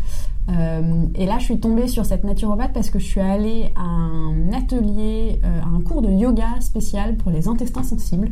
Et 1.13 1.27
là, 1.27 1.37
je 1.37 1.43
suis 1.43 1.59
tombée 1.59 1.87
sur 1.87 2.03
cette 2.07 2.23
naturopathe 2.23 2.73
parce 2.73 2.89
que 2.89 2.97
je 2.97 3.05
suis 3.05 3.21
allée 3.21 3.71
à 3.75 3.83
un 3.83 4.51
atelier, 4.53 5.39
à 5.43 5.67
un 5.67 5.81
cours 5.81 6.01
de 6.01 6.09
yoga 6.09 6.59
spécial 6.61 7.15
pour 7.17 7.29
les 7.31 7.47
intestins 7.47 7.83
sensibles. 7.83 8.31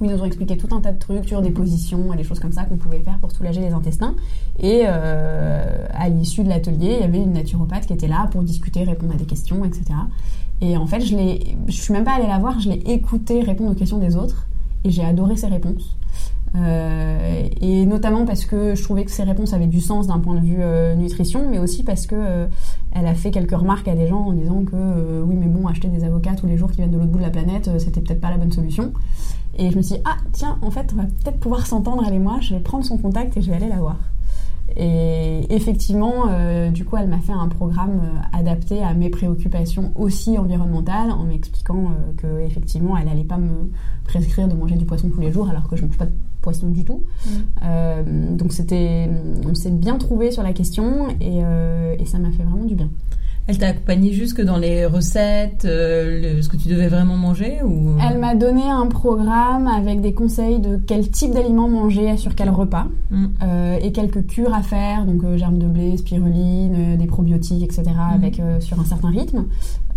Où 0.00 0.04
ils 0.04 0.10
nous 0.10 0.20
ont 0.20 0.24
expliqué 0.24 0.56
tout 0.56 0.74
un 0.74 0.80
tas 0.80 0.92
de 0.92 0.98
trucs 0.98 1.26
sur 1.26 1.40
des 1.40 1.50
positions 1.50 2.12
et 2.12 2.16
des 2.16 2.24
choses 2.24 2.40
comme 2.40 2.52
ça 2.52 2.64
qu'on 2.64 2.76
pouvait 2.76 2.98
faire 2.98 3.18
pour 3.18 3.30
soulager 3.30 3.60
les 3.60 3.72
intestins. 3.72 4.14
Et 4.58 4.82
euh, 4.86 5.86
à 5.92 6.08
l'issue 6.08 6.42
de 6.42 6.48
l'atelier, 6.48 6.96
il 6.98 7.00
y 7.00 7.04
avait 7.04 7.22
une 7.22 7.32
naturopathe 7.32 7.86
qui 7.86 7.92
était 7.92 8.08
là 8.08 8.28
pour 8.30 8.42
discuter, 8.42 8.82
répondre 8.82 9.14
à 9.14 9.16
des 9.16 9.24
questions, 9.24 9.64
etc. 9.64 9.84
Et 10.60 10.76
en 10.76 10.86
fait, 10.86 11.00
je 11.00 11.16
l'ai, 11.16 11.56
je 11.68 11.72
suis 11.72 11.92
même 11.92 12.04
pas 12.04 12.14
allée 12.14 12.26
la 12.26 12.38
voir, 12.38 12.58
je 12.60 12.70
l'ai 12.70 12.82
écoutée 12.86 13.42
répondre 13.42 13.70
aux 13.72 13.74
questions 13.74 13.98
des 13.98 14.16
autres 14.16 14.46
et 14.84 14.90
j'ai 14.90 15.04
adoré 15.04 15.36
ses 15.36 15.48
réponses. 15.48 15.96
Euh, 16.56 17.48
et 17.60 17.84
notamment 17.84 18.24
parce 18.24 18.44
que 18.44 18.76
je 18.76 18.82
trouvais 18.84 19.04
que 19.04 19.10
ses 19.10 19.24
réponses 19.24 19.52
avaient 19.54 19.66
du 19.66 19.80
sens 19.80 20.06
d'un 20.06 20.20
point 20.20 20.36
de 20.36 20.46
vue 20.46 20.58
euh, 20.60 20.94
nutrition, 20.94 21.50
mais 21.50 21.58
aussi 21.58 21.82
parce 21.82 22.06
que 22.06 22.46
elle 22.92 23.06
a 23.06 23.14
fait 23.14 23.32
quelques 23.32 23.56
remarques 23.56 23.88
à 23.88 23.96
des 23.96 24.06
gens 24.06 24.20
en 24.20 24.32
disant 24.32 24.62
que 24.62 25.22
oui, 25.22 25.34
mais 25.38 25.46
bon, 25.46 25.66
acheter 25.66 25.88
des 25.88 26.04
avocats 26.04 26.34
tous 26.36 26.46
les 26.46 26.56
jours 26.56 26.70
qui 26.70 26.76
viennent 26.76 26.92
de 26.92 26.96
l'autre 26.96 27.10
bout 27.10 27.18
de 27.18 27.24
la 27.24 27.30
planète, 27.30 27.70
c'était 27.78 28.00
peut-être 28.00 28.20
pas 28.20 28.30
la 28.30 28.38
bonne 28.38 28.52
solution. 28.52 28.92
Et 29.56 29.70
je 29.70 29.76
me 29.76 29.82
suis 29.82 29.96
dit, 29.96 30.02
ah 30.04 30.16
tiens, 30.32 30.58
en 30.62 30.70
fait, 30.70 30.92
on 30.92 30.96
va 30.96 31.04
peut-être 31.04 31.38
pouvoir 31.38 31.66
s'entendre, 31.66 32.02
elle 32.06 32.14
et 32.14 32.18
moi, 32.18 32.38
je 32.40 32.54
vais 32.54 32.60
prendre 32.60 32.84
son 32.84 32.98
contact 32.98 33.36
et 33.36 33.42
je 33.42 33.50
vais 33.50 33.56
aller 33.56 33.68
la 33.68 33.76
voir. 33.76 33.96
Et 34.76 35.54
effectivement, 35.54 36.26
euh, 36.28 36.70
du 36.70 36.84
coup, 36.84 36.96
elle 36.96 37.08
m'a 37.08 37.20
fait 37.20 37.32
un 37.32 37.48
programme 37.48 38.00
euh, 38.02 38.38
adapté 38.38 38.82
à 38.82 38.92
mes 38.94 39.08
préoccupations 39.08 39.92
aussi 39.94 40.36
environnementales, 40.36 41.12
en 41.12 41.24
m'expliquant 41.24 41.90
euh, 41.90 42.12
que 42.16 42.40
effectivement, 42.44 42.96
elle 42.96 43.08
allait 43.08 43.24
pas 43.24 43.36
me 43.36 43.70
prescrire 44.04 44.48
de 44.48 44.54
manger 44.54 44.74
du 44.74 44.84
poisson 44.84 45.10
tous 45.10 45.20
les 45.20 45.30
jours, 45.30 45.48
alors 45.48 45.68
que 45.68 45.76
je 45.76 45.84
mange 45.84 45.96
pas 45.96 46.06
de 46.06 46.12
poisson 46.42 46.68
du 46.68 46.84
tout. 46.84 47.04
Euh, 47.62 48.02
donc 48.36 48.52
c'était, 48.52 49.08
on 49.48 49.54
s'est 49.54 49.70
bien 49.70 49.96
trouvé 49.96 50.30
sur 50.30 50.42
la 50.42 50.52
question 50.52 51.08
et, 51.20 51.38
et 51.98 52.04
ça 52.04 52.18
m'a 52.18 52.30
fait 52.32 52.42
vraiment 52.42 52.64
du 52.64 52.74
bien. 52.74 52.90
Elle 53.46 53.58
t'a 53.58 53.68
accompagné 53.68 54.12
jusque 54.12 54.40
dans 54.42 54.56
les 54.56 54.86
recettes, 54.86 55.66
euh, 55.66 56.36
le- 56.36 56.42
ce 56.42 56.48
que 56.48 56.56
tu 56.56 56.68
devais 56.68 56.88
vraiment 56.88 57.16
manger 57.16 57.58
ou 57.62 57.90
Elle 58.10 58.18
m'a 58.18 58.34
donné 58.34 58.62
un 58.70 58.86
programme 58.86 59.66
avec 59.66 60.00
des 60.00 60.14
conseils 60.14 60.60
de 60.60 60.78
quel 60.86 61.10
type 61.10 61.32
d'aliments 61.34 61.68
manger 61.68 62.16
sur 62.16 62.34
quel 62.34 62.48
repas 62.48 62.86
Mm. 63.10 63.24
euh, 63.42 63.76
et 63.82 63.92
quelques 63.92 64.26
cures 64.26 64.54
à 64.54 64.62
faire, 64.62 65.04
donc 65.04 65.22
euh, 65.24 65.36
germes 65.36 65.58
de 65.58 65.66
blé, 65.66 65.96
spiruline, 65.98 66.74
euh, 66.74 66.96
des 66.96 67.06
probiotiques, 67.06 67.62
etc. 67.62 67.82
avec 68.14 68.40
euh, 68.40 68.60
sur 68.60 68.80
un 68.80 68.84
certain 68.84 69.08
rythme. 69.10 69.44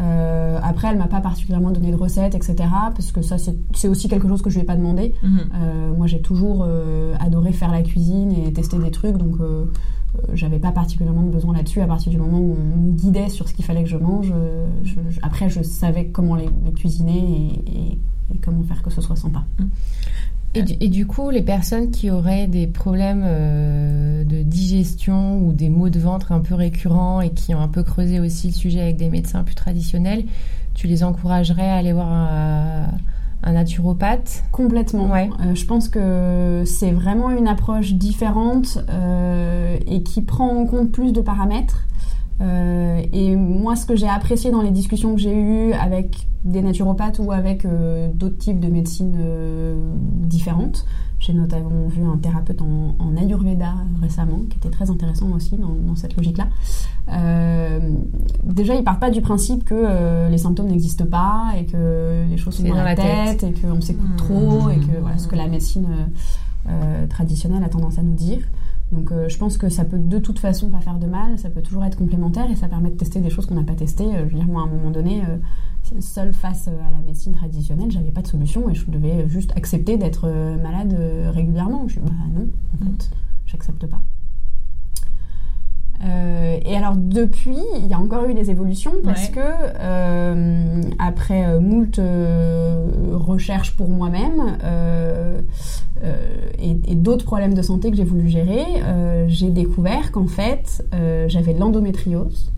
Euh, 0.02 0.60
après, 0.62 0.90
elle 0.90 0.98
m'a 0.98 1.08
pas 1.08 1.22
particulièrement 1.22 1.72
donné 1.72 1.92
de 1.92 1.96
recettes, 1.96 2.36
etc. 2.36 2.56
Parce 2.94 3.12
que 3.14 3.22
ça, 3.22 3.38
c'est 3.38 3.88
aussi 3.88 4.10
quelque 4.10 4.28
chose 4.28 4.42
que 4.42 4.50
je 4.50 4.56
lui 4.56 4.64
ai 4.64 4.66
pas 4.66 4.76
demandé. 4.76 5.14
Euh, 5.24 5.92
moi, 5.98 6.06
j'ai 6.06 6.20
toujours 6.22 6.66
euh, 6.68 7.16
adoré 7.20 7.52
faire 7.54 7.72
la 7.72 7.82
cuisine 7.82 8.32
et 8.34 8.52
tester 8.54 8.78
des 8.78 8.92
trucs, 8.92 9.18
donc 9.18 9.36
euh, 9.40 9.64
euh, 9.64 10.07
j'avais 10.34 10.60
pas 10.60 10.72
particulièrement 10.72 11.24
de 11.24 11.30
besoin 11.30 11.56
là-dessus. 11.56 11.82
À 11.82 11.88
partir 11.88 12.12
du 12.12 12.18
moment 12.18 12.40
où 12.40 12.56
on 12.60 12.78
me 12.78 12.92
guidait 12.92 13.30
sur 13.30 13.48
ce 13.48 13.54
qu'il 13.54 13.66
fallait 13.66 13.84
que 13.84 13.90
je 13.90 13.98
mange, 13.98 14.32
euh, 14.34 14.66
après, 15.22 15.50
je 15.50 15.62
savais 15.62 16.08
comment 16.08 16.36
les, 16.36 16.50
cuisiner 16.76 17.62
et, 17.68 18.38
comment 18.42 18.64
faire 18.64 18.82
que 18.84 18.90
ce 18.90 19.02
soit 19.02 19.16
sympa. 19.16 19.44
Et 20.54 20.64
du, 20.64 20.74
et 20.80 20.88
du 20.90 21.06
coup, 21.06 21.30
les 21.30 21.42
personnes 21.42 21.92
qui 21.92 22.10
auraient 22.10 22.48
des 22.48 22.68
problèmes 22.68 23.24
euh, 23.26 24.24
de 24.24 24.44
digestion 24.44 25.40
ou 25.40 25.54
des 25.54 25.70
maux 25.70 25.90
de 25.90 26.00
ventre 26.00 26.32
un 26.32 26.40
peu 26.40 26.56
récurrents 26.56 27.22
et 27.22 27.32
qui 27.32 27.54
ont 27.54 27.62
un 27.62 27.68
peu 27.68 27.84
creusé 27.84 28.20
aussi 28.20 28.48
le 28.48 28.54
sujet 28.54 28.82
avec 28.82 28.98
des 28.98 29.10
médecins 29.10 29.44
plus 29.44 29.56
traditionnels, 29.56 30.26
tu 30.74 30.88
les 30.88 31.04
encouragerais 31.04 31.68
à 31.68 31.76
aller 31.76 31.94
voir 31.94 32.12
un, 32.12 32.88
un 33.44 33.54
naturopathe 33.54 34.44
Complètement. 34.52 35.10
Ouais. 35.12 35.30
Euh, 35.46 35.56
je 35.56 35.66
pense 35.66 35.90
que 35.90 36.64
c'est 36.66 36.92
vraiment 36.92 37.30
une 37.32 37.48
approche 37.48 37.94
différente 37.94 38.80
euh, 38.90 39.78
et 39.86 40.04
qui 40.04 40.22
prend 40.22 40.50
en 40.50 40.66
compte 40.66 40.92
plus 40.92 41.14
de 41.14 41.22
paramètres. 41.22 41.84
Euh, 42.40 43.02
et 43.14 43.36
moi, 43.36 43.76
ce 43.76 43.86
que 43.86 43.96
j'ai 43.96 44.08
apprécié 44.08 44.52
dans 44.52 44.62
les 44.62 44.72
discussions 44.72 45.16
que 45.16 45.20
j'ai 45.22 45.36
eues 45.36 45.74
avec 45.74 46.28
des 46.44 46.62
naturopathes 46.62 47.20
ou 47.20 47.32
avec 47.32 47.66
euh, 47.66 48.10
d'autres 48.14 48.38
types 48.38 48.60
de 48.60 48.68
médecines 48.68 49.18
euh, 49.20 49.76
différentes, 50.22 50.86
j'ai 51.20 51.34
notamment 51.34 51.88
vu 51.88 52.04
un 52.04 52.18
thérapeute 52.18 52.62
en, 52.62 52.96
en 53.00 53.18
Ayurveda 53.18 53.74
récemment, 54.02 54.42
qui 54.50 54.58
était 54.58 54.70
très 54.70 54.92
intéressant 54.92 55.32
aussi 55.36 55.56
dans, 55.58 55.74
dans 55.88 55.96
cette 55.96 56.16
logique-là. 56.16 56.48
Déjà, 58.44 58.76
ils 58.76 58.84
partent 58.84 59.00
pas 59.00 59.10
du 59.10 59.22
principe 59.22 59.66
que 59.66 60.30
les 60.30 60.38
symptômes 60.38 60.68
n'existent 60.68 61.08
pas 61.10 61.54
et 61.58 61.66
que 61.66 62.26
les 62.30 62.38
choses 62.38 62.58
sont 62.58 62.64
dans, 62.64 62.70
dans 62.70 62.76
la 62.76 62.94
la 62.94 62.96
tête, 62.96 63.44
et 63.44 63.52
qu'on 63.54 63.82
s'écoute 63.82 64.10
Mmh. 64.10 64.16
trop 64.18 64.70
et 64.70 64.78
que 64.78 65.00
voilà 65.02 65.18
ce 65.18 65.28
que 65.28 65.36
la 65.36 65.48
médecine 65.48 65.88
traditionnelle 67.10 67.64
a 67.64 67.70
tendance 67.70 67.98
à 67.98 68.04
nous 68.04 68.14
dire. 68.14 68.40
Donc 68.92 69.12
euh, 69.12 69.28
je 69.28 69.38
pense 69.38 69.58
que 69.58 69.68
ça 69.68 69.84
peut 69.84 69.98
de 69.98 70.18
toute 70.18 70.40
façon 70.40 70.70
pas 70.70 70.80
faire 70.80 70.98
de 70.98 71.08
mal, 71.08 71.38
ça 71.38 71.50
peut 71.50 71.62
toujours 71.62 71.84
être 71.84 71.98
complémentaire 71.98 72.50
et 72.50 72.56
ça 72.56 72.68
permet 72.68 72.90
de 72.90 72.96
tester 72.96 73.20
des 73.20 73.30
choses 73.30 73.46
qu'on 73.46 73.56
n'a 73.56 73.64
pas 73.64 73.76
testées. 73.76 74.16
Euh, 74.16 74.28
je 74.28 74.34
veux 74.34 74.40
dire, 74.40 74.48
moi 74.48 74.62
à 74.62 74.66
un 74.66 74.70
moment 74.70 74.92
donné, 74.92 75.24
euh, 75.24 76.00
seule 76.00 76.34
face 76.34 76.68
à 76.68 76.72
la 76.72 77.06
médecine 77.06 77.34
traditionnelle, 77.34 77.92
j'avais 77.92 78.12
pas 78.12 78.22
de 78.22 78.28
solution 78.28 78.70
et 78.70 78.76
je 78.76 78.90
devais 78.90 79.28
juste 79.28 79.52
accepter 79.56 79.98
d'être 79.98 80.30
malade 80.62 80.98
régulièrement. 81.34 81.88
Je 81.88 81.94
suis 81.94 82.02
bah 82.02 82.12
non, 82.34 82.48
en 82.74 82.86
fait, 82.86 83.10
j'accepte 83.46 83.86
pas. 83.88 84.02
Euh, 86.06 86.58
et 86.64 86.76
alors 86.76 86.96
depuis, 86.96 87.58
il 87.80 87.88
y 87.88 87.94
a 87.94 88.00
encore 88.00 88.26
eu 88.26 88.34
des 88.36 88.52
évolutions 88.52 88.92
parce 89.04 89.28
Ouais. 89.30 89.32
que 89.34 89.40
euh, 89.80 90.82
après 91.00 91.46
euh, 91.48 91.60
moult 91.60 91.98
euh, 91.98 92.86
recherches 93.14 93.76
pour 93.76 93.90
moi-même 93.90 94.58
et, 96.60 96.78
et 96.92 96.96
d'autres 96.96 97.26
problèmes 97.26 97.54
de 97.56 97.62
santé 97.64 97.90
que 97.90 97.98
j'ai 97.98 98.04
voulu 98.04 98.30
gérer, 98.30 98.64
j'ai 99.28 99.50
découvert 99.50 100.12
qu'en 100.12 100.28
fait 100.28 100.86
j'avais 101.28 101.54
de 101.54 101.60
l'endométriose 101.60 102.52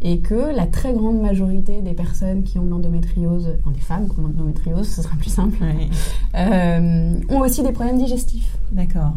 et 0.00 0.20
que 0.20 0.54
la 0.54 0.66
très 0.66 0.92
grande 0.94 1.20
majorité 1.20 1.82
des 1.82 1.92
personnes 1.92 2.44
qui 2.44 2.58
ont 2.58 2.64
de 2.64 2.70
l'endométriose, 2.70 3.48
enfin 3.60 3.72
des 3.72 3.80
femmes 3.80 4.08
qui 4.08 4.18
ont 4.20 4.22
de 4.22 4.28
l'endométriose, 4.28 4.88
ce 4.88 5.02
sera 5.02 5.16
plus 5.16 5.28
simple, 5.30 5.58
Ouais. 5.62 7.20
ont 7.30 7.40
aussi 7.40 7.62
des 7.62 7.72
problèmes 7.72 7.98
digestifs. 7.98 8.56
D'accord. 8.72 9.12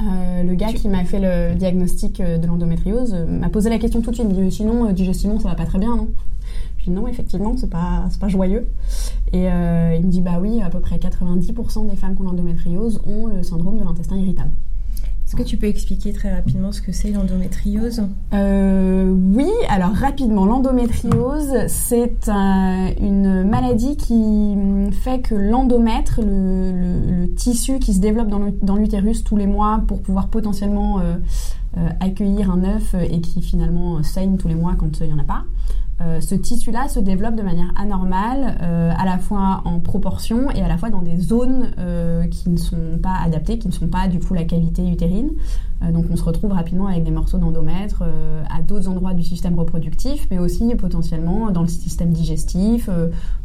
Euh, 0.00 0.42
le 0.42 0.54
gars 0.54 0.72
qui 0.72 0.88
m'a 0.88 1.04
fait 1.04 1.20
le 1.20 1.54
diagnostic 1.54 2.20
euh, 2.20 2.38
de 2.38 2.46
l'endométriose 2.46 3.14
euh, 3.14 3.26
m'a 3.26 3.50
posé 3.50 3.68
la 3.68 3.78
question 3.78 4.00
tout 4.00 4.10
de 4.10 4.16
suite. 4.16 4.26
Il 4.28 4.34
me 4.36 4.42
dit 4.44 4.56
sinon 4.56 4.90
digestivement 4.92 5.38
ça 5.38 5.50
va 5.50 5.54
pas 5.54 5.66
très 5.66 5.78
bien 5.78 5.96
non? 5.96 6.08
Je 6.78 6.84
dis 6.84 6.90
non 6.90 7.06
effectivement 7.06 7.54
c'est 7.56 7.70
pas 7.70 8.08
pas 8.18 8.28
joyeux. 8.28 8.66
Et 9.32 9.44
il 9.44 10.06
me 10.06 10.10
dit 10.10 10.20
bah 10.20 10.38
oui 10.40 10.60
à 10.62 10.70
peu 10.70 10.80
près 10.80 10.96
90% 10.96 11.88
des 11.88 11.96
femmes 11.96 12.16
qui 12.16 12.22
ont 12.22 12.24
l'endométriose 12.24 13.00
ont 13.06 13.26
le 13.26 13.42
syndrome 13.42 13.78
de 13.78 13.84
l'intestin 13.84 14.16
irritable. 14.16 14.50
Est-ce 15.32 15.42
que 15.44 15.48
tu 15.48 15.56
peux 15.56 15.66
expliquer 15.66 16.12
très 16.12 16.30
rapidement 16.30 16.72
ce 16.72 16.82
que 16.82 16.92
c'est 16.92 17.10
l'endométriose? 17.10 18.02
Euh, 18.34 19.10
oui, 19.10 19.48
alors 19.70 19.92
rapidement, 19.92 20.44
l'endométriose, 20.44 21.54
c'est 21.68 22.28
un- 22.28 22.90
une 23.00 23.42
maladie 23.42 23.96
qui 23.96 24.12
hum, 24.12 24.92
fait 24.92 25.22
que 25.22 25.34
l'endomètre, 25.34 26.20
le, 26.22 27.32
tissu 27.34 27.78
qui 27.78 27.94
se 27.94 28.00
développe 28.00 28.28
dans 28.28 28.76
l'utérus 28.76 29.24
tous 29.24 29.38
les 29.38 29.46
mois 29.46 29.80
pour 29.88 30.02
pouvoir 30.02 30.28
potentiellement 30.28 31.00
euh, 31.00 31.14
euh, 31.78 31.88
accueillir 32.00 32.50
un 32.50 32.62
œuf 32.64 32.94
et 32.94 33.22
qui 33.22 33.40
finalement 33.40 34.02
saigne 34.02 34.36
tous 34.36 34.48
les 34.48 34.54
mois 34.54 34.74
quand 34.76 35.00
il 35.00 35.06
n'y 35.06 35.14
en 35.14 35.18
a 35.18 35.24
pas, 35.24 35.44
euh, 36.06 36.20
ce 36.20 36.34
tissu-là 36.34 36.88
se 36.88 36.98
développe 36.98 37.36
de 37.36 37.42
manière 37.42 37.72
anormale, 37.76 38.58
euh, 38.62 38.92
à 38.96 39.04
la 39.04 39.18
fois 39.18 39.62
en 39.64 39.78
proportion 39.78 40.50
et 40.50 40.62
à 40.62 40.68
la 40.68 40.76
fois 40.76 40.90
dans 40.90 41.02
des 41.02 41.16
zones 41.16 41.70
euh, 41.78 42.26
qui 42.26 42.50
ne 42.50 42.56
sont 42.56 42.98
pas 43.02 43.16
adaptées, 43.24 43.58
qui 43.58 43.68
ne 43.68 43.72
sont 43.72 43.88
pas 43.88 44.08
du 44.08 44.18
coup 44.18 44.34
la 44.34 44.44
cavité 44.44 44.86
utérine. 44.86 45.30
donc 45.92 46.06
on 46.10 46.16
se 46.16 46.24
retrouve 46.24 46.52
rapidement 46.52 46.86
avec 46.86 47.04
des 47.04 47.10
morceaux 47.10 47.38
d'endomètre 47.38 48.04
à 48.48 48.62
d'autres 48.62 48.88
endroits 48.88 49.14
du 49.14 49.24
système 49.24 49.58
reproductif, 49.58 50.28
mais 50.30 50.38
aussi 50.38 50.74
potentiellement 50.76 51.50
dans 51.50 51.62
le 51.62 51.68
système 51.68 52.12
digestif, 52.12 52.88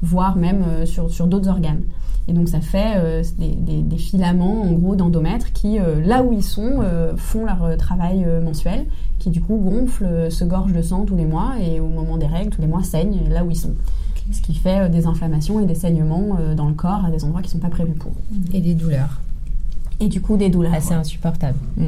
voire 0.03 0.35
même 0.35 0.85
sur, 0.85 1.09
sur 1.09 1.25
d'autres 1.25 1.49
organes. 1.49 1.81
Et 2.27 2.33
donc 2.33 2.47
ça 2.47 2.61
fait 2.61 3.23
des, 3.39 3.55
des, 3.55 3.81
des, 3.81 3.97
filaments 3.97 4.61
en 4.61 4.73
gros 4.73 4.95
d'endomètre 4.95 5.51
qui, 5.51 5.79
là 6.05 6.21
où 6.21 6.31
ils 6.31 6.43
sont, 6.43 6.83
font 7.15 7.45
leur 7.45 7.75
travail 7.77 8.27
mensuel 8.43 8.85
qui 9.27 9.31
du 9.39 9.41
coup 9.41 9.57
gonflent, 9.57 10.31
se 10.31 10.45
gorgent 10.45 10.73
de 10.73 10.81
sang 10.81 11.03
tous 11.05 11.17
les 11.17 11.25
mois 11.25 11.55
et 11.59 11.81
au 11.81 11.87
moment 11.87 12.17
des 12.17 12.27
règles, 12.27 12.49
tous 12.49 12.61
les 12.61 12.67
mois 12.67 12.83
saignent 12.83 13.27
là 13.29 13.43
où 13.43 13.51
ils 13.51 13.57
sont. 13.57 13.73
Ce 14.31 14.41
qui 14.41 14.55
fait 14.55 14.85
euh, 14.85 14.89
des 14.89 15.05
inflammations 15.05 15.59
et 15.59 15.65
des 15.65 15.75
saignements 15.75 16.37
euh, 16.39 16.55
dans 16.55 16.67
le 16.67 16.73
corps 16.73 17.05
à 17.05 17.11
des 17.11 17.23
endroits 17.23 17.41
qui 17.41 17.47
ne 17.47 17.53
sont 17.53 17.59
pas 17.59 17.69
prévus 17.69 17.93
pour. 17.93 18.11
Et 18.53 18.61
des 18.61 18.73
douleurs. 18.73 19.21
Et 19.99 20.07
du 20.07 20.21
coup 20.21 20.37
des 20.37 20.49
douleurs. 20.49 20.73
Assez 20.73 20.93
insupportables. 20.93 21.57
Mm. 21.77 21.85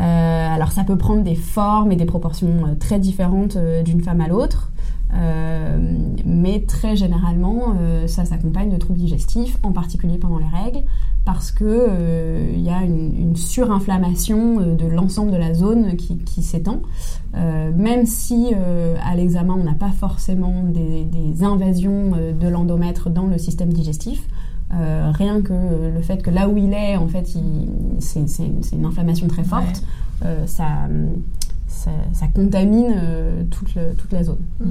Euh, 0.00 0.54
alors 0.54 0.70
ça 0.72 0.84
peut 0.84 0.96
prendre 0.96 1.22
des 1.22 1.34
formes 1.34 1.90
et 1.90 1.96
des 1.96 2.04
proportions 2.04 2.76
très 2.78 3.00
différentes 3.00 3.58
d'une 3.84 4.00
femme 4.00 4.20
à 4.20 4.28
l'autre. 4.28 4.70
Euh, 5.14 5.78
mais 6.24 6.64
très 6.66 6.96
généralement, 6.96 7.74
euh, 7.80 8.06
ça 8.06 8.24
s'accompagne 8.24 8.70
de 8.70 8.76
troubles 8.76 8.98
digestifs, 8.98 9.56
en 9.62 9.72
particulier 9.72 10.18
pendant 10.18 10.38
les 10.38 10.64
règles, 10.64 10.82
parce 11.28 11.52
que 11.52 11.62
euh, 11.62 12.52
y 12.56 12.70
a 12.70 12.82
une, 12.84 13.14
une 13.14 13.36
surinflammation 13.36 14.74
de 14.74 14.86
l'ensemble 14.86 15.30
de 15.30 15.36
la 15.36 15.52
zone 15.52 15.94
qui, 15.96 16.16
qui 16.16 16.42
s'étend. 16.42 16.80
même 17.34 18.06
si 18.06 18.54
à 19.04 19.14
l'examen 19.14 19.54
on 19.60 19.62
n'a 19.62 19.74
pas 19.74 19.90
forcément 19.90 20.62
des, 20.62 21.04
des 21.04 21.44
invasions 21.44 22.12
de 22.12 22.48
l'endomètre 22.48 23.10
dans 23.10 23.26
le 23.26 23.36
système 23.36 23.74
digestif, 23.74 24.26
rien 24.70 25.42
que 25.42 25.52
le 25.94 26.00
fait 26.00 26.22
que 26.22 26.30
là 26.30 26.48
où 26.48 26.56
il 26.56 26.72
est, 26.72 26.96
en 26.96 27.08
fait, 27.08 27.26
c'est 27.98 28.72
une 28.72 28.86
inflammation 28.86 29.28
très 29.28 29.44
forte, 29.44 29.84
ça, 30.46 30.88
ça, 31.66 31.90
ça, 32.14 32.26
contamine 32.28 33.46
toute, 33.50 33.74
le, 33.74 33.92
toute 33.98 34.12
la 34.12 34.24
zone. 34.24 34.40
Mm. 34.60 34.70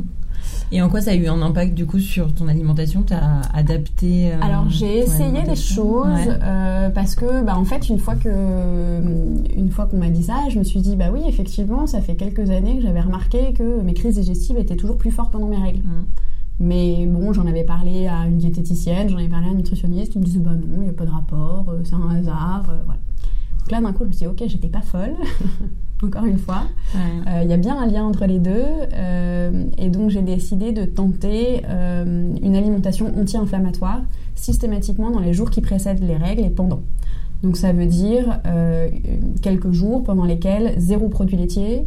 Et 0.71 0.81
en 0.81 0.89
quoi 0.89 0.99
ça 0.99 1.11
a 1.11 1.15
eu 1.15 1.27
un 1.27 1.41
impact 1.41 1.73
du 1.73 1.85
coup 1.85 1.99
sur 1.99 2.33
ton 2.33 2.47
alimentation? 2.47 3.03
Tu 3.03 3.13
as 3.13 3.41
adapté 3.53 4.31
euh, 4.31 4.41
Alors 4.41 4.69
j'ai 4.69 4.99
essayé 4.99 5.43
des 5.43 5.55
choses 5.55 6.07
euh, 6.43 6.89
parce 6.89 7.15
que 7.15 7.43
bah, 7.43 7.57
en 7.57 7.63
fait 7.63 7.87
une 7.89 7.99
fois 7.99 8.15
que 8.15 8.29
une 9.55 9.71
fois 9.71 9.85
qu'on 9.85 9.97
m'a 9.97 10.09
dit 10.09 10.23
ça, 10.23 10.35
je 10.49 10.59
me 10.59 10.63
suis 10.63 10.81
dit 10.81 10.95
bah 10.95 11.07
oui 11.11 11.21
effectivement 11.27 11.87
ça 11.87 12.01
fait 12.01 12.15
quelques 12.15 12.49
années 12.49 12.77
que 12.77 12.81
j'avais 12.83 13.01
remarqué 13.01 13.53
que 13.53 13.81
mes 13.81 13.93
crises 13.93 14.15
digestives 14.15 14.57
étaient 14.57 14.75
toujours 14.75 14.97
plus 14.97 15.11
fortes 15.11 15.31
pendant 15.31 15.47
mes 15.47 15.57
règles. 15.57 15.83
Mm. 15.83 16.05
Mais 16.59 17.05
bon, 17.05 17.33
j'en 17.33 17.45
avais 17.45 17.63
parlé 17.63 18.07
à 18.07 18.25
une 18.25 18.39
diététicienne, 18.39 19.09
j'en 19.09 19.17
avais 19.17 19.27
parlé 19.27 19.47
à 19.47 19.51
un 19.51 19.53
nutritionniste, 19.53 20.15
ils 20.15 20.19
me 20.19 20.25
disaient 20.25 20.39
bah 20.39 20.51
non, 20.55 20.77
il 20.77 20.83
n'y 20.83 20.89
a 20.89 20.93
pas 20.93 21.05
de 21.05 21.11
rapport, 21.11 21.65
euh, 21.69 21.81
c'est 21.83 21.93
un 21.93 22.09
hasard, 22.09 22.63
voilà. 22.85 22.99
Donc 23.59 23.71
là 23.71 23.81
d'un 23.81 23.93
coup 23.93 24.03
je 24.03 24.07
me 24.07 24.11
suis 24.11 24.25
dit 24.25 24.27
ok, 24.27 24.43
j'étais 24.47 24.69
pas 24.69 24.81
folle. 24.81 25.15
encore 26.03 26.25
une 26.25 26.37
fois. 26.37 26.63
Euh, 26.95 27.41
il 27.43 27.49
y 27.49 27.53
a 27.53 27.57
bien 27.57 27.77
un 27.77 27.87
lien 27.87 28.03
entre 28.03 28.25
les 28.25 28.39
deux. 28.39 28.65
Euh, 28.93 29.63
et 29.77 29.89
donc 29.89 30.09
j'ai 30.09 30.21
décidé 30.21 30.71
de 30.71 30.85
tenter 30.85 31.63
euh, 31.67 32.33
une 32.41 32.55
alimentation 32.55 33.11
anti-inflammatoire 33.17 34.01
systématiquement 34.35 35.11
dans 35.11 35.19
les 35.19 35.33
jours 35.33 35.49
qui 35.49 35.61
précèdent 35.61 36.03
les 36.03 36.17
règles 36.17 36.43
et 36.43 36.49
pendant. 36.49 36.81
Donc 37.43 37.57
ça 37.57 37.71
veut 37.71 37.85
dire 37.85 38.39
quelques 39.43 39.71
jours 39.71 40.03
pendant 40.03 40.25
lesquels 40.25 40.73
zéro 40.77 41.07
produit 41.07 41.37
laitier, 41.37 41.85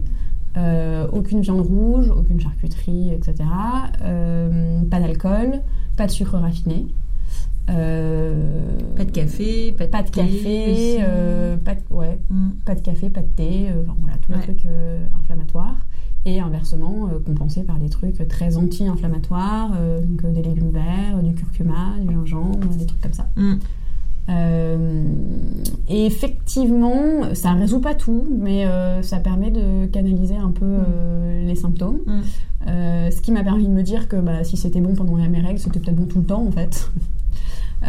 aucune 1.12 1.40
viande 1.40 1.60
rouge, 1.60 2.08
aucune 2.16 2.40
charcuterie, 2.40 3.12
etc. 3.12 3.48
pas 4.90 5.00
d'alcool, 5.00 5.60
pas 5.96 6.06
de 6.06 6.12
sucre 6.12 6.36
raffiné. 6.36 6.86
Euh, 7.70 8.34
pas 8.96 9.04
de 9.04 9.10
café, 9.10 9.72
pas 9.72 9.86
de, 9.86 9.90
pas 9.90 10.02
de 10.02 10.10
café, 10.10 10.98
euh, 11.00 11.56
pas 11.56 11.74
de, 11.74 11.80
ouais, 11.90 12.18
mm. 12.28 12.50
pas 12.64 12.74
de 12.74 12.80
café, 12.80 13.10
pas 13.10 13.20
de 13.20 13.28
thé, 13.28 13.68
euh, 13.70 13.82
voilà, 14.00 14.16
tous 14.18 14.32
les 14.32 14.40
trucs 14.40 14.66
inflammatoires. 15.18 15.86
Et 16.26 16.38
inversement, 16.38 17.08
compensé 17.24 17.62
par 17.62 17.78
des 17.78 17.88
trucs 17.88 18.28
très 18.28 18.58
anti-inflammatoires, 18.58 19.70
donc 20.02 20.30
des 20.34 20.42
légumes 20.42 20.70
verts, 20.70 21.22
du 21.22 21.32
curcuma, 21.32 21.94
du 21.98 22.12
gingembre, 22.12 22.58
des 22.76 22.84
trucs 22.84 23.00
comme 23.00 23.14
ça. 23.14 23.26
Mm. 23.36 23.54
et 25.88 26.04
effectivement, 26.04 27.34
ça 27.34 27.52
résout 27.52 27.80
pas 27.80 27.94
tout, 27.94 28.26
mais 28.38 28.66
ça 29.00 29.18
permet 29.18 29.50
de 29.50 29.86
canaliser 29.86 30.36
un 30.36 30.50
peu 30.50 30.66
mm. 30.66 31.46
les 31.46 31.54
symptômes. 31.54 32.00
ce 32.66 33.20
qui 33.22 33.32
m'a 33.32 33.42
permis 33.42 33.66
de 33.66 33.72
me 33.72 33.82
dire 33.82 34.06
que 34.06 34.16
bah, 34.16 34.44
si 34.44 34.58
c'était 34.58 34.80
bon 34.80 34.94
pendant 34.94 35.14
mes 35.14 35.40
règles, 35.40 35.58
c'était 35.58 35.80
peut-être 35.80 35.96
bon 35.96 36.06
tout 36.06 36.18
le 36.18 36.26
temps 36.26 36.44
en 36.46 36.50
fait. 36.50 36.90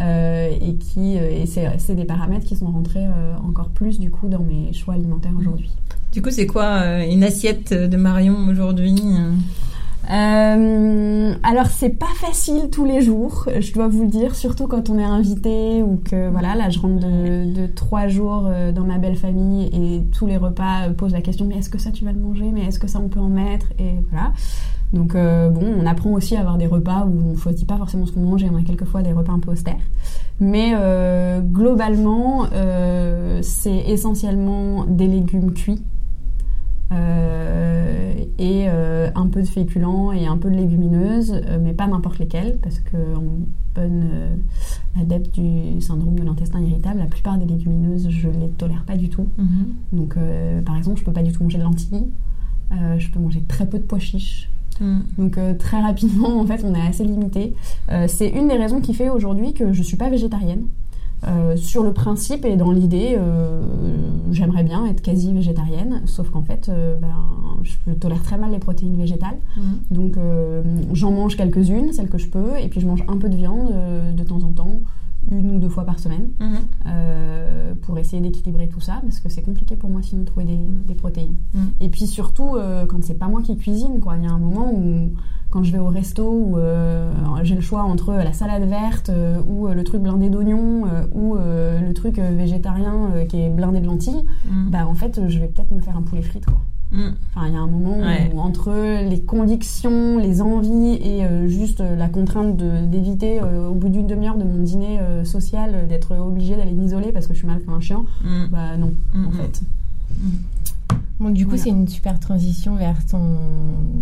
Euh, 0.00 0.50
et 0.58 0.76
qui 0.76 1.18
euh, 1.18 1.30
et 1.30 1.44
c'est 1.44 1.94
des 1.94 2.04
paramètres 2.04 2.46
qui 2.46 2.56
sont 2.56 2.70
rentrés 2.70 3.04
euh, 3.04 3.34
encore 3.46 3.68
plus 3.68 4.00
du 4.00 4.10
coup 4.10 4.26
dans 4.26 4.42
mes 4.42 4.72
choix 4.72 4.94
alimentaires 4.94 5.32
aujourd'hui. 5.38 5.70
Du 6.12 6.22
coup, 6.22 6.30
c'est 6.30 6.46
quoi 6.46 7.04
une 7.04 7.24
assiette 7.24 7.72
de 7.74 7.96
Marion 7.96 8.36
aujourd'hui 8.48 8.96
euh, 10.10 11.34
alors 11.44 11.66
c'est 11.66 11.96
pas 11.96 12.12
facile 12.20 12.70
tous 12.72 12.84
les 12.84 13.02
jours, 13.02 13.48
je 13.60 13.72
dois 13.72 13.86
vous 13.86 14.02
le 14.02 14.08
dire, 14.08 14.34
surtout 14.34 14.66
quand 14.66 14.90
on 14.90 14.98
est 14.98 15.04
invité 15.04 15.80
ou 15.80 16.02
que 16.04 16.28
voilà, 16.28 16.56
là 16.56 16.70
je 16.70 16.80
rentre 16.80 17.06
de, 17.06 17.54
de 17.54 17.66
trois 17.68 18.08
jours 18.08 18.50
dans 18.74 18.82
ma 18.82 18.98
belle 18.98 19.14
famille 19.14 19.70
et 19.72 20.02
tous 20.10 20.26
les 20.26 20.36
repas 20.36 20.88
posent 20.98 21.12
la 21.12 21.20
question 21.20 21.46
mais 21.46 21.58
est-ce 21.58 21.70
que 21.70 21.78
ça 21.78 21.92
tu 21.92 22.04
vas 22.04 22.10
le 22.10 22.18
manger, 22.18 22.50
mais 22.52 22.64
est-ce 22.66 22.80
que 22.80 22.88
ça 22.88 22.98
on 22.98 23.08
peut 23.08 23.20
en 23.20 23.28
mettre? 23.28 23.68
Et 23.78 23.94
voilà. 24.10 24.32
Donc 24.92 25.14
euh, 25.14 25.48
bon, 25.48 25.62
on 25.80 25.86
apprend 25.86 26.10
aussi 26.10 26.36
à 26.36 26.40
avoir 26.40 26.58
des 26.58 26.66
repas 26.66 27.06
où 27.06 27.32
on 27.32 27.36
choisit 27.36 27.66
pas 27.66 27.76
forcément 27.76 28.04
ce 28.04 28.12
qu'on 28.12 28.20
mange 28.20 28.42
et 28.42 28.50
on 28.50 28.56
a 28.56 28.62
quelquefois 28.62 29.02
des 29.02 29.12
repas 29.12 29.32
un 29.32 29.38
peu 29.38 29.52
austères. 29.52 29.80
Mais 30.38 30.72
euh, 30.74 31.40
globalement, 31.40 32.46
euh, 32.52 33.40
c'est 33.42 33.84
essentiellement 33.88 34.84
des 34.84 35.06
légumes 35.06 35.52
cuits 35.52 35.82
et 38.38 38.66
un 38.66 39.26
peu 39.28 39.40
de 39.40 39.46
féculents 39.46 40.12
et 40.12 40.26
un 40.26 40.36
peu 40.36 40.50
de 40.50 40.56
légumineuses, 40.56 41.40
mais 41.60 41.72
pas 41.72 41.86
n'importe 41.86 42.18
lesquels, 42.18 42.58
parce 42.60 42.80
que 42.80 42.96
en 43.16 43.22
bonne 43.74 44.08
adepte 45.00 45.38
du 45.38 45.80
syndrome 45.80 46.18
de 46.18 46.24
l'intestin 46.24 46.60
irritable, 46.60 46.98
la 46.98 47.06
plupart 47.06 47.38
des 47.38 47.46
légumineuses, 47.46 48.08
je 48.10 48.28
les 48.28 48.48
tolère 48.50 48.84
pas 48.84 48.96
du 48.96 49.08
tout. 49.08 49.28
Mm-hmm. 49.38 49.96
Donc 49.96 50.16
par 50.64 50.76
exemple, 50.76 50.98
je 50.98 51.04
peux 51.04 51.12
pas 51.12 51.22
du 51.22 51.32
tout 51.32 51.44
manger 51.44 51.58
de 51.58 51.62
lentilles. 51.62 52.08
je 52.98 53.10
peux 53.10 53.20
manger 53.20 53.42
très 53.42 53.66
peu 53.66 53.78
de 53.78 53.84
pois 53.84 54.00
chiches. 54.00 54.50
Mm. 54.80 55.00
Donc 55.18 55.38
euh, 55.38 55.54
très 55.54 55.80
rapidement, 55.80 56.40
en 56.40 56.46
fait, 56.46 56.64
on 56.64 56.74
est 56.74 56.86
assez 56.86 57.04
limité. 57.04 57.54
Euh, 57.90 58.06
c'est 58.08 58.28
une 58.28 58.48
des 58.48 58.56
raisons 58.56 58.80
qui 58.80 58.94
fait 58.94 59.08
aujourd'hui 59.08 59.52
que 59.52 59.72
je 59.72 59.82
suis 59.82 59.96
pas 59.96 60.08
végétarienne. 60.08 60.64
Euh, 61.24 61.54
sur 61.56 61.84
le 61.84 61.92
principe 61.92 62.44
et 62.44 62.56
dans 62.56 62.72
l'idée, 62.72 63.16
j'aimerais 64.32 64.64
bien 64.64 64.84
être 64.86 65.02
quasi 65.02 65.32
végétarienne, 65.32 66.02
sauf 66.04 66.30
qu'en 66.30 66.42
fait, 66.42 66.68
ben, 67.00 67.14
je 67.62 67.92
tolère 67.92 68.24
très 68.24 68.36
mal 68.36 68.50
les 68.50 68.58
protéines 68.58 68.96
végétales. 68.96 69.36
Mm. 69.56 69.62
Donc 69.92 70.16
j'en 70.92 71.12
mange 71.12 71.36
quelques-unes, 71.36 71.92
celles 71.92 72.08
que 72.08 72.18
je 72.18 72.26
peux, 72.26 72.58
et 72.60 72.66
puis 72.66 72.80
je 72.80 72.88
mange 72.88 73.04
un 73.06 73.18
peu 73.18 73.28
de 73.28 73.36
viande 73.36 73.72
de 74.16 74.22
temps 74.24 74.42
en 74.42 74.50
temps 74.50 74.80
une 75.30 75.56
ou 75.56 75.58
deux 75.58 75.68
fois 75.68 75.84
par 75.84 75.98
semaine 75.98 76.28
mhm. 76.40 76.56
euh, 76.86 77.74
pour 77.82 77.98
essayer 77.98 78.20
d'équilibrer 78.20 78.68
tout 78.68 78.80
ça 78.80 79.00
parce 79.02 79.20
que 79.20 79.28
c'est 79.28 79.42
compliqué 79.42 79.76
pour 79.76 79.90
moi 79.90 80.02
sinon 80.02 80.22
de 80.22 80.26
trouver 80.26 80.46
des, 80.46 80.56
mhm. 80.56 80.96
protéines. 80.96 81.36
Mhm. 81.54 81.72
Et 81.80 81.88
puis 81.88 82.06
surtout 82.06 82.56
euh, 82.56 82.86
quand 82.86 83.02
c'est 83.02 83.18
pas 83.18 83.28
moi 83.28 83.42
qui 83.42 83.56
cuisine 83.56 84.00
quoi, 84.00 84.16
il 84.16 84.24
y 84.24 84.26
a 84.26 84.32
un 84.32 84.38
moment 84.38 84.72
où 84.72 85.12
quand 85.50 85.62
je 85.62 85.72
vais 85.72 85.78
au 85.78 85.88
resto 85.88 86.24
où 86.24 86.56
euh, 86.56 87.12
j'ai 87.42 87.54
le 87.54 87.60
choix 87.60 87.82
entre 87.82 88.14
la 88.14 88.32
salade 88.32 88.64
verte 88.64 89.10
ou 89.46 89.68
le 89.68 89.84
truc 89.84 90.00
blindé 90.00 90.30
d'oignons 90.30 90.84
ou 91.12 91.36
le 91.36 91.92
truc 91.92 92.16
végétarien 92.18 93.10
qui 93.28 93.42
est 93.42 93.50
blindé 93.50 93.80
de 93.80 93.86
lentilles, 93.86 94.24
bah 94.70 94.86
en 94.86 94.94
fait 94.94 95.28
je 95.28 95.38
vais 95.38 95.48
peut-être 95.48 95.70
me 95.72 95.80
faire 95.80 95.96
un 95.96 96.02
poulet 96.02 96.22
frit 96.22 96.40
quoi. 96.40 96.58
Mm. 96.92 97.08
Enfin, 97.34 97.46
il 97.48 97.54
y 97.54 97.56
a 97.56 97.60
un 97.60 97.66
moment 97.66 97.96
où, 98.32 98.40
entre 98.40 98.70
les 99.08 99.20
convictions, 99.20 100.18
les 100.18 100.42
envies 100.42 100.98
et 101.02 101.24
euh, 101.24 101.48
juste 101.48 101.80
euh, 101.80 101.96
la 101.96 102.08
contrainte 102.08 102.56
d'éviter 102.56 103.40
euh, 103.40 103.68
au 103.68 103.74
bout 103.74 103.88
d'une 103.88 104.06
demi-heure 104.06 104.36
de 104.36 104.44
mon 104.44 104.62
dîner 104.62 105.00
social 105.24 105.88
d'être 105.88 106.16
obligée 106.16 106.56
d'aller 106.56 106.72
m'isoler 106.72 107.12
parce 107.12 107.26
que 107.26 107.32
je 107.32 107.38
suis 107.38 107.46
mal 107.46 107.60
comme 107.64 107.74
un 107.74 107.80
chien, 107.80 108.04
mm. 108.24 108.46
bah 108.50 108.76
non, 108.78 108.92
en 109.14 109.30
fait. 109.30 109.62
Bon, 111.18 111.30
du 111.30 111.46
coup, 111.46 111.56
c'est 111.56 111.70
une 111.70 111.88
super 111.88 112.18
transition 112.18 112.74
vers 112.74 113.04
ton, 113.06 113.38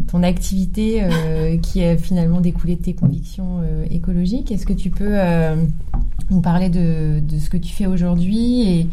ton 0.09 0.23
activité 0.23 1.03
qui 1.63 1.85
a 1.85 1.97
finalement 1.97 2.41
découlé 2.41 2.77
de 2.77 2.83
tes 2.83 2.95
convictions 2.95 3.61
écologiques. 3.91 4.51
Est-ce 4.51 4.67
que 4.67 4.73
tu 4.73 4.91
peux 4.91 5.17
nous 6.31 6.41
parler 6.41 6.71
de, 6.71 7.21
de, 7.21 7.39
ce 7.39 7.51
que 7.51 7.57
tu 7.57 7.73
fais 7.73 7.87
aujourd'hui 7.87 8.63
et, 8.63 8.87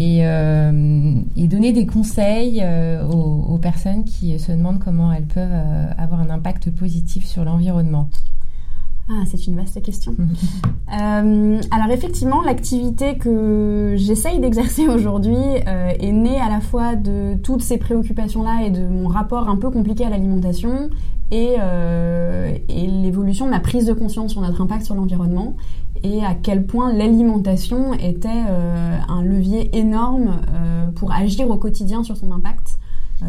euh, 0.00 1.14
et, 1.36 1.48
donner 1.48 1.72
des 1.72 1.86
conseils 1.86 2.60
euh, 2.62 3.04
aux, 3.08 3.58
personnes 3.58 4.04
qui 4.04 4.38
se 4.38 4.52
demandent 4.52 4.78
comment 4.78 5.12
elles 5.12 5.26
peuvent 5.26 5.48
euh, 5.50 5.90
avoir 5.98 6.20
un 6.20 6.30
impact 6.30 6.70
positif 6.70 7.26
sur 7.26 7.44
l'environnement. 7.44 8.08
Ah, 9.10 9.24
c'est 9.26 9.46
une 9.46 9.56
vaste 9.56 9.82
question. 9.82 10.14
alors 10.86 11.90
effectivement, 11.90 12.42
l'activité 12.42 13.16
que 13.16 13.94
j'essaye 13.96 14.38
d'exercer 14.38 14.86
aujourd'hui 14.88 15.34
est 15.66 16.12
née 16.12 16.38
à 16.38 16.48
la 16.48 16.60
fois 16.60 16.94
de 16.94 17.34
toutes 17.42 17.62
ces 17.62 17.78
préoccupations-là 17.78 18.66
et 18.66 18.70
de 18.70 18.86
mon 18.86 19.08
rapport 19.08 19.48
un 19.48 19.56
peu 19.56 19.70
compliqué 19.70 20.04
à 20.04 20.10
l'alimentation 20.10 20.90
et, 21.30 21.56
l'évolution 22.68 23.46
de 23.46 23.50
la 23.50 23.60
prise 23.60 23.86
de 23.86 23.94
conscience 23.94 24.32
sur 24.32 24.42
notre 24.42 24.60
impact 24.60 24.84
sur 24.84 24.94
l'environnement 24.94 25.56
et 26.02 26.24
à 26.24 26.34
quel 26.34 26.66
point 26.66 26.92
l'alimentation 26.92 27.94
était 27.94 28.28
un 29.08 29.22
levier 29.22 29.76
énorme 29.76 30.40
pour 30.94 31.12
agir 31.12 31.48
au 31.50 31.56
quotidien 31.56 32.02
sur 32.02 32.16
son 32.16 32.32
impact. 32.32 32.78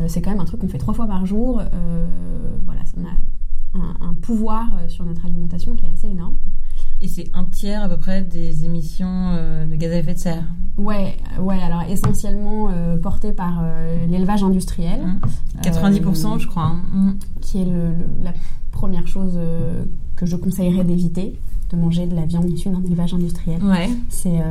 c'est 0.07 0.21
quand 0.21 0.31
même 0.31 0.39
un 0.39 0.45
truc 0.45 0.61
qu'on 0.61 0.67
fait 0.67 0.77
trois 0.77 0.93
fois 0.93 1.07
par 1.07 1.25
jour. 1.25 1.61
voilà, 2.65 2.81
ça 2.85 2.97
a 3.01 3.77
un, 3.77 4.09
un, 4.09 4.13
pouvoir 4.15 4.67
sur 4.87 5.05
notre 5.05 5.25
alimentation 5.25 5.75
qui 5.75 5.85
est 5.85 5.93
assez 5.93 6.07
énorme. 6.07 6.35
Et 7.01 7.07
c'est 7.07 7.29
un 7.33 7.45
tiers 7.45 7.83
à 7.83 7.89
peu 7.89 7.97
près 7.97 8.21
des 8.21 8.65
émissions 8.65 9.33
de 9.69 9.75
gaz 9.75 9.91
à 9.91 9.97
effet 9.97 10.13
de 10.13 10.19
serre. 10.19 10.43
Ouais, 10.79 11.17
ouais. 11.39 11.61
Alors 11.61 11.83
essentiellement 11.89 12.69
euh, 12.71 12.97
porté 12.97 13.33
par 13.33 13.59
euh, 13.61 14.05
l'élevage 14.07 14.43
industriel. 14.43 15.01
90%, 15.61 16.35
mmh. 16.35 16.39
je 16.39 16.47
crois. 16.47 16.63
Hein. 16.63 16.81
Mmh. 16.93 17.11
Qui 17.41 17.61
est 17.61 17.65
le, 17.65 17.91
la 18.23 18.33
première 18.71 19.07
chose 19.07 19.37
que 20.15 20.25
je 20.25 20.35
conseillerais 20.37 20.85
d'éviter 20.85 21.37
de 21.69 21.77
manger 21.77 22.05
de 22.07 22.15
la 22.15 22.25
viande 22.25 22.49
issue 22.49 22.69
d'un 22.69 22.83
élevage 22.83 23.13
industriel. 23.13 23.63
Ouais. 23.63 23.89
C'est 24.09 24.41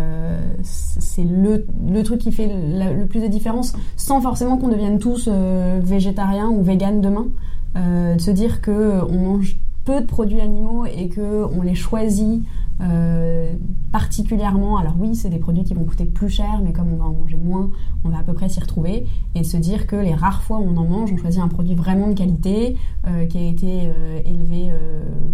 c'est 0.62 1.24
le, 1.24 1.66
le, 1.88 2.02
truc 2.02 2.20
qui 2.20 2.32
fait 2.32 2.48
le 2.48 3.06
plus 3.06 3.20
de 3.20 3.26
différence, 3.26 3.72
sans 3.96 4.20
forcément 4.20 4.56
qu'on 4.56 4.68
devienne 4.68 4.98
tous 4.98 5.28
végétariens 5.28 6.48
ou 6.48 6.62
véganes 6.62 7.00
demain. 7.00 7.26
de 7.74 8.20
se 8.20 8.30
dire 8.30 8.60
que 8.60 9.02
on 9.08 9.18
mange 9.18 9.56
peu 9.84 10.00
de 10.00 10.06
produits 10.06 10.40
animaux 10.40 10.84
et 10.86 11.08
que 11.08 11.44
on 11.56 11.62
les 11.62 11.74
choisit 11.74 12.42
euh, 12.80 13.52
particulièrement, 13.90 14.78
alors 14.78 14.94
oui, 14.98 15.14
c'est 15.14 15.30
des 15.30 15.38
produits 15.38 15.64
qui 15.64 15.74
vont 15.74 15.84
coûter 15.84 16.04
plus 16.04 16.28
cher, 16.28 16.60
mais 16.62 16.72
comme 16.72 16.92
on 16.92 16.96
va 16.96 17.06
en 17.06 17.12
manger 17.12 17.36
moins, 17.36 17.70
on 18.04 18.10
va 18.10 18.18
à 18.18 18.22
peu 18.22 18.34
près 18.34 18.48
s'y 18.48 18.60
retrouver. 18.60 19.06
Et 19.34 19.44
se 19.44 19.56
dire 19.56 19.86
que 19.86 19.96
les 19.96 20.14
rares 20.14 20.42
fois 20.42 20.58
où 20.58 20.68
on 20.68 20.76
en 20.76 20.84
mange, 20.84 21.12
on 21.12 21.16
choisit 21.16 21.40
un 21.40 21.48
produit 21.48 21.74
vraiment 21.74 22.08
de 22.08 22.14
qualité, 22.14 22.76
euh, 23.06 23.26
qui 23.26 23.38
a 23.38 23.48
été 23.48 23.82
euh, 23.84 24.20
élevé 24.24 24.72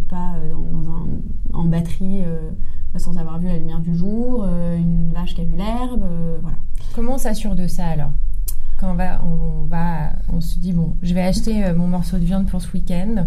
pas 0.09 0.35
dans, 0.73 0.91
un, 0.91 1.07
en 1.53 1.65
batterie 1.65 2.23
sans 2.97 3.19
avoir 3.19 3.41
vu 3.41 3.49
la 3.49 3.59
lumière 3.59 3.81
du 3.81 3.95
jour, 3.95 4.45
une 4.45 5.13
vache 5.13 5.35
qui 5.35 5.41
a 5.41 5.45
vu 5.45 5.57
l'herbe, 5.57 6.05
voilà. 6.41 6.57
Comment 6.95 7.15
on 7.15 7.19
s'assure 7.19 7.57
de 7.57 7.67
ça 7.67 7.87
alors? 7.87 8.13
Quand 8.79 8.95
va, 8.95 9.21
on 9.25 9.65
va, 9.65 10.13
on 10.33 10.41
se 10.41 10.59
dit 10.59 10.73
bon, 10.73 10.97
je 11.03 11.15
vais 11.15 11.23
acheter 11.23 11.73
mon 11.73 11.89
morceau 11.89 12.19
de 12.19 12.25
viande 12.25 12.47
pour 12.47 12.61
ce 12.61 12.73
week-end. 12.73 13.27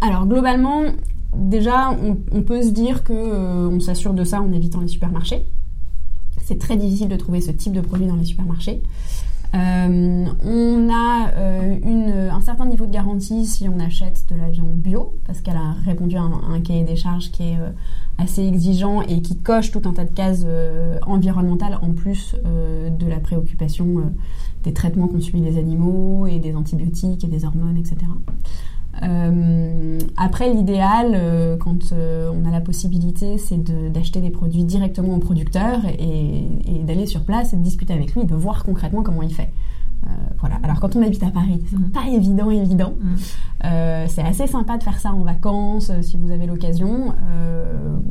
Alors 0.00 0.26
globalement, 0.26 0.84
déjà, 1.34 1.90
on, 1.90 2.42
peut 2.42 2.62
se 2.62 2.70
dire 2.70 3.04
que 3.04 3.12
euh, 3.12 3.68
on 3.68 3.80
s'assure 3.80 4.14
de 4.14 4.24
ça 4.24 4.40
en 4.40 4.52
évitant 4.52 4.80
les 4.80 4.88
supermarchés. 4.88 5.44
C'est 6.44 6.58
très 6.58 6.76
difficile 6.76 7.08
de 7.08 7.16
trouver 7.16 7.40
ce 7.40 7.50
type 7.50 7.72
de 7.72 7.80
produit 7.80 8.06
dans 8.06 8.16
les 8.16 8.24
supermarchés. 8.24 8.80
Euh, 9.54 10.26
on 10.44 10.88
a 10.92 11.30
euh, 11.36 12.30
un 12.30 12.40
certain 12.42 12.66
niveau 12.66 12.84
de 12.84 12.92
garantie 12.92 13.46
si 13.46 13.66
on 13.68 13.80
achète 13.80 14.26
de 14.30 14.36
la 14.36 14.50
viande 14.50 14.74
bio, 14.74 15.14
parce 15.26 15.40
qu'elle 15.40 15.56
a 15.56 15.74
répondu 15.84 16.16
à 16.16 16.22
un, 16.22 16.60
cahier 16.60 16.84
des 16.84 16.96
charges 16.96 17.30
qui 17.30 17.44
est 17.44 17.58
assez 18.18 18.46
exigeant 18.46 19.00
et 19.02 19.22
qui 19.22 19.36
coche 19.36 19.70
tout 19.70 19.82
un 19.86 19.92
tas 19.92 20.04
de 20.04 20.10
cases 20.10 20.44
environnementales 21.06 21.78
en 21.80 21.92
plus 21.92 22.34
de 22.44 23.06
la 23.06 23.20
préoccupation 23.20 24.12
des 24.64 24.74
traitements 24.74 25.08
qu'ont 25.08 25.20
subis 25.20 25.40
les 25.40 25.56
animaux 25.58 26.26
et 26.26 26.38
des 26.38 26.54
antibiotiques 26.54 27.24
et 27.24 27.28
des 27.28 27.44
hormones, 27.46 27.78
etc. 27.78 27.96
Euh, 29.02 29.98
après, 30.16 30.52
l'idéal, 30.52 31.12
euh, 31.14 31.56
quand 31.56 31.92
euh, 31.92 32.30
on 32.34 32.46
a 32.46 32.50
la 32.50 32.60
possibilité, 32.60 33.38
c'est 33.38 33.62
d'acheter 33.92 34.20
des 34.20 34.30
produits 34.30 34.64
directement 34.64 35.14
au 35.14 35.18
producteur 35.18 35.80
et, 35.98 36.44
d'aller 36.82 37.06
sur 37.06 37.22
place 37.24 37.52
et 37.52 37.56
de 37.56 37.62
discuter 37.62 37.92
avec 37.92 38.14
lui, 38.14 38.24
de 38.24 38.34
voir 38.34 38.64
concrètement 38.64 39.02
comment 39.02 39.22
il 39.22 39.34
fait. 39.34 39.50
voilà. 40.40 40.58
Alors 40.62 40.80
quand 40.80 40.96
on 40.96 41.02
habite 41.02 41.22
à 41.22 41.30
Paris, 41.30 41.60
c'est 41.68 41.78
mm. 41.78 41.90
pas 41.90 42.08
évident, 42.10 42.50
évident. 42.50 42.94
Mm. 43.00 44.06
c'est 44.08 44.22
assez 44.22 44.46
sympa 44.46 44.78
de 44.78 44.82
faire 44.82 44.98
ça 44.98 45.12
en 45.12 45.22
vacances 45.22 45.92
si 46.00 46.16
vous 46.16 46.30
avez 46.30 46.46
l'occasion. 46.46 47.14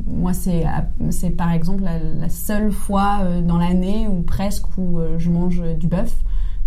moi, 0.05 0.33
c'est 0.33 0.65
c'est 1.09 1.31
par 1.31 1.51
exemple 1.51 1.83
la, 1.83 1.97
la 1.97 2.29
seule 2.29 2.71
fois 2.71 3.19
dans 3.41 3.57
l'année 3.57 4.07
ou 4.07 4.21
presque 4.21 4.77
où 4.77 4.99
je 5.17 5.29
mange 5.29 5.61
du 5.79 5.87
bœuf 5.87 6.13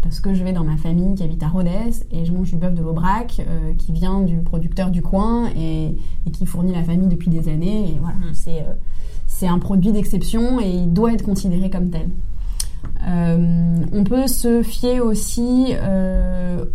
parce 0.02 0.20
que 0.20 0.32
je 0.34 0.42
vais 0.42 0.52
dans 0.52 0.64
ma 0.64 0.76
famille 0.76 1.14
qui 1.14 1.22
habite 1.22 1.42
à 1.42 1.48
Rodez 1.48 1.90
et 2.10 2.24
je 2.24 2.32
mange 2.32 2.50
du 2.50 2.56
bœuf 2.56 2.74
de 2.74 2.82
l'Aubrac 2.82 3.40
euh, 3.40 3.74
qui 3.74 3.92
vient 3.92 4.20
du 4.20 4.38
producteur 4.38 4.90
du 4.90 5.02
coin 5.02 5.48
et, 5.56 5.94
qui 6.32 6.46
fournit 6.46 6.72
la 6.72 6.82
famille 6.82 7.08
depuis 7.08 7.28
des 7.28 7.48
années. 7.48 7.90
Et 7.90 7.98
voilà, 8.00 8.16
mm. 8.16 8.34
c'est, 8.34 8.60
euh, 8.60 8.72
c'est 9.26 9.46
un 9.46 9.58
produit 9.58 9.92
d'exception 9.92 10.60
et 10.60 10.70
il 10.70 10.92
doit 10.92 11.12
être 11.12 11.24
considéré 11.24 11.68
comme 11.68 11.90
tel. 11.90 12.08
Euh, 13.06 13.76
on 13.92 14.04
peut 14.04 14.26
se 14.26 14.62
fier 14.62 15.00
aussi 15.00 15.74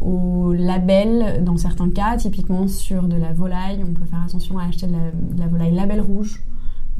au 0.01 0.53
label 0.53 1.43
dans 1.43 1.57
certains 1.57 1.89
cas, 1.89 2.17
typiquement 2.17 2.67
sur 2.67 3.07
de 3.07 3.15
la 3.15 3.33
volaille. 3.33 3.83
On 3.83 3.93
peut 3.93 4.05
faire 4.05 4.23
attention 4.23 4.59
à 4.59 4.65
acheter 4.65 4.87
de 4.87 5.39
la 5.39 5.47
volaille 5.47 5.73
label 5.73 6.01
rouge 6.01 6.41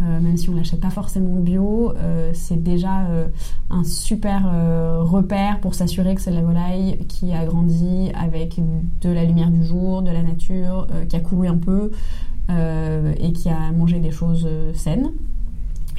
euh, 0.01 0.19
même 0.19 0.35
si 0.35 0.49
on 0.49 0.55
l'achète 0.55 0.81
pas 0.81 0.89
forcément 0.89 1.39
bio, 1.39 1.93
euh, 1.95 2.31
c'est 2.33 2.61
déjà 2.61 3.05
euh, 3.05 3.27
un 3.69 3.85
super 3.85 4.51
repère 5.01 5.59
pour 5.61 5.73
s'assurer 5.73 6.15
que 6.15 6.21
c'est 6.21 6.31
la 6.31 6.41
volaille 6.41 6.99
qui 7.07 7.31
a 7.33 7.45
grandi 7.45 8.11
avec 8.13 8.59
de 9.01 9.09
la 9.09 9.23
lumière 9.23 9.49
du 9.49 9.63
jour, 9.63 10.01
de 10.01 10.11
la 10.11 10.21
nature, 10.21 10.87
qui 11.07 11.15
a 11.15 11.19
couru 11.19 11.47
un 11.47 11.57
peu 11.57 11.91
et 12.49 13.33
qui 13.33 13.49
a 13.49 13.71
mangé 13.71 13.99
des 13.99 14.11
choses 14.11 14.47
saines. 14.73 15.11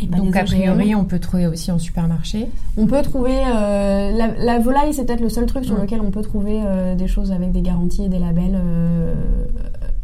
Donc 0.03 0.37
a 0.37 0.45
priori, 0.45 0.95
on 0.95 1.05
peut 1.05 1.19
trouver 1.19 1.47
aussi 1.47 1.73
en 1.73 1.79
supermarché. 1.79 2.49
On 2.77 2.87
peut 2.87 3.03
trouver 3.03 3.41
la, 3.41 4.13
la, 4.13 4.59
volaille, 4.59 4.93
c'est 4.93 5.07
peut-être 5.07 5.21
le 5.21 5.31
seul 5.31 5.47
truc 5.47 5.65
sur 5.65 5.77
lequel 5.77 6.01
on 6.01 6.11
peut 6.11 6.23
trouver 6.23 6.61
des 6.97 7.09
choses 7.09 7.33
avec 7.33 7.53
des 7.53 7.63
garanties 7.63 8.05
et 8.05 8.09
des 8.09 8.19
labels 8.19 8.59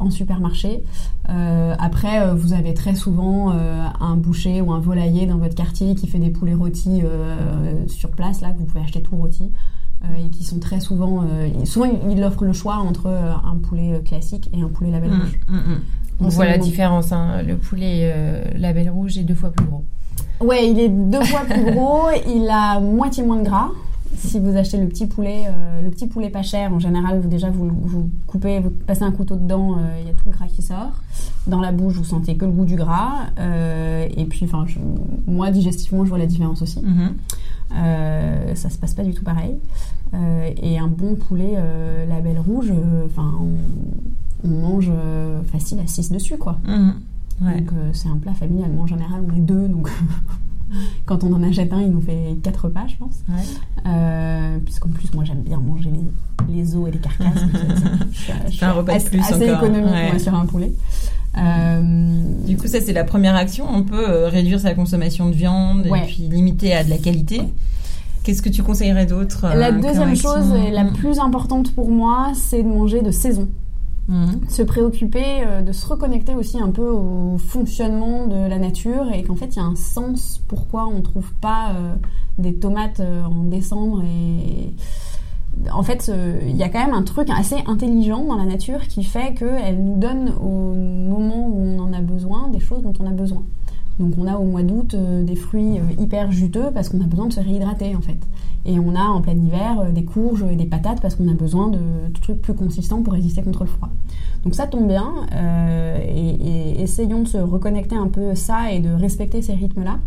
en 0.02 0.10
supermarché. 0.10 0.82
Euh, 1.28 1.74
après, 1.78 2.20
euh, 2.20 2.34
vous 2.34 2.52
avez 2.52 2.74
très 2.74 2.94
souvent 2.94 3.52
euh, 3.52 3.86
un 4.00 4.16
boucher 4.16 4.60
ou 4.60 4.72
un 4.72 4.80
volailler 4.80 5.26
dans 5.26 5.38
votre 5.38 5.54
quartier 5.54 5.94
qui 5.94 6.06
fait 6.06 6.18
des 6.18 6.30
poulets 6.30 6.54
rôtis 6.54 7.02
sur 7.86 8.10
place, 8.10 8.40
là, 8.40 8.50
que 8.50 8.58
vous 8.58 8.64
pouvez 8.64 8.84
acheter 8.84 9.02
tout 9.02 9.16
rôti. 9.16 9.52
et 10.18 10.30
qui 10.30 10.44
sont 10.44 10.58
très 10.58 10.80
souvent... 10.80 11.24
souvent, 11.64 11.88
il 12.10 12.22
offre 12.24 12.44
le 12.44 12.52
choix 12.52 12.76
entre 12.76 13.06
un 13.08 13.56
poulet 13.56 14.00
classique 14.04 14.50
et 14.52 14.62
un 14.62 14.68
poulet 14.68 14.90
label 14.90 15.10
mmh, 15.10 15.20
rouge. 15.20 15.40
Mmh, 15.48 15.56
mmh. 15.56 15.80
On 16.20 16.28
voit 16.28 16.46
la 16.46 16.58
différence. 16.58 17.12
Hein. 17.12 17.42
Le 17.42 17.56
poulet 17.56 18.12
label 18.56 18.90
rouge 18.90 19.18
est 19.18 19.24
deux 19.24 19.34
fois 19.34 19.50
plus 19.50 19.66
gros. 19.66 19.84
Ouais, 20.40 20.68
il 20.68 20.78
est 20.78 20.88
deux 20.88 21.22
fois 21.22 21.42
plus 21.48 21.64
gros. 21.72 22.08
Il 22.26 22.48
a 22.50 22.80
moitié 22.80 23.24
moins 23.24 23.38
de 23.38 23.44
gras 23.44 23.70
si 24.16 24.38
vous 24.38 24.56
achetez 24.56 24.78
le 24.78 24.88
petit 24.88 25.06
poulet, 25.06 25.44
euh, 25.46 25.82
le 25.82 25.90
petit 25.90 26.06
poulet 26.06 26.30
pas 26.30 26.42
cher, 26.42 26.72
en 26.72 26.78
général, 26.78 27.20
vous 27.20 27.28
déjà 27.28 27.50
vous, 27.50 27.68
vous 27.68 28.10
coupez, 28.26 28.60
vous 28.60 28.70
passez 28.70 29.02
un 29.02 29.12
couteau 29.12 29.36
dedans, 29.36 29.76
euh, 29.78 29.98
il 30.00 30.06
y 30.06 30.10
a 30.10 30.12
tout 30.12 30.24
le 30.26 30.32
gras 30.32 30.46
qui 30.46 30.62
sort. 30.62 30.92
Dans 31.46 31.60
la 31.60 31.72
bouche, 31.72 31.94
vous 31.94 32.04
sentez 32.04 32.36
que 32.36 32.44
le 32.44 32.52
goût 32.52 32.64
du 32.64 32.76
gras. 32.76 33.26
Euh, 33.38 34.08
et 34.16 34.24
puis, 34.26 34.44
enfin, 34.44 34.66
moi, 35.26 35.50
digestivement, 35.50 36.04
je 36.04 36.10
vois 36.10 36.18
la 36.18 36.26
différence 36.26 36.62
aussi. 36.62 36.80
Mm-hmm. 36.80 38.54
ça 38.54 38.70
se 38.70 38.78
passe 38.78 38.94
pas 38.94 39.02
du 39.02 39.14
tout 39.14 39.24
pareil. 39.24 39.56
et 40.62 40.78
un 40.78 40.88
bon 40.88 41.14
poulet 41.14 41.58
label 42.08 42.38
rouge, 42.38 42.72
enfin, 43.06 43.32
on, 43.40 44.48
mange 44.48 44.90
facile 45.50 45.78
à 45.80 45.86
6 45.86 46.10
dessus, 46.10 46.36
quoi. 46.36 46.58
Mm-hmm. 46.66 46.92
Donc 47.40 47.70
c'est 47.92 48.08
un 48.08 48.18
plat 48.18 48.34
familial. 48.34 48.70
en 48.78 48.86
général, 48.86 49.22
on 49.28 49.36
est 49.36 49.40
deux, 49.40 49.68
donc 49.68 49.88
Quand 51.04 51.24
on 51.24 51.32
en 51.32 51.42
achète 51.42 51.72
un, 51.72 51.80
il 51.80 51.90
nous 51.90 52.00
fait 52.00 52.36
4 52.42 52.64
repas, 52.64 52.86
je 52.88 52.96
pense. 52.96 53.22
Euh, 53.86 54.58
puisqu'en 54.64 54.88
plus, 54.88 55.12
moi, 55.14 55.24
j'aime 55.24 55.42
bien 55.42 55.58
manger 55.58 55.90
les, 56.48 56.76
os 56.76 56.88
et 56.88 56.92
les 56.92 56.98
carcasses. 56.98 57.42
c'est 58.52 58.64
un 58.64 58.72
repas 58.72 58.98
de 58.98 59.04
plus 59.04 59.20
assez 59.20 59.48
économique 59.48 60.20
sur 60.20 60.34
un 60.34 60.46
poulet. 60.46 60.72
Euh, 61.38 61.80
du 62.46 62.56
coup, 62.56 62.66
ça, 62.66 62.80
c'est 62.80 62.92
la 62.92 63.04
première 63.04 63.36
action. 63.36 63.66
On 63.70 63.82
peut 63.82 64.08
euh, 64.08 64.28
réduire 64.28 64.60
sa 64.60 64.74
consommation 64.74 65.28
de 65.28 65.34
viande 65.34 65.86
et 65.86 66.00
puis 66.06 66.28
limiter 66.30 66.74
à 66.74 66.84
de 66.84 66.90
la 66.90 66.98
qualité. 66.98 67.40
Qu'est-ce 68.22 68.42
que 68.42 68.48
tu 68.48 68.62
conseillerais 68.62 69.06
d'autre 69.06 69.46
La 69.54 69.72
deuxième 69.72 70.14
chose, 70.14 70.54
et 70.54 70.70
la 70.70 70.84
plus 70.84 71.18
importante 71.18 71.74
pour 71.74 71.90
moi, 71.90 72.32
c'est 72.34 72.62
de 72.62 72.68
manger 72.68 73.02
de 73.02 73.10
saison. 73.10 73.48
Mhm. 74.08 74.40
Se 74.48 74.62
préoccuper 74.62 75.44
euh, 75.46 75.62
de 75.62 75.72
se 75.72 75.86
reconnecter 75.86 76.34
aussi 76.34 76.58
un 76.58 76.70
peu 76.70 76.88
au 76.90 77.38
fonctionnement 77.38 78.26
de 78.26 78.48
la 78.48 78.58
nature 78.58 79.12
et 79.12 79.22
qu'en 79.22 79.36
fait 79.36 79.54
il 79.54 79.56
y 79.56 79.60
a 79.60 79.64
un 79.64 79.76
sens 79.76 80.42
pourquoi 80.48 80.88
on 80.88 80.96
ne 80.96 81.02
trouve 81.02 81.32
pas 81.34 81.70
euh, 81.70 81.94
des 82.38 82.54
tomates 82.54 83.00
euh, 83.00 83.22
en 83.24 83.44
décembre 83.44 84.02
et 84.02 84.74
en 85.70 85.82
fait, 85.82 86.10
il 86.48 86.56
y 86.56 86.62
a 86.62 86.70
quand 86.70 86.82
même 86.82 86.94
un 86.94 87.02
truc 87.02 87.28
assez 87.28 87.56
intelligent 87.66 88.24
dans 88.24 88.36
la 88.36 88.46
nature 88.46 88.88
qui 88.88 89.04
fait 89.04 89.34
qu'elle 89.34 89.84
nous 89.84 89.98
donne 89.98 90.32
au 90.40 90.72
moment 90.74 91.46
où 91.46 91.76
on 91.76 91.78
en 91.78 91.92
a 91.92 92.00
besoin 92.00 92.48
des 92.48 92.58
choses 92.58 92.82
dont 92.82 92.94
on 92.98 93.06
a 93.06 93.10
besoin. 93.10 93.42
Donc 94.00 94.14
on 94.16 94.26
a 94.26 94.36
au 94.36 94.44
mois 94.44 94.62
d'août 94.62 94.96
des 94.96 95.36
fruits 95.36 95.78
hyper 96.00 96.32
juteux 96.32 96.70
parce 96.72 96.88
qu'on 96.88 97.02
a 97.02 97.06
besoin 97.06 97.26
de 97.26 97.34
se 97.34 97.40
réhydrater 97.40 97.94
en 97.94 98.00
fait. 98.00 98.18
Et 98.64 98.78
on 98.78 98.94
a 98.94 99.04
en 99.04 99.20
plein 99.20 99.34
hiver 99.34 99.92
des 99.92 100.04
courges 100.04 100.44
et 100.50 100.56
des 100.56 100.66
patates 100.66 101.00
parce 101.00 101.14
qu'on 101.14 101.28
a 101.28 101.34
besoin 101.34 101.68
de, 101.68 101.78
de, 101.78 102.20
trucs 102.20 102.40
plus 102.40 102.54
consistants 102.54 103.02
pour 103.02 103.12
résister 103.12 103.42
contre 103.42 103.64
le 103.64 103.68
froid. 103.68 103.88
Donc 104.44 104.54
ça 104.54 104.66
tombe 104.66 104.88
bien 104.88 105.12
et, 106.04 106.30
et, 106.30 106.82
essayons 106.82 107.22
de 107.22 107.28
se 107.28 107.38
reconnecter 107.38 107.96
un 107.96 108.08
peu 108.08 108.34
ça 108.34 108.72
et 108.72 108.80
de 108.80 108.90
respecter 108.90 109.42
ces 109.42 109.54
rythmes-là. 109.54 109.98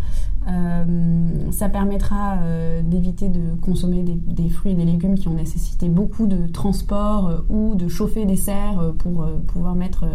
ça 1.51 1.69
permettra 1.69 2.37
d'éviter 2.83 3.29
de 3.29 3.55
consommer 3.61 4.03
des, 4.03 4.13
des, 4.13 4.49
fruits 4.49 4.73
et 4.73 4.75
des 4.75 4.85
légumes 4.85 5.15
qui 5.15 5.27
ont 5.27 5.33
nécessité 5.33 5.87
beaucoup 5.89 6.27
de 6.27 6.47
transport 6.47 7.43
ou 7.49 7.75
de 7.75 7.87
chauffer 7.87 8.25
des 8.25 8.35
serres 8.35 8.93
pour 8.97 9.25
pouvoir 9.47 9.75
mettre 9.75 10.05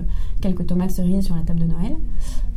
quelques 0.40 0.66
tomates 0.66 0.92
cerises 0.92 1.26
sur 1.26 1.36
la 1.36 1.42
table 1.42 1.60
de 1.60 1.66
Noël. 1.66 1.96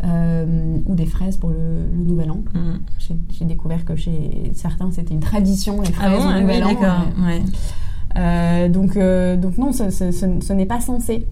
Euh, 0.05 0.79
ou 0.85 0.95
des 0.95 1.05
fraises 1.05 1.37
pour 1.37 1.51
le, 1.51 1.87
nouvel 1.95 2.29
an. 2.29 2.43
Mm. 2.53 3.15
J'ai 3.29 3.45
découvert 3.45 3.85
que 3.85 3.95
chez 3.95 4.51
certains 4.53 4.91
c'était 4.91 5.13
une 5.13 5.21
tradition 5.21 5.72
les 5.81 5.91
fraises 5.91 6.21
ah 6.21 6.37
au 6.37 6.41
nouvel 6.41 6.63
an. 6.63 6.75
Ouais. 7.25 7.41
Euh, 8.15 8.69
donc, 8.69 8.95
euh, 8.95 9.35
donc 9.35 9.57
non, 9.57 9.71
ce, 9.71 9.89
ce, 9.89 10.11
ce 10.11 10.53
n'est 10.53 10.65
pas 10.65 10.79
censé. 10.79 11.25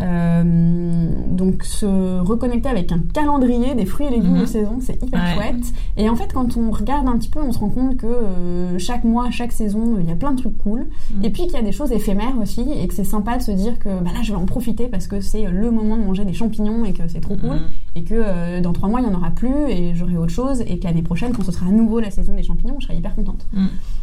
Euh, 0.00 1.08
donc 1.28 1.64
se 1.64 2.20
reconnecter 2.20 2.68
avec 2.68 2.90
un 2.92 3.00
calendrier 3.12 3.74
des 3.74 3.86
fruits 3.86 4.06
et 4.06 4.10
légumes 4.10 4.34
de 4.34 4.40
mhm. 4.40 4.46
saison, 4.46 4.78
c'est 4.80 5.02
hyper 5.02 5.34
chouette. 5.34 5.64
Et 5.96 6.08
en 6.08 6.16
fait, 6.16 6.32
quand 6.32 6.56
on 6.56 6.70
regarde 6.70 7.06
un 7.08 7.18
petit 7.18 7.28
peu, 7.28 7.40
on 7.40 7.52
se 7.52 7.58
rend 7.58 7.68
compte 7.68 7.96
que 7.96 8.06
euh, 8.06 8.78
chaque 8.78 9.04
mois, 9.04 9.30
chaque 9.30 9.52
saison, 9.52 9.96
il 9.98 10.08
y 10.08 10.12
a 10.12 10.16
plein 10.16 10.32
de 10.32 10.40
trucs 10.40 10.56
cool. 10.58 10.86
Mhm. 11.14 11.24
Et 11.24 11.30
puis 11.30 11.44
qu'il 11.44 11.52
y 11.52 11.56
a 11.56 11.62
des 11.62 11.72
choses 11.72 11.92
éphémères 11.92 12.38
aussi, 12.40 12.64
et 12.72 12.86
que 12.88 12.94
c'est 12.94 13.04
sympa 13.04 13.36
de 13.36 13.42
se 13.42 13.50
dire 13.50 13.78
que 13.78 13.88
bah 13.88 14.10
là, 14.14 14.22
je 14.22 14.32
vais 14.32 14.38
en 14.38 14.46
profiter 14.46 14.86
parce 14.86 15.06
que 15.06 15.20
c'est 15.20 15.44
le 15.44 15.70
moment 15.70 15.96
de 15.96 16.02
manger 16.02 16.24
des 16.24 16.32
champignons 16.32 16.84
et 16.84 16.92
que 16.92 17.06
c'est 17.08 17.20
trop 17.20 17.36
cool. 17.36 17.50
Mhm. 17.50 17.60
Et 17.96 18.04
que 18.04 18.14
euh, 18.16 18.60
dans 18.60 18.72
trois 18.72 18.88
mois, 18.88 19.00
il 19.00 19.08
n'y 19.08 19.14
en 19.14 19.18
aura 19.18 19.30
plus 19.30 19.68
et 19.68 19.94
j'aurai 19.94 20.16
autre 20.16 20.32
chose. 20.32 20.62
Et 20.66 20.78
que 20.78 20.84
l'année 20.84 21.02
prochaine, 21.02 21.32
quand 21.32 21.44
ce 21.44 21.52
sera 21.52 21.66
à 21.66 21.70
nouveau 21.70 22.00
la 22.00 22.10
saison 22.10 22.34
des 22.34 22.42
champignons, 22.42 22.76
je 22.78 22.86
serai 22.86 22.96
hyper 22.96 23.14
contente. 23.14 23.46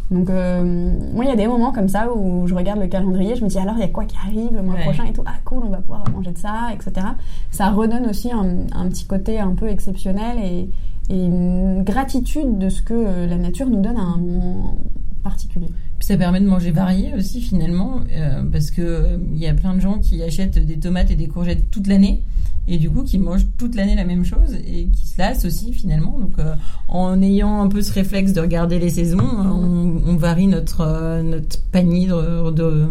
Donc, 0.10 0.30
moi, 0.30 1.26
il 1.26 1.28
y 1.28 1.32
a 1.32 1.36
des 1.36 1.48
moments 1.48 1.72
comme 1.72 1.90
ça 1.90 2.12
où 2.14 2.48
je 2.48 2.56
regarde 2.56 2.80
le 2.80 2.88
calendrier, 2.88 3.36
je 3.36 3.44
me 3.44 3.50
dis 3.50 3.60
alors, 3.60 3.76
il 3.76 3.82
y 3.82 3.84
a 3.84 3.90
quoi 3.90 4.06
qui 4.06 4.16
arrive 4.18 4.54
le 4.54 4.62
mois 4.62 4.76
prochain 4.76 5.06
et 5.06 5.14
tout. 5.14 5.24
Ah, 5.26 5.36
cool, 5.44 5.64
on 5.66 5.70
va 5.70 5.80
pouvoir 5.80 6.04
manger 6.14 6.32
de 6.32 6.38
ça, 6.38 6.70
etc. 6.74 7.08
Ça 7.52 7.70
redonne 7.72 8.08
aussi 8.10 8.32
un, 8.32 8.88
petit 8.90 9.06
côté 9.06 9.40
un 9.40 9.54
peu 9.54 9.68
exceptionnel 9.68 10.38
et, 10.40 10.70
une 11.10 11.84
gratitude 11.84 12.58
de 12.58 12.68
ce 12.68 12.82
que 12.82 12.94
euh, 12.94 13.28
la 13.28 13.38
nature 13.38 13.70
nous 13.70 13.80
donne 13.80 13.96
à 13.96 14.02
un 14.02 14.18
moment 14.18 14.76
particulier. 15.24 15.70
Puis 15.98 16.08
ça 16.08 16.18
permet 16.18 16.40
de 16.40 16.48
manger 16.48 16.72
varié 16.72 17.14
aussi 17.16 17.42
finalement, 17.42 18.02
euh, 18.16 18.44
parce 18.52 18.72
que 18.72 18.82
euh, 18.82 19.18
il 19.34 19.40
y 19.40 19.48
a 19.48 19.54
plein 19.54 19.74
de 19.74 19.80
gens 19.80 20.00
qui 20.00 20.22
achètent 20.22 20.60
des 20.60 20.78
tomates 20.78 21.12
et 21.12 21.16
des 21.16 21.28
courgettes 21.28 21.70
toute 21.72 21.88
l'année 21.88 22.22
et 22.68 22.78
du 22.78 22.90
coup 22.90 23.04
qui 23.04 23.18
mangent 23.18 23.48
toute 23.58 23.76
l'année 23.76 23.96
la 23.96 24.04
même 24.04 24.26
chose 24.26 24.56
et 24.68 24.88
qui 24.88 25.08
se 25.08 25.18
lassent 25.18 25.46
aussi 25.46 25.72
finalement. 25.74 26.20
Donc 26.20 26.38
euh, 26.40 26.54
en 26.90 27.22
ayant 27.22 27.62
un 27.62 27.68
peu 27.68 27.82
ce 27.82 27.94
réflexe 27.94 28.34
de 28.34 28.42
regarder 28.42 28.78
les 28.80 28.90
saisons, 28.90 29.20
on, 29.20 30.02
on 30.06 30.16
varie 30.18 30.48
notre 30.48 30.82
euh, 30.82 31.24
notre 31.24 31.62
panier 31.72 32.08
de 32.08 32.52
de, 32.52 32.90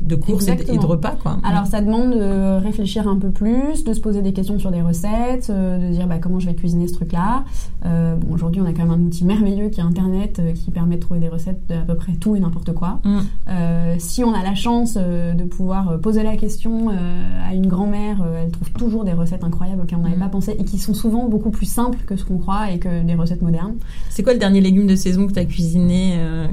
de 0.00 0.14
courses 0.16 0.48
et 0.48 0.56
de, 0.56 0.78
repas 0.84 1.16
quoi. 1.22 1.38
Alors 1.44 1.66
ça 1.66 1.80
demande 1.80 2.12
de 2.12 2.62
réfléchir 2.62 3.06
un 3.08 3.16
peu 3.16 3.30
plus, 3.30 3.84
de 3.84 3.92
se 3.92 4.00
poser 4.00 4.22
des 4.22 4.32
questions 4.32 4.58
sur 4.58 4.70
des 4.70 4.82
recettes, 4.82 5.48
euh, 5.50 5.78
de 5.78 5.92
dire 5.92 6.06
bah, 6.06 6.18
comment 6.18 6.40
je 6.40 6.46
vais 6.46 6.54
cuisiner 6.54 6.88
ce 6.88 6.94
truc-là. 6.94 7.44
bon 7.84 8.34
aujourd'hui 8.34 8.60
on 8.60 8.66
a 8.66 8.72
quand 8.72 8.84
même 8.84 8.90
un 8.90 9.06
outil 9.06 9.24
merveilleux 9.24 9.68
qui 9.68 9.80
est 9.80 9.84
Internet 9.84 10.40
qui 10.54 10.70
permet 10.70 10.96
de 10.96 11.00
trouver 11.00 11.20
des 11.20 11.28
recettes 11.28 11.60
de 11.68 11.74
à 11.74 11.78
peu 11.78 11.94
près 11.94 12.12
tout 12.14 12.33
et 12.34 12.40
n'importe 12.40 12.72
quoi. 12.72 13.00
Mm. 13.04 13.98
si 13.98 14.24
on 14.24 14.32
a 14.32 14.42
la 14.42 14.54
chance 14.54 14.94
de 14.94 15.44
pouvoir 15.44 15.98
poser 16.00 16.22
la 16.22 16.36
question 16.36 16.88
à 16.88 17.54
une 17.54 17.66
grand-mère, 17.66 18.24
elle 18.42 18.50
trouve 18.50 18.70
toujours 18.72 19.04
des 19.04 19.12
recettes 19.12 19.44
incroyables 19.44 19.82
auxquelles 19.82 19.98
on 19.98 20.02
n'avait 20.02 20.16
mm. 20.16 20.20
pas 20.20 20.28
pensé 20.28 20.56
et 20.58 20.64
qui 20.64 20.78
sont 20.78 20.94
souvent 20.94 21.28
beaucoup 21.28 21.50
plus 21.50 21.66
simples 21.66 21.98
que 22.06 22.16
ce 22.16 22.24
qu'on 22.24 22.38
croit 22.38 22.70
et 22.70 22.78
que 22.78 23.02
des 23.02 23.14
recettes 23.14 23.42
modernes. 23.42 23.74
C'est 24.10 24.22
quoi 24.22 24.32
le 24.32 24.38
dernier 24.38 24.60
légume 24.60 24.86
de 24.86 24.96
saison 24.96 25.26
que 25.26 25.32
tu 25.32 25.38
as 25.38 25.44
cuisiné 25.44 26.14
euh? 26.18 26.46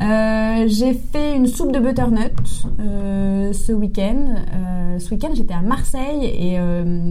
Euh, 0.00 0.64
j'ai 0.66 0.94
fait 0.94 1.36
une 1.36 1.46
soupe 1.46 1.70
de 1.70 1.78
butternut 1.78 2.32
euh, 2.80 3.52
ce 3.52 3.72
week-end. 3.72 4.34
ce 4.98 5.10
week-end, 5.10 5.28
j'étais 5.34 5.54
à 5.54 5.60
Marseille 5.60 6.24
et 6.24 6.58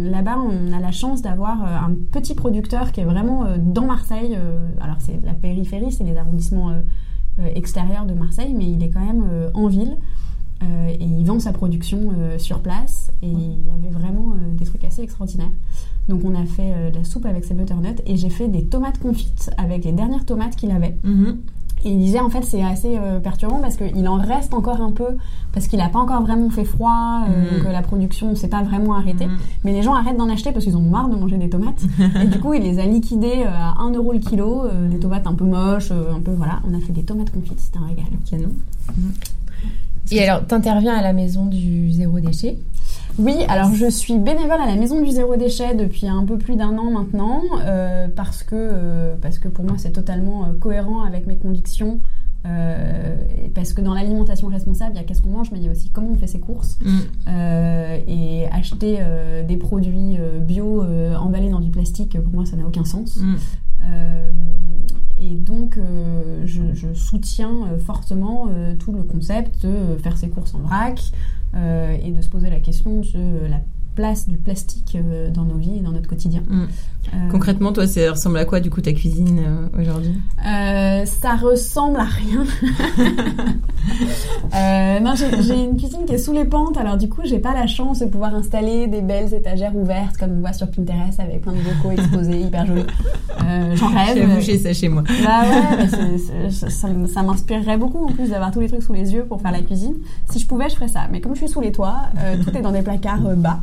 là-bas, 0.10 0.38
on 0.38 0.74
a 0.74 0.80
la 0.80 0.92
chance 0.92 1.22
d'avoir 1.22 1.64
un 1.64 1.94
petit 2.12 2.36
producteur 2.36 2.92
qui 2.92 3.02
est 3.02 3.06
vraiment 3.06 3.46
dans 3.58 3.86
Marseille. 3.86 4.38
alors, 4.82 4.98
c'est 5.00 5.20
la 5.24 5.34
périphérie, 5.34 5.92
c'est 5.92 6.04
les 6.04 6.18
arrondissements 6.18 6.72
extérieurs 7.56 8.06
de 8.06 8.14
Marseille, 8.14 8.54
mais 8.56 8.70
il 8.70 8.84
est 8.84 8.90
quand 8.90 9.06
même 9.06 9.24
en 9.54 9.68
ville. 9.68 9.98
Euh, 10.64 10.90
et 10.90 11.04
il 11.04 11.26
vend 11.26 11.40
sa 11.40 11.54
production 11.54 12.14
euh, 12.16 12.38
sur 12.38 12.60
place 12.60 13.12
et 13.24 13.28
il 13.28 13.64
avait 13.74 13.92
vraiment 13.92 14.34
euh, 14.34 14.54
des 14.54 14.66
trucs 14.66 14.84
assez 14.84 15.02
extraordinaires. 15.02 15.50
Donc 16.08 16.24
on 16.24 16.36
a 16.36 16.46
fait 16.46 16.92
de 16.92 16.98
la 16.98 17.04
soupe 17.04 17.26
avec 17.26 17.46
ses 17.46 17.54
butternuts 17.54 18.02
et 18.06 18.16
j'ai 18.16 18.30
fait 18.30 18.48
des 18.48 18.66
tomates 18.66 19.00
confites 19.00 19.50
avec 19.58 19.86
les 19.86 19.92
dernières 19.92 20.26
tomates 20.26 20.56
qu'il 20.56 20.72
avait. 20.72 20.98
Mhm. 21.04 21.40
Et 21.84 21.90
il 21.90 22.00
disait 22.00 22.20
en 22.20 22.30
fait 22.30 22.44
c'est 22.44 22.64
assez 22.64 23.00
perturbant 23.24 23.60
parce 23.60 23.76
qu'il 23.76 24.08
en 24.08 24.16
reste 24.16 24.54
encore 24.54 24.82
un 24.82 24.92
peu 24.92 25.18
parce 25.54 25.68
qu'il 25.68 25.80
n'a 25.80 25.90
pas 25.90 26.00
encore 26.00 26.22
vraiment 26.22 26.50
fait 26.50 26.64
froid, 26.64 27.22
mhm. 27.28 27.64
donc 27.64 27.72
la 27.72 27.82
production 27.82 28.30
ne 28.30 28.36
s'est 28.36 28.48
pas 28.48 28.64
vraiment 28.64 28.94
arrêtée. 28.94 29.28
Mhm. 29.28 29.38
Mais 29.64 29.74
les 29.74 29.82
gens 29.82 29.94
arrêtent 29.94 30.18
d'en 30.18 30.30
acheter 30.30 30.52
parce 30.52 30.64
qu'ils 30.64 30.78
ont 30.78 30.82
marre 30.82 31.10
de 31.10 31.16
manger 31.16 31.38
des 31.38 31.50
tomates. 31.50 31.82
et 32.24 32.28
du 32.28 32.40
coup 32.40 32.54
il 32.54 32.62
les 32.62 32.80
a 32.80 32.86
liquidées 32.86 33.44
à 33.46 33.76
1 33.80 33.94
euro 33.94 34.14
le 34.14 34.20
kilo, 34.20 34.64
des 34.90 35.00
tomates 35.00 35.28
un 35.28 35.34
peu 35.34 35.46
moches, 35.46 35.92
un 35.92 36.20
peu 36.20 36.32
voilà. 36.32 36.60
On 36.70 36.78
a 36.78 36.80
fait 36.80 36.94
des 36.94 37.04
tomates 37.04 37.32
confites, 37.32 37.60
c'était 37.60 37.80
un 37.80 37.88
régal. 37.88 38.06
Canon. 38.30 38.50
Et 40.12 40.22
alors, 40.28 40.46
t'interviens 40.46 40.96
à 40.96 41.02
la 41.02 41.14
maison 41.14 41.46
du 41.46 41.92
zéro 41.92 42.20
déchet 42.20 42.58
oui, 43.20 43.36
alors 43.48 43.74
je 43.74 43.90
suis 43.90 44.18
bénévole 44.18 44.62
à 44.62 44.66
la 44.66 44.76
Maison 44.76 45.02
du 45.02 45.12
Zéro 45.12 45.36
Déchet 45.36 45.76
depuis 45.76 46.08
un 46.08 46.26
peu 46.26 46.38
plus 46.38 46.56
d'un 46.56 46.78
an 46.78 46.92
maintenant, 46.92 47.42
euh, 47.60 48.08
parce, 48.16 48.44
que, 48.44 48.56
euh, 48.56 49.16
parce 49.22 49.40
que 49.40 49.48
pour 49.48 49.66
moi 49.66 49.76
c'est 49.78 49.92
totalement 49.92 50.46
euh, 50.46 50.54
cohérent 50.60 51.04
avec 51.04 51.28
mes 51.28 51.38
convictions. 51.38 52.00
parce 53.54 53.74
que 53.74 53.82
dans 53.82 53.94
l'alimentation 53.94 54.48
responsable, 54.48 54.94
il 54.96 54.98
y 54.98 55.02
a 55.02 55.04
qu'est-ce 55.04 55.22
qu'on 55.22 55.30
mange, 55.30 55.52
mais 55.52 55.60
il 55.60 55.66
y 55.66 55.68
a 55.68 55.72
aussi 55.72 55.90
comment 55.90 56.10
on 56.12 56.16
fait 56.16 56.28
ses 56.28 56.40
courses. 56.40 56.80
Mm. 56.82 57.30
et 58.08 58.48
acheter 58.52 59.00
des 59.48 59.58
produits 59.58 60.18
bio 60.42 60.84
emballés 61.20 61.50
dans 61.50 61.60
du 61.60 61.70
plastique, 61.70 62.20
pour 62.20 62.34
moi 62.34 62.46
ça 62.46 62.56
n'a 62.56 62.66
aucun 62.66 62.86
sens. 62.86 63.18
Mm. 63.18 63.36
Et 65.22 65.36
donc, 65.36 65.78
euh, 65.78 66.42
je, 66.46 66.94
soutiens 66.96 67.68
euh, 67.68 67.78
fortement 67.78 68.48
euh, 68.50 68.74
tout 68.76 68.92
le 68.92 69.04
concept 69.04 69.64
de 69.64 69.96
faire 69.98 70.18
ses 70.18 70.30
courses 70.30 70.56
en 70.56 70.60
vrac 70.60 71.00
et 71.54 72.12
de 72.12 72.22
se 72.22 72.30
poser 72.30 72.50
la 72.50 72.60
question 72.60 73.02
de 73.02 73.46
la 73.48 73.62
place 73.96 74.28
du 74.28 74.38
plastique 74.38 74.98
dans 75.34 75.44
nos 75.44 75.58
vies 75.58 75.78
et 75.78 75.82
dans 75.82 75.92
notre 75.92 76.08
quotidien. 76.08 76.42
Mm. 76.48 76.66
Concrètement, 77.30 77.74
toi, 77.74 77.88
ça 77.88 78.12
ressemble 78.12 78.38
à 78.38 78.46
quoi 78.46 78.60
du 78.60 78.70
coup 78.70 78.80
ta 78.80 78.94
cuisine 78.94 79.40
euh, 79.40 79.82
aujourd'hui? 79.82 80.14
Euh, 80.46 81.06
Ça 81.06 81.36
ressemble 81.36 81.98
à 81.98 82.06
rien. 82.06 82.46
euh, 84.56 85.00
non, 85.00 85.14
j'ai 85.16 85.56
une 85.56 85.78
cuisine 85.78 86.06
qui 86.06 86.14
est 86.14 86.18
sous 86.20 86.32
les 86.32 86.46
pentes, 86.46 86.78
alors 86.78 86.98
du 86.98 87.10
coup, 87.10 87.22
j'ai 87.26 87.40
pas 87.40 87.54
la 87.54 87.68
chance 87.68 88.00
de 88.00 88.06
pouvoir 88.06 88.34
installer 88.36 88.88
des 88.88 89.02
belles 89.02 89.34
étagères 89.34 89.76
ouvertes 89.76 90.18
comme 90.18 90.32
on 90.38 90.42
voit 90.42 90.54
sur 90.54 90.70
Pinterest 90.70 91.20
avec 91.20 91.42
plein 91.42 91.54
de 91.54 91.58
bocaux 91.58 91.92
exposés, 91.92 92.40
hyper 92.42 92.66
jolis. 92.66 92.86
Euh, 93.44 93.76
J'en 93.76 93.88
rêve. 93.88 94.16
J'ai 94.16 94.26
bouché 94.28 94.60
ça 94.60 94.74
chez 94.74 94.88
moi. 94.88 95.04
Bah 95.24 95.42
ouais, 95.44 96.50
ça, 96.50 96.70
ça 96.70 97.24
m'inspirerait 97.24 97.78
beaucoup 97.78 98.06
en 98.06 98.12
plus 98.12 98.30
d'avoir 98.30 98.52
tous 98.52 98.60
les 98.60 98.68
trucs 98.70 98.84
sous 98.84 98.94
les 98.94 99.12
yeux 99.14 99.26
pour 99.26 99.42
faire 99.42 99.52
la 99.52 99.62
cuisine. 99.62 99.96
Si 100.30 100.40
je 100.40 100.46
pouvais, 100.46 100.70
je 100.70 100.76
ferais 100.76 100.88
ça. 100.88 101.08
Mais 101.12 101.20
comme 101.20 101.34
je 101.34 101.40
suis 101.40 101.50
sous 101.50 101.62
les 101.62 101.72
toits, 101.72 101.98
euh, 102.20 102.36
tout 102.44 102.56
est 102.56 102.62
dans 102.62 102.72
des 102.72 102.84
placards 102.84 103.26
euh, 103.26 103.36
bas. 103.36 103.60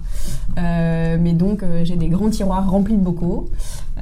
Mais 0.56 1.32
donc, 1.32 1.64
j'ai 1.84 1.96
des 1.96 2.08
grands 2.08 2.30
tiroirs 2.30 2.70
remplis 2.70 2.96
de 2.96 3.02
bocaux 3.02 3.48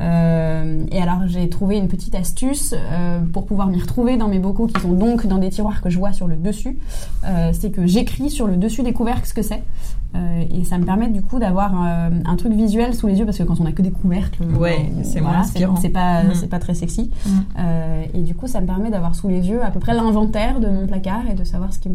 euh, 0.01 0.85
et 0.91 1.01
alors 1.01 1.27
j'ai 1.27 1.49
trouvé 1.49 1.79
une 1.79 1.89
petite 1.89 2.15
astuce 2.15 2.75
euh, 2.75 3.21
pour 3.33 3.47
pouvoir 3.47 3.69
m'y 3.69 3.81
retrouver 3.81 4.17
dans 4.17 4.29
mes 4.29 4.39
bocaux 4.39 4.67
qui 4.67 4.81
sont 4.81 4.93
donc 4.93 5.27
dans 5.27 5.39
des 5.39 5.49
tiroirs 5.49 5.81
que 5.81 5.91
je 5.91 5.99
vois 5.99 6.13
sur 6.13 6.27
le 6.27 6.37
dessus. 6.37 6.79
Euh, 7.25 7.51
c'est 7.53 7.71
que 7.71 7.87
j'écris 7.87 8.31
sur 8.31 8.47
le 8.47 8.57
dessus 8.57 8.83
des 8.83 8.93
couvercles 8.93 9.27
ce 9.27 9.35
que 9.35 9.43
c'est. 9.43 9.63
et 10.51 10.65
ça 10.65 10.79
me 10.79 10.85
permet 10.85 11.09
du 11.09 11.23
coup 11.23 11.39
d'avoir 11.39 11.75
un 11.75 12.37
truc 12.37 12.53
visuel 12.53 12.95
sous 12.95 13.07
les 13.07 13.19
yeux 13.19 13.27
parce 13.27 13.39
que 13.39 13.43
quand 13.43 13.61
on 13.61 13.67
a 13.67 13.73
que 13.73 13.83
des 13.83 13.91
couvercles, 13.91 14.45
ouais, 14.59 14.91
c'est 15.03 15.21
moins 15.21 15.41
inspirant. 15.41 15.77
C'est 15.77 15.91
pas, 15.91 16.59
très 16.59 16.75
sexy. 16.75 17.11
Mm. 17.27 17.31
et 18.15 18.23
du 18.23 18.35
coup, 18.35 18.47
ça 18.47 18.61
me 18.61 18.67
permet 18.67 18.91
d'avoir 18.91 19.15
sous 19.15 19.29
les 19.29 19.49
yeux 19.49 19.63
à 19.63 19.71
peu 19.71 19.79
près 19.79 19.95
l'inventaire 19.95 20.61
de 20.61 20.69
mon 20.69 20.87
placard 20.87 21.29
et 21.31 21.35
de 21.35 21.45
savoir 21.45 21.73
ce, 21.73 21.79
qui 21.81 21.91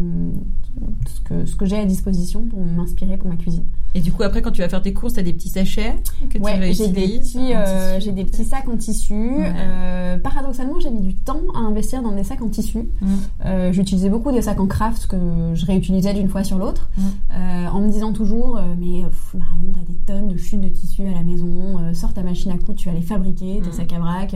ce 1.08 1.22
que, 1.22 1.46
ce 1.46 1.56
que 1.56 1.66
j'ai 1.66 1.80
à 1.80 1.86
disposition 1.86 2.42
pour 2.42 2.60
m'inspirer 2.60 3.18
pour 3.18 3.30
ma 3.30 3.38
cuisine. 3.38 3.66
Et 3.94 4.00
du 4.00 4.12
coup, 4.12 4.24
après, 4.24 4.42
quand 4.42 4.52
tu 4.52 4.62
vas 4.62 4.70
faire 4.70 4.82
tes 4.82 4.94
courses, 4.94 5.14
tu 5.14 5.20
as 5.20 5.24
des 5.24 5.34
petits 5.34 5.50
sachets 5.50 5.96
que 6.30 6.38
ouais, 6.40 6.74
j'ai 6.74 6.88
des 6.88 7.20
petits, 7.20 7.54
euh, 7.54 8.00
j'ai 8.00 8.12
des 8.12 8.24
petits 8.24 8.46
sacs 8.46 8.70
en 8.70 8.78
tissu. 8.78 9.36
Euh, 9.40 10.18
paradoxalement, 10.18 10.80
j'ai 10.80 10.90
mis 10.90 11.02
du 11.02 11.16
temps 11.16 11.42
à 11.56 11.60
investir 11.60 12.02
dans 12.02 12.14
des 12.14 12.24
sacs 12.24 12.42
en 12.42 12.48
tissu. 12.48 12.90
Mm. 13.02 13.08
Euh, 13.46 13.74
j'utilisais 13.74 14.10
beaucoup 14.10 14.32
des 14.32 14.42
sacs 14.42 14.60
en 14.60 14.68
craft 14.68 15.08
que 15.08 15.18
je 15.54 15.66
réutilisais 15.66 16.14
d'une 16.14 16.30
fois 16.30 16.44
sur 16.44 16.58
l'autre, 16.58 16.90
mm. 16.98 17.02
euh, 17.34 17.68
en 17.68 17.82
me 17.82 17.92
disant 17.92 18.14
toujours, 18.14 18.62
mais 18.80 19.04
Marion, 19.34 19.74
t'as 19.74 19.86
des 19.92 20.00
tonnes 20.06 20.28
de 20.30 20.38
chutes 20.38 20.62
de 20.62 20.70
tissu 20.70 21.06
à 21.08 21.12
la 21.12 21.24
maison, 21.24 21.94
sors 21.94 22.14
ta 22.14 22.24
machine 22.24 22.52
à 22.52 22.58
coudre, 22.58 22.76
tu 22.76 22.90
vas 22.90 22.96
les 22.96 23.02
fabriquer, 23.02 23.62
tes 23.62 23.70
mm. 23.70 23.74
sacs 23.74 23.94
à 23.94 24.00
vrac. 24.00 24.36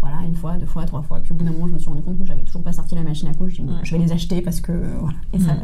Voilà, 0.00 0.18
une 0.26 0.34
fois, 0.36 0.56
deux 0.56 0.66
fois, 0.66 0.84
trois 0.84 1.02
fois. 1.02 1.18
Puis 1.20 1.32
au 1.32 1.34
bout 1.34 1.44
d'un 1.44 1.50
moment, 1.50 1.66
je 1.66 1.72
me 1.74 1.78
suis 1.78 1.88
rendu 1.88 2.02
compte 2.02 2.18
que 2.18 2.24
j'avais 2.24 2.42
toujours 2.42 2.62
pas 2.62 2.72
sorti 2.72 2.94
la 2.94 3.02
machine 3.02 3.28
à 3.28 3.32
dis, 3.32 3.60
bon, 3.62 3.72
Ouais. 3.72 3.78
je 3.82 3.96
vais 3.96 4.02
les 4.02 4.12
acheter 4.12 4.40
parce 4.42 4.60
que 4.60 4.72
voilà. 5.00 5.16
Et 5.32 5.40
ça, 5.40 5.54
Mm. 5.54 5.58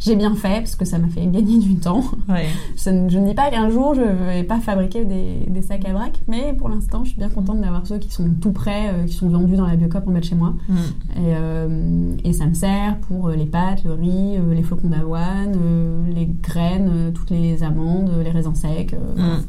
j'ai 0.00 0.16
bien 0.16 0.34
fait 0.34 0.58
parce 0.58 0.74
que 0.74 0.84
ça 0.84 0.98
m'a 0.98 1.06
fait 1.08 1.24
gagner 1.26 1.58
du 1.60 1.76
temps. 1.76 2.02
Ouais. 2.28 2.46
Je, 2.76 2.90
ne- 2.90 3.08
je 3.08 3.16
ne 3.18 3.28
dis 3.28 3.34
pas 3.34 3.50
qu'un 3.50 3.70
jour 3.70 3.94
je 3.94 4.00
vais 4.02 4.42
pas 4.42 4.58
fabriquer 4.58 5.04
des, 5.04 5.46
des 5.48 5.62
sacs 5.62 5.84
à 5.84 5.92
vrac, 5.92 6.20
mais 6.26 6.52
pour 6.52 6.68
l'instant, 6.68 7.04
je 7.04 7.10
suis 7.10 7.18
bien 7.18 7.28
contente 7.28 7.60
d'avoir 7.60 7.86
ceux 7.86 7.98
qui 7.98 8.10
sont 8.10 8.28
tout 8.40 8.50
prêts, 8.50 8.90
euh, 8.92 9.04
qui 9.04 9.14
sont 9.14 9.28
vendus 9.28 9.54
dans 9.56 9.66
la 9.66 9.76
biocop 9.76 10.06
en 10.08 10.10
bas 10.10 10.18
de 10.20 10.24
chez 10.24 10.34
moi. 10.34 10.54
Mm. 10.68 10.74
Et, 10.74 11.18
euh, 11.20 12.16
et 12.24 12.32
ça 12.32 12.46
me 12.46 12.54
sert 12.54 12.98
pour 13.02 13.28
euh, 13.28 13.36
les 13.36 13.46
pâtes, 13.46 13.84
le 13.84 13.92
riz, 13.92 14.36
euh, 14.36 14.52
les 14.52 14.64
flocons 14.64 14.88
d'avoine, 14.88 15.52
euh, 15.56 16.02
les 16.12 16.26
graines, 16.42 16.90
euh, 16.92 17.10
toutes 17.12 17.30
les 17.30 17.62
amandes, 17.62 18.10
euh, 18.10 18.24
les 18.24 18.30
raisins 18.32 18.54
secs. 18.56 18.94
euh. 18.94 19.38
Mm. 19.38 19.44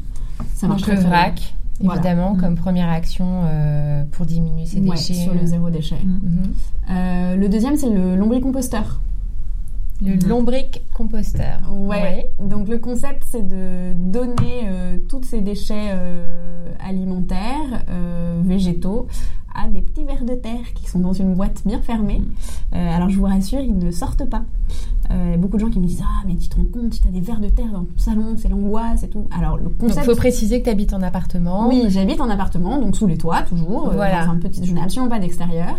Ça 0.54 0.68
marche 0.68 0.82
très, 0.82 0.94
vrac. 0.96 1.54
Évidemment, 1.80 2.34
Mm. 2.34 2.38
comme 2.40 2.54
première 2.56 2.88
action 2.88 3.42
euh, 3.44 4.04
pour 4.12 4.26
diminuer 4.26 4.64
Ouais, 4.74 4.90
déchets. 4.90 5.14
sur 5.14 5.34
le 5.34 5.44
zéro 5.46 5.70
déchet. 5.70 5.96
Mm. 6.02 6.42
Euh, 6.90 7.36
le 7.36 7.48
deuxième, 7.48 7.76
c'est 7.76 7.90
le 7.90 8.16
lombricomposteur. 8.16 9.00
Le 10.02 10.14
Mhm. 10.16 10.28
lombric 10.28 10.82
composteur. 10.92 11.58
Ouais. 11.72 12.28
Donc 12.38 12.68
le 12.68 12.78
concept, 12.78 13.22
c'est 13.30 13.46
de 13.46 13.94
donner 13.94 14.64
euh, 14.68 14.98
tous 15.08 15.22
ces 15.22 15.40
déchets 15.40 15.88
euh, 15.90 16.68
alimentaires, 16.86 17.82
euh, 17.88 18.40
végétaux, 18.44 19.06
à 19.54 19.68
des 19.68 19.80
petits 19.80 20.04
vers 20.04 20.22
de 20.24 20.34
terre 20.34 20.74
qui 20.74 20.86
sont 20.86 20.98
dans 20.98 21.14
une 21.14 21.32
boîte 21.34 21.62
bien 21.64 21.80
fermée. 21.80 22.20
Euh, 22.74 22.94
alors 22.94 23.08
je 23.08 23.16
vous 23.18 23.24
rassure, 23.24 23.60
ils 23.60 23.78
ne 23.78 23.90
sortent 23.90 24.28
pas. 24.28 24.42
Euh, 25.10 25.22
Il 25.26 25.30
y 25.32 25.34
a 25.34 25.36
beaucoup 25.36 25.56
de 25.56 25.62
gens 25.62 25.70
qui 25.70 25.78
me 25.80 25.86
disent 25.86 26.02
Ah, 26.04 26.24
mais 26.26 26.34
tu 26.36 26.48
te 26.48 26.56
rends 26.56 26.64
compte, 26.64 26.90
tu 27.00 27.06
as 27.06 27.10
des 27.10 27.20
vers 27.20 27.40
de 27.40 27.48
terre 27.48 27.70
dans 27.72 27.84
ton 27.84 27.96
salon, 27.98 28.34
c'est 28.36 28.48
l'angoisse 28.48 29.02
et 29.02 29.08
tout. 29.08 29.26
Alors 29.38 29.56
le 29.56 29.68
concept. 29.68 30.04
faut 30.06 30.16
préciser 30.16 30.60
que 30.60 30.64
tu 30.64 30.70
habites 30.70 30.92
en 30.94 31.02
appartement. 31.02 31.68
Oui, 31.68 31.84
j'habite 31.88 32.20
en 32.20 32.28
appartement, 32.30 32.78
donc 32.80 32.96
sous 32.96 33.06
les 33.06 33.16
toits 33.18 33.42
toujours. 33.42 33.88
euh, 33.90 33.94
Voilà. 33.94 34.24
dans 34.26 34.32
un 34.32 34.36
petit, 34.36 34.64
je 34.64 34.72
n'ai 34.72 34.80
absolument 34.82 35.10
pas 35.10 35.18
d'extérieur. 35.18 35.76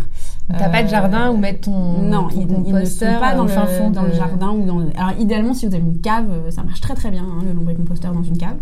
T'as 0.50 0.70
pas 0.70 0.82
de 0.82 0.88
Euh, 0.88 0.92
jardin 0.92 1.32
où 1.32 1.38
mettre 1.38 1.62
ton, 1.62 2.02
non, 2.02 2.30
ton 2.30 2.40
ils, 2.40 2.68
ils 2.68 2.74
ne 2.74 2.86
sont 2.86 3.06
pas 3.20 3.36
dans, 3.36 3.44
le, 3.44 3.50
fin 3.50 3.66
fond 3.66 3.90
dans 3.90 4.04
de- 4.04 4.08
le 4.08 4.14
jardin 4.14 4.52
ou 4.52 4.66
dans. 4.66 4.80
Alors 4.98 5.20
idéalement, 5.20 5.54
si 5.54 5.68
vous 5.68 5.74
avez 5.76 5.84
une 5.84 6.00
cave, 6.00 6.30
euh, 6.32 6.52
ça 6.52 6.64
marche 6.64 6.80
très 6.80 6.94
très 6.96 7.12
bien, 7.12 7.24
hein, 7.24 7.44
le 7.46 7.52
lombricomposteur 7.54 8.14
dans 8.14 8.24
une 8.24 8.38
cave. 8.38 8.56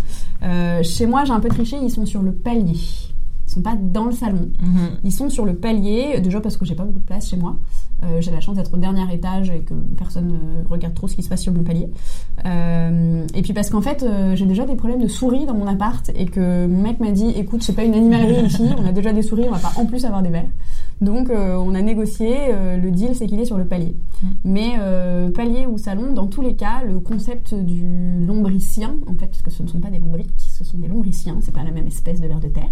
Euh, 0.44 0.82
chez 0.82 1.06
moi, 1.06 1.26
j'ai 1.26 1.34
un 1.34 1.40
peu 1.40 1.50
triché, 1.50 1.78
ils 1.82 1.92
sont 1.92 2.06
sur 2.06 2.22
le 2.24 2.32
palier. 2.32 2.74
Ils 3.48 3.52
sont 3.52 3.62
pas 3.62 3.76
dans 3.80 4.06
le 4.06 4.12
salon. 4.14 4.50
Mhm. 4.60 4.78
Ils 5.04 5.12
sont 5.12 5.30
sur 5.30 5.46
le 5.46 5.54
palier, 5.54 6.20
déjà 6.22 6.42
parce 6.42 6.58
que 6.58 6.66
j'ai 6.66 6.74
pas 6.74 6.84
beaucoup 6.84 7.00
de 7.00 7.06
place 7.06 7.30
chez 7.30 7.38
moi. 7.38 7.56
Euh, 8.04 8.20
j'ai 8.20 8.32
la 8.32 8.42
chance 8.42 8.58
d'être 8.58 8.74
au 8.74 8.78
dernier 8.78 9.12
étage 9.14 9.50
et 9.50 9.60
que 9.60 9.74
personne 9.98 10.28
ne 10.28 10.68
regarde 10.68 10.94
trop 10.94 11.08
ce 11.08 11.16
qui 11.16 11.24
se 11.24 11.30
passe 11.30 11.42
sur 11.42 11.54
mon 11.54 11.64
palier. 11.64 11.90
Euh, 12.46 13.26
et 13.34 13.42
puis 13.42 13.54
parce 13.54 13.70
qu'en 13.70 13.82
fait, 13.82 14.04
euh, 14.04 14.36
j'ai 14.36 14.46
déjà 14.46 14.66
des 14.66 14.76
problèmes 14.76 15.02
de 15.02 15.08
souris 15.08 15.46
dans 15.46 15.54
mon 15.54 15.68
appart 15.68 16.10
et 16.16 16.26
que 16.26 16.68
mon 16.68 16.82
mec 16.82 17.00
m'a 17.00 17.12
dit, 17.12 17.30
écoute, 17.30 17.64
c'est 17.64 17.74
pas 17.74 17.84
une 17.84 17.94
animalerie 17.94 18.46
ici, 18.46 18.70
on 18.78 18.86
a 18.86 18.92
déjà 18.92 19.14
des 19.14 19.22
souris, 19.22 19.46
on 19.48 19.52
va 19.52 19.60
pas 19.60 19.74
en 19.78 19.86
plus 19.86 20.06
avoir 20.06 20.22
des 20.22 20.30
vers. 20.30 20.46
Donc 21.02 21.30
euh, 21.30 21.56
on 21.58 21.76
a 21.76 21.82
négocié, 21.82 22.36
euh, 22.52 22.78
le 22.78 22.90
deal 22.90 23.16
c'est 23.16 23.28
qu'il 23.28 23.40
est 23.40 23.46
sur 23.46 23.58
le 23.58 23.66
palier. 23.66 23.96
Mm. 24.24 24.28
Mais 24.46 24.74
euh, 24.80 25.30
palier 25.30 25.66
ou 25.66 25.78
salon, 25.78 26.14
dans 26.14 26.28
tous 26.28 26.42
les 26.42 26.56
cas, 26.56 26.84
le 26.88 27.00
concept 27.00 27.54
du 27.54 28.24
lombricien, 28.26 28.96
en 29.08 29.14
fait, 29.14 29.28
puisque 29.28 29.52
ce 29.52 29.62
ne 29.64 29.68
sont 29.68 29.80
pas 29.82 29.90
des 29.90 30.00
lombriques, 30.00 30.32
ce 30.38 30.64
sont 30.64 30.78
des 30.78 30.88
lombriciens, 30.88 31.38
c'est 31.42 31.54
pas 31.54 31.64
la 31.64 31.72
même 31.72 31.88
espèce 31.88 32.22
de 32.22 32.28
vers 32.28 32.40
de 32.40 32.48
terre. 32.48 32.70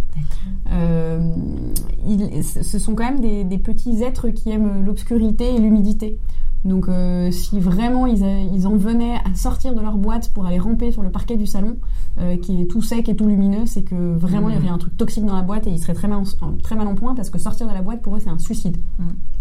Ils- 2.06 2.44
ce 2.44 2.80
sont 2.80 2.96
quand 2.96 3.06
même 3.06 3.20
des, 3.20 3.44
des 3.44 3.58
petits 3.58 4.04
êtres 4.04 4.30
qui 4.30 4.50
aiment 4.52 4.86
l'obscurité 4.86 5.54
et 5.56 5.60
l'humidité. 5.60 6.18
Donc 6.66 6.88
euh, 6.88 7.30
si 7.32 7.60
vraiment 7.60 8.06
ils, 8.06 8.68
en 8.68 8.76
venaient 8.76 9.16
à 9.16 9.36
sortir 9.36 9.76
de 9.76 9.82
leur 9.82 9.98
boîte 9.98 10.30
pour 10.34 10.46
aller 10.46 10.60
ramper 10.60 10.92
sur 10.92 11.04
le 11.04 11.10
parquet 11.10 11.36
du 11.36 11.46
salon, 11.46 11.78
euh, 12.20 12.38
qui 12.38 12.62
est 12.62 12.66
tout 12.66 12.82
sec 12.82 13.10
et 13.10 13.16
tout 13.16 13.28
lumineux, 13.28 13.66
c'est 13.66 13.84
que 13.84 14.16
vraiment 14.16 14.50
il 14.50 14.56
y 14.56 14.58
aurait 14.58 14.70
un 14.70 14.78
truc 14.78 14.96
toxique 14.96 15.26
dans 15.26 15.36
la 15.36 15.42
boîte 15.42 15.68
et 15.68 15.72
ils 15.72 15.80
seraient 15.80 15.94
très 15.94 16.08
mal 16.08 16.20
en, 16.20 16.52
très 16.62 16.76
mal 16.76 16.88
en 16.88 16.96
point 16.96 17.16
parce 17.16 17.30
que 17.30 17.38
sortir 17.38 17.68
de 17.68 17.74
la 17.74 17.82
boîte 17.82 18.02
pour 18.02 18.16
eux 18.16 18.20
c'est 18.24 18.30
un 18.30 18.40
suicide. 18.40 18.78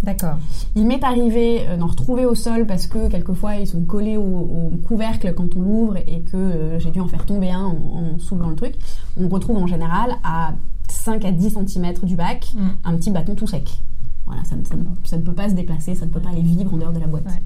D'accord. 0.03 0.37
Il 0.75 0.87
m'est 0.87 1.05
arrivé 1.05 1.65
euh, 1.69 1.77
d'en 1.77 1.87
retrouver 1.87 2.25
au 2.27 2.35
sol 2.35 2.67
parce 2.67 2.87
que 2.87 3.09
quelquefois 3.09 3.57
ils 3.57 3.69
sont 3.69 3.83
collés 3.83 4.17
au, 4.17 4.23
au 4.23 4.73
couvercle 4.85 5.33
quand 5.35 5.57
on 5.57 5.61
l'ouvre 5.61 5.97
et 5.99 6.21
que 6.21 6.79
j'ai 6.79 6.91
dû 6.91 7.01
en 7.01 7.07
faire 7.07 7.25
tomber 7.25 7.51
un 7.51 7.65
en, 7.65 8.15
en 8.15 8.19
soulevant 8.19 8.51
le 8.51 8.57
truc. 8.57 8.75
On 9.17 9.29
retrouve 9.29 9.59
en 9.59 9.67
général 9.67 10.17
à 10.25 10.55
5 10.89 11.25
à 11.25 11.31
10 11.31 11.57
cm 11.67 11.93
du 12.03 12.17
bac 12.17 12.53
Mm. 12.55 12.69
un 12.85 12.97
petit 12.97 13.11
bâton 13.11 13.35
tout 13.35 13.47
sec. 13.47 13.81
Voilà, 14.27 14.45
ça, 14.45 14.57
ne- 14.57 14.65
ça 14.65 14.77
ne, 14.77 14.85
ça 15.05 15.17
ne 15.17 15.23
peut 15.23 15.35
pas 15.35 15.49
se 15.49 15.55
déplacer, 15.55 15.95
ça 15.95 16.07
ne 16.07 16.11
peut 16.11 16.21
pas 16.21 16.31
aller 16.31 16.43
vivre 16.43 16.73
en 16.73 16.77
dehors 16.77 16.93
de 16.93 17.01
la 17.01 17.07
boîte. 17.07 17.25
Ouais. 17.27 17.43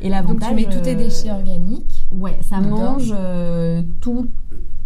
Et 0.00 0.04
Donc 0.04 0.12
l'avantage, 0.12 0.48
tu 0.50 0.54
mets 0.54 0.64
tous 0.64 0.80
tes 0.82 0.94
euh, 0.94 0.98
déchets 0.98 1.30
organiques. 1.30 2.06
Ouais, 2.12 2.38
ça 2.48 2.60
mange 2.60 3.12
euh, 3.16 3.82
tout, 4.00 4.28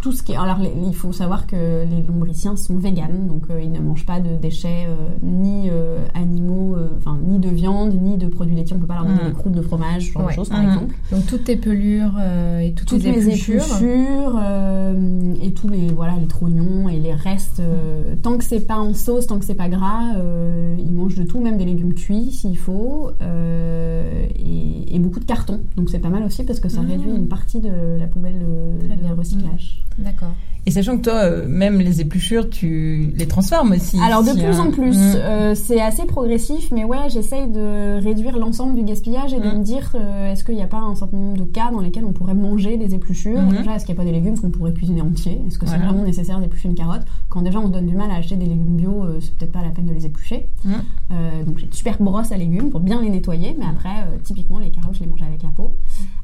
tout 0.03 0.12
ce 0.12 0.22
qui 0.22 0.32
est. 0.32 0.36
Alors, 0.36 0.59
les- 0.59 0.72
il 0.86 0.94
faut 0.94 1.12
savoir 1.12 1.46
que 1.46 1.84
les 1.88 2.03
lombriciens 2.07 2.57
sont 2.57 2.76
véganes, 2.76 3.26
donc 3.28 3.44
euh, 3.50 3.62
ils 3.62 3.70
ne 3.72 3.78
mangent 3.80 4.05
pas 4.05 4.20
de 4.20 4.34
déchets 4.36 4.86
euh, 4.88 4.94
ni 5.22 5.70
euh, 5.70 6.05
animaux, 6.14 6.76
enfin 6.98 7.16
ni 7.26 7.38
de 7.38 7.48
viande, 7.48 7.94
ni 8.00 8.18
de 8.18 8.26
produits 8.26 8.55
laitiers. 8.57 8.76
On 8.76 8.80
peut 8.80 8.86
pas 8.86 8.94
leur 8.96 9.05
donner 9.07 9.22
Mm. 9.24 9.28
des 9.28 9.32
croûtes 9.32 9.53
de 9.55 9.62
fromage, 9.62 10.09
ce 10.09 10.12
genre 10.12 10.22
Ouais. 10.24 10.32
de 10.32 10.34
choses, 10.36 10.48
par 10.50 10.62
exemple. 10.62 10.94
Donc 11.11 11.24
toutes 11.26 11.44
tes 11.44 11.57
pelures 11.57 12.12
et 12.61 12.72
toutes, 12.74 12.88
Toutes 12.88 13.03
tes 13.03 13.09
épluchures. 13.11 13.62
et 15.42 15.53
tous 15.53 15.68
les 15.68 15.88
voilà 15.92 16.14
les 16.20 16.26
trognons 16.26 16.88
et 16.88 16.98
les 16.98 17.14
restes. 17.14 17.61
euh, 17.61 18.14
tant 18.22 18.36
que 18.38 18.44
c'est 18.44 18.66
pas 18.66 18.78
en 18.78 18.94
sauce, 18.94 19.26
tant 19.26 19.38
que 19.38 19.44
c'est 19.44 19.55
pas 19.55 19.68
gras, 19.68 20.03
ils 20.78 20.92
mangent 20.92 21.14
de 21.16 21.22
tout, 21.24 21.40
même 21.40 21.57
des 21.59 21.64
légumes 21.64 21.94
cuits 21.94 22.30
s'il 22.32 22.59
faut, 22.59 23.11
et, 23.20 24.94
et 24.94 24.98
beaucoup 24.98 25.20
de 25.20 25.24
carton. 25.24 25.61
Donc 25.76 25.90
c'est 25.90 25.98
pas 25.98 26.09
mal 26.09 26.22
aussi 26.24 26.44
parce 26.44 26.61
que 26.61 26.68
ça 26.68 26.80
Mhm. 26.82 26.88
réduit 26.90 27.11
une 27.11 27.28
partie 27.28 27.61
de 27.61 27.98
la 27.98 28.07
poubelle 28.07 28.38
de, 28.38 29.14
recyclage. 29.16 29.84
D'accord. 29.99 30.32
Et 30.64 30.70
sachant 30.70 30.97
que 30.97 31.03
toi, 31.03 31.14
euh, 31.14 31.45
même 31.49 31.80
les 31.80 32.01
épluchures, 32.01 32.49
tu 32.49 33.12
les 33.16 33.26
transformes 33.26 33.72
aussi. 33.72 33.99
Alors 34.01 34.22
de 34.22 34.28
si, 34.28 34.34
plus 34.45 34.45
hein. 34.61 34.66
en 34.68 34.70
plus, 34.70 34.97
Mm. 34.97 35.14
euh, 35.16 35.55
c'est 35.57 35.80
assez 35.80 36.05
progressif, 36.07 36.70
mais 36.70 36.84
ouais, 36.84 37.09
j'essaye 37.09 37.49
de 37.49 38.01
réduire 38.01 38.38
l'ensemble 38.38 38.76
du 38.76 38.84
gaspillage 38.84 39.32
et 39.34 39.40
de 39.40 39.49
Mm. 39.49 39.59
me 39.59 39.64
dire, 39.64 39.90
euh, 39.97 40.30
est-ce 40.30 40.45
qu'il 40.45 40.55
n'y 40.55 40.62
a 40.62 40.68
pas 40.68 40.76
un 40.78 40.95
certain 40.95 41.16
nombre 41.16 41.36
de 41.38 41.43
cas 41.43 41.72
dans 41.72 41.80
lesquels 41.80 42.05
on 42.05 42.12
pourrait 42.12 42.34
manger 42.34 42.76
des 42.76 42.95
épluchures 42.95 43.43
Mhm. 43.43 43.57
Déjà, 43.59 43.74
est-ce 43.74 43.84
qu'il 43.86 43.93
n'y 43.97 44.01
a 44.01 44.05
pas 44.05 44.09
des 44.09 44.14
légumes 44.16 44.38
qu'on 44.38 44.51
pourrait 44.51 44.72
cuisiner 44.72 45.03
entiers 45.03 45.40
Est-ce 45.49 45.59
que 45.59 45.66
c'est 45.66 45.74
Voilà. 45.74 45.90
vraiment 45.90 46.05
nécessaire 46.05 46.38
d'éplucher 46.38 46.68
une 46.68 46.76
carotte 46.76 47.03
Quand 47.28 47.43
déjà 47.43 47.59
on 47.59 47.66
se 47.66 47.72
donne 47.72 47.86
du 47.86 47.97
mal 47.97 48.12
à 48.12 48.14
acheter 48.14 48.36
des 48.36 48.47
légumes 48.47 48.76
bio, 48.76 49.03
euh, 49.03 49.18
c'est 49.20 49.34
peut-être 49.34 49.51
pas 49.53 49.62
la 49.62 49.70
peine 49.70 49.86
de 49.86 49.93
les 49.93 50.07
éplucher. 50.07 50.49
Mm. 50.64 50.70
Euh, 51.11 51.43
donc 51.45 51.59
j'ai 51.59 51.66
une 51.66 51.72
super 51.72 51.97
brosse 52.01 52.30
à 52.30 52.36
légumes 52.36 52.70
pour 52.70 52.78
bien 52.78 53.03
les 53.03 53.11
nettoyer, 53.11 53.57
mais 53.59 53.66
après, 53.68 53.88
euh, 54.07 54.16
typiquement, 54.22 54.61
les 54.61 54.70
carottes, 54.70 54.95
je 54.95 55.01
les 55.01 55.07
mange 55.07 55.22
avec 55.22 55.43
la 55.43 55.49
peau. 55.49 55.74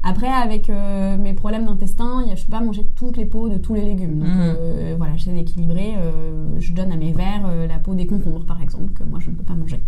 Après, 0.01 0.29
avec 0.29 0.69
euh, 0.69 1.17
mes 1.17 1.33
problèmes 1.33 1.65
d'intestin, 1.65 2.23
je 2.33 2.41
peux 2.45 2.51
pas 2.51 2.61
manger 2.61 2.85
toutes 2.95 3.17
les 3.17 3.25
peaux 3.25 3.49
de 3.49 3.57
tous 3.61 3.73
les 3.75 3.83
légumes. 3.85 4.19
Donc 4.19 4.27
Mhm. 4.29 4.55
euh, 4.59 4.95
voilà, 4.97 5.15
j'essaie 5.17 5.33
d'équilibrer. 5.33 5.93
euh, 5.97 6.45
je 6.59 6.73
donne 6.73 6.91
à 6.91 6.95
mes 6.97 7.11
vers 7.13 7.45
euh, 7.45 7.67
la 7.67 7.77
peau 7.79 7.93
des 7.95 8.05
concombres, 8.07 8.45
par 8.45 8.61
exemple, 8.61 8.93
que 8.93 9.03
moi 9.03 9.19
je 9.19 9.29
ne 9.29 9.35
peux 9.35 9.43
pas 9.43 9.53
manger. 9.55 9.81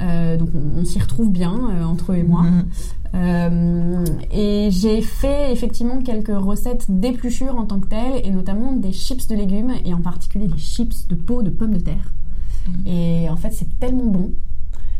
Euh, 0.00 0.36
donc 0.36 0.48
on, 0.54 0.80
on 0.80 0.84
s'y 0.84 0.98
retrouve 0.98 1.30
bien 1.30 1.52
euh, 1.70 1.84
entre 1.84 2.12
eux 2.12 2.16
et 2.16 2.22
moi. 2.24 2.44
Euh, 3.14 4.04
et 4.32 4.68
j'ai 4.72 5.00
fait 5.02 5.52
effectivement 5.52 6.00
quelques 6.00 6.36
recettes 6.36 6.86
d'épluchures 6.88 7.56
en 7.56 7.64
tant 7.64 7.78
que 7.78 7.86
telles, 7.86 8.20
et 8.24 8.30
notamment 8.30 8.72
des 8.72 8.92
chips 8.92 9.28
de 9.28 9.36
légumes, 9.36 9.72
et 9.84 9.94
en 9.94 10.00
particulier 10.00 10.48
des 10.48 10.58
chips 10.58 11.06
de 11.08 11.14
peau 11.14 11.42
de 11.42 11.50
pommes 11.50 11.74
de 11.74 11.80
terre. 11.80 12.12
Et 12.86 13.28
en 13.30 13.36
fait, 13.36 13.50
c'est 13.52 13.78
tellement 13.78 14.06
bon 14.06 14.32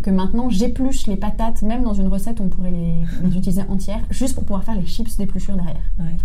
que 0.03 0.11
maintenant 0.11 0.51
j'épluche 0.51 1.07
les 1.07 1.17
patates, 1.17 1.63
même 1.63 1.83
dans 1.83 1.95
une 1.95 2.09
recette 2.09 2.41
on 2.41 2.49
pourrait 2.49 2.71
les, 2.71 2.95
les 3.27 3.37
utiliser 3.39 3.63
entières, 3.69 4.03
juste 4.11 4.35
pour 4.35 4.45
pouvoir 4.45 4.63
faire 4.63 4.75
les 4.75 4.85
chips 4.87 5.17
d'épluchure 5.17 5.57
derrière. 5.57 5.83
Ouais. 5.99 6.17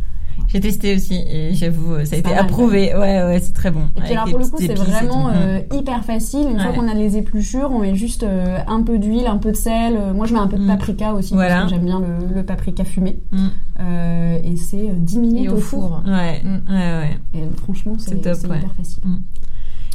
J'ai 0.48 0.60
testé 0.60 0.96
aussi 0.96 1.16
et 1.30 1.54
j'avoue, 1.54 2.04
ça 2.06 2.16
a 2.16 2.20
été 2.20 2.30
mal, 2.30 2.40
approuvé. 2.40 2.94
Ouais, 2.96 3.24
ouais, 3.24 3.40
c'est 3.42 3.54
très 3.54 3.70
bon. 3.72 3.84
Et 3.98 4.02
puis 4.02 4.12
alors 4.14 4.26
pour 4.30 4.40
le 4.40 4.46
coup, 4.48 4.58
c'est 4.60 4.74
vraiment 4.74 5.30
euh, 5.30 5.60
hyper 5.74 6.04
facile. 6.04 6.48
Une 6.50 6.60
fois 6.60 6.72
Ouais. 6.72 6.76
qu'on 6.78 6.88
a 6.88 6.94
les 6.94 7.18
épluchures, 7.18 7.70
on 7.72 7.80
met 7.80 7.96
juste 7.96 8.24
euh, 8.24 8.58
un 8.68 8.82
peu 8.82 8.98
d'huile, 8.98 9.28
un 9.28 9.38
peu 9.38 9.52
de 9.52 9.58
sel. 9.58 9.96
Euh, 9.96 10.14
Moi, 10.14 10.26
je 10.26 10.34
mets 10.34 10.40
un 10.40 10.48
peu 10.48 10.58
de 10.58 10.64
Mm. 10.64 10.68
paprika 10.68 11.14
aussi 11.14 11.34
Voilà. 11.34 11.56
parce 11.60 11.66
que 11.66 11.76
j'aime 11.76 11.86
bien 11.86 12.00
le, 12.00 12.34
le 12.36 12.44
paprika 12.44 12.84
fumé. 12.84 13.20
Mm. 13.32 13.48
Euh, 13.82 14.38
et 14.44 14.56
c'est 14.56 14.90
euh, 14.90 14.94
10 14.98 15.20
minutes 15.20 15.46
Et 15.46 15.50
au 15.50 15.58
four. 15.58 16.02
Ouais, 16.08 16.42
Mm. 16.44 16.74
ouais, 16.74 16.76
ouais. 16.76 17.18
Et 17.36 17.44
franchement, 17.64 17.94
c'est 17.98 18.14
ouais. 18.16 18.20
hyper 18.20 18.74
facile. 18.76 19.04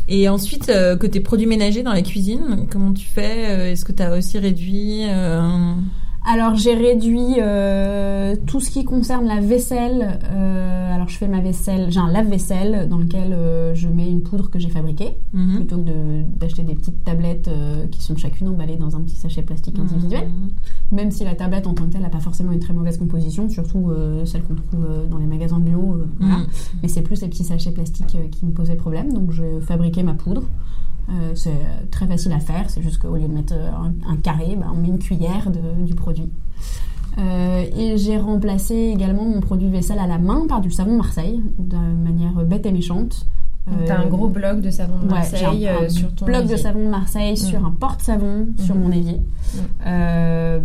Et 0.06 0.28
ensuite, 0.28 0.68
euh, 0.68 0.96
côté 0.98 1.20
produits 1.20 1.46
ménagers 1.46 1.82
dans 1.82 1.92
la 1.94 2.02
cuisine, 2.02 2.66
comment 2.70 2.92
tu 2.92 3.06
fais? 3.06 3.46
Euh, 3.48 3.72
Est-ce 3.72 3.84
que 3.86 3.92
tu 3.92 4.02
as 4.02 4.14
aussi 4.16 4.38
réduit 4.38 5.00
euh, 5.08 5.72
Alors 6.26 6.54
j'ai 6.54 6.74
réduit 6.74 7.34
euh, 7.38 8.34
tout 8.46 8.58
ce 8.58 8.70
qui 8.70 8.84
concerne 8.84 9.26
la 9.26 9.40
vaisselle. 9.40 10.18
Euh, 10.32 10.94
alors 10.94 11.08
je 11.08 11.18
fais 11.18 11.28
ma 11.28 11.40
vaisselle, 11.40 11.90
j'ai 11.90 12.00
un 12.00 12.10
lave-vaisselle 12.10 12.88
dans 12.88 12.96
lequel 12.96 13.32
euh, 13.34 13.74
je 13.74 13.88
mets 13.88 14.08
une 14.08 14.22
poudre 14.22 14.48
que 14.48 14.58
j'ai 14.58 14.70
fabriquée 14.70 15.18
mhm. 15.34 15.56
plutôt 15.56 15.76
que 15.76 15.82
de- 15.82 16.22
d'acheter 16.38 16.62
des 16.62 16.74
petites 16.74 17.04
tablettes 17.04 17.48
euh, 17.48 17.86
qui 17.88 18.02
sont 18.02 18.16
chacune 18.16 18.48
emballées 18.48 18.76
dans 18.76 18.96
un 18.96 19.02
petit 19.02 19.16
sachet 19.16 19.42
plastique 19.42 19.78
individuel. 19.78 20.28
Mhm. 20.28 20.50
Même 20.92 21.10
si 21.10 21.24
la 21.24 21.34
tablette 21.34 21.66
en 21.66 21.74
tant 21.74 21.84
que 21.84 21.90
telle 21.92 22.02
n'a 22.02 22.08
pas 22.08 22.20
forcément 22.20 22.52
une 22.52 22.60
très 22.60 22.72
mauvaise 22.72 22.96
composition, 22.96 23.50
surtout 23.50 23.90
euh, 23.90 24.24
celle 24.24 24.44
qu'on 24.44 24.54
trouve 24.54 24.86
dans 25.10 25.18
les 25.18 25.26
magasins 25.26 25.58
bio. 25.60 25.98
voilà. 26.20 26.36
Mhm. 26.38 26.46
Mais 26.82 26.88
c'est 26.88 27.02
plus 27.02 27.20
les 27.20 27.28
petits 27.28 27.44
sachets 27.44 27.72
plastiques 27.72 28.16
qui 28.30 28.46
me 28.46 28.52
posaient 28.52 28.76
problème. 28.76 29.12
Donc 29.12 29.30
j'ai 29.32 29.60
fabriqué 29.60 30.02
ma 30.02 30.14
poudre. 30.14 30.44
Euh, 31.10 31.34
c'est 31.34 31.90
très 31.90 32.06
facile 32.06 32.32
à 32.32 32.40
faire, 32.40 32.70
c'est 32.70 32.80
juste 32.82 32.98
qu'au 32.98 33.14
lieu 33.16 33.28
de 33.28 33.32
mettre 33.32 33.52
euh, 33.54 33.70
un, 34.08 34.16
carré, 34.16 34.56
bah, 34.58 34.66
on 34.72 34.76
met 34.76 34.88
une 34.88 34.98
cuillère 34.98 35.50
de- 35.50 35.84
du 35.84 35.94
produit. 35.94 36.30
Euh, 37.18 37.64
et 37.76 37.96
j'ai 37.98 38.18
remplacé 38.18 38.74
également 38.74 39.24
mon 39.24 39.40
produit 39.40 39.68
vaisselle 39.68 39.98
à 39.98 40.06
la 40.06 40.18
main 40.18 40.46
par 40.48 40.60
du 40.60 40.70
savon 40.70 40.96
Marseille, 40.96 41.42
de 41.58 41.76
manière 41.76 42.32
bête 42.44 42.66
et 42.66 42.72
méchante. 42.72 43.26
Donc, 43.66 43.84
t'as 43.86 43.98
un 43.98 44.06
gros 44.06 44.28
bloc 44.28 44.60
de 44.60 44.68
savon 44.70 44.98
de 44.98 45.06
Marseille 45.08 45.40
j'ai 45.58 45.68
un, 45.68 45.76
un 45.78 45.82
euh, 45.84 45.88
sur 45.88 46.14
ton 46.14 46.26
bloc 46.26 46.46
de 46.46 46.56
savon 46.56 46.84
de 46.84 46.90
Marseille 46.90 47.36
sur 47.36 47.64
un 47.64 47.70
porte-savon 47.70 48.48
sur 48.58 48.74
Mhm. 48.74 48.80
mon 48.82 48.92
évier. 48.92 49.20
Euh, 49.86 50.60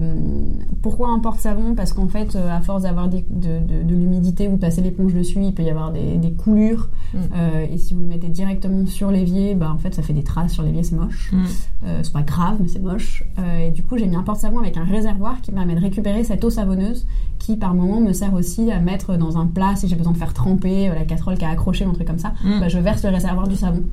pourquoi 0.81 1.09
un 1.09 1.19
porte-savon? 1.19 1.75
Parce 1.75 1.93
qu'en 1.93 2.07
fait, 2.07 2.35
euh, 2.35 2.49
à 2.49 2.61
force 2.61 2.83
d'avoir 2.83 3.07
de, 3.09 3.17
de- 3.29 3.83
de 3.83 3.95
l'humidité 3.95 4.47
ou 4.47 4.53
de 4.53 4.57
passer 4.61 4.81
l'éponge 4.81 5.13
dessus, 5.13 5.39
il 5.41 5.53
peut 5.53 5.63
y 5.63 5.69
avoir 5.69 5.91
des, 5.91 6.17
des 6.17 6.31
coulures. 6.31 6.89
Euh, 7.15 7.65
et 7.71 7.77
si 7.77 7.93
vous 7.93 8.01
le 8.01 8.05
mettez 8.07 8.27
directement 8.29 8.85
sur 8.85 9.11
l'évier, 9.11 9.55
bah, 9.55 9.71
en 9.73 9.77
fait, 9.77 9.93
ça 9.95 10.01
fait 10.03 10.13
des 10.13 10.23
traces 10.23 10.51
sur 10.53 10.63
l'évier, 10.63 10.83
c'est 10.83 10.95
moche. 10.95 11.31
Mm. 11.33 11.37
Euh, 11.85 11.99
c'est 12.03 12.13
pas 12.13 12.21
grave, 12.21 12.57
mais 12.61 12.67
c'est 12.67 12.79
moche. 12.81 13.23
Euh, 13.39 13.67
et 13.67 13.71
du 13.71 13.81
coup, 13.83 13.97
j'ai 13.97 14.07
mis 14.07 14.15
un 14.15 14.23
porte-savon 14.23 14.59
avec 14.59 14.77
un 14.77 14.83
réservoir 14.83 15.41
qui 15.41 15.51
permet 15.51 15.75
de 15.75 15.81
récupérer 15.81 16.23
cette 16.23 16.43
eau 16.43 16.49
savonneuse 16.49 17.07
qui, 17.39 17.55
par 17.55 17.73
moment, 17.73 17.99
me 18.01 18.13
sert 18.13 18.33
aussi 18.33 18.71
à 18.71 18.79
mettre 18.79 19.15
dans 19.17 19.37
un 19.37 19.47
plat 19.47 19.73
si 19.75 19.87
j'ai 19.87 19.95
besoin 19.95 20.11
de 20.13 20.17
faire 20.17 20.33
tremper 20.33 20.89
euh, 20.89 20.93
la 20.95 21.05
casserole 21.05 21.37
qui 21.37 21.45
a 21.45 21.49
accroché, 21.49 21.85
un 21.85 21.93
truc 21.93 22.07
comme 22.07 22.19
ça. 22.19 22.33
Mm. 22.43 22.59
Bah, 22.59 22.67
je 22.67 22.77
verse 22.91 23.03
le 23.03 23.09
réservoir 23.09 23.47
du 23.47 23.55
savon. 23.55 23.83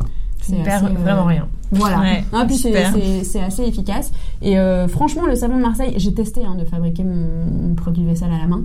Tu 0.41 0.53
C'est 0.53 0.61
euh, 0.61 0.89
vraiment 0.99 1.25
rien. 1.25 1.49
Voilà. 1.73 2.01
Ouais, 2.01 2.25
Ah, 2.33 2.45
puis 2.47 2.57
c'est 2.57 3.41
assez 3.43 3.63
efficace. 3.63 4.13
Et 4.43 4.59
euh, 4.59 4.87
franchement, 4.89 5.27
le 5.27 5.35
savon 5.35 5.57
de 5.57 5.63
Marseille, 5.63 5.95
j'ai 5.97 6.15
testé 6.15 6.45
hein, 6.45 6.55
de 6.57 6.65
fabriquer 6.65 7.05
mon, 7.05 7.69
mon 7.69 7.75
produit 7.75 8.05
vaisselle 8.05 8.33
à 8.33 8.39
la 8.39 8.47
main. 8.47 8.63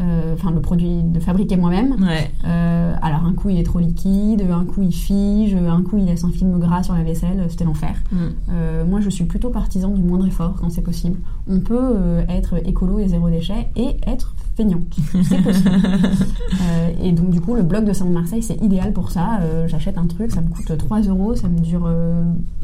Euh, 0.00 0.34
Enfin, 0.34 0.50
le 0.52 0.60
produit 0.60 1.02
de 1.02 1.20
fabriquer 1.20 1.56
moi-même. 1.56 1.96
Ouais. 2.00 2.30
Euh, 2.46 2.94
alors, 3.02 3.24
un 3.24 3.32
coup, 3.32 3.50
il 3.50 3.58
est 3.58 3.64
trop 3.64 3.78
liquide, 3.78 4.42
un 4.50 4.64
coup, 4.64 4.82
il 4.82 4.92
fige, 4.92 5.54
un 5.54 5.82
coup, 5.82 5.98
il 5.98 6.06
laisse 6.06 6.24
un 6.24 6.30
film 6.30 6.58
gras 6.58 6.82
sur 6.82 6.94
la 6.94 7.02
vaisselle. 7.02 7.44
C'était 7.48 7.64
l'enfer. 7.64 7.94
Mm. 8.10 8.16
Euh, 8.50 8.84
moi, 8.86 9.00
je 9.00 9.10
suis 9.10 9.24
plutôt 9.24 9.50
partisan 9.50 9.90
du 9.90 10.02
moindre 10.02 10.26
effort 10.26 10.54
quand 10.58 10.70
c'est 10.70 10.82
possible. 10.82 11.18
On 11.48 11.60
peut 11.60 12.24
être 12.28 12.66
écolo 12.66 12.98
et 12.98 13.08
zéro 13.08 13.28
déchet 13.28 13.68
et 13.76 13.96
être 14.06 14.34
feignante. 14.56 14.96
C'est 15.22 15.42
possible. 15.42 15.70
Et 17.02 17.12
donc, 17.12 17.30
du 17.30 17.40
coup, 17.40 17.54
le 17.54 17.62
bloc 17.62 17.84
de 17.84 17.90
de 17.92 18.12
Marseille, 18.12 18.42
c'est 18.42 18.60
idéal 18.62 18.92
pour 18.92 19.10
ça. 19.10 19.40
J'achète 19.66 19.98
un 19.98 20.06
truc, 20.06 20.30
ça 20.30 20.40
me 20.40 20.48
coûte 20.48 20.76
3 20.76 21.00
euros, 21.02 21.34
ça 21.34 21.48
me 21.48 21.58
dure 21.58 21.90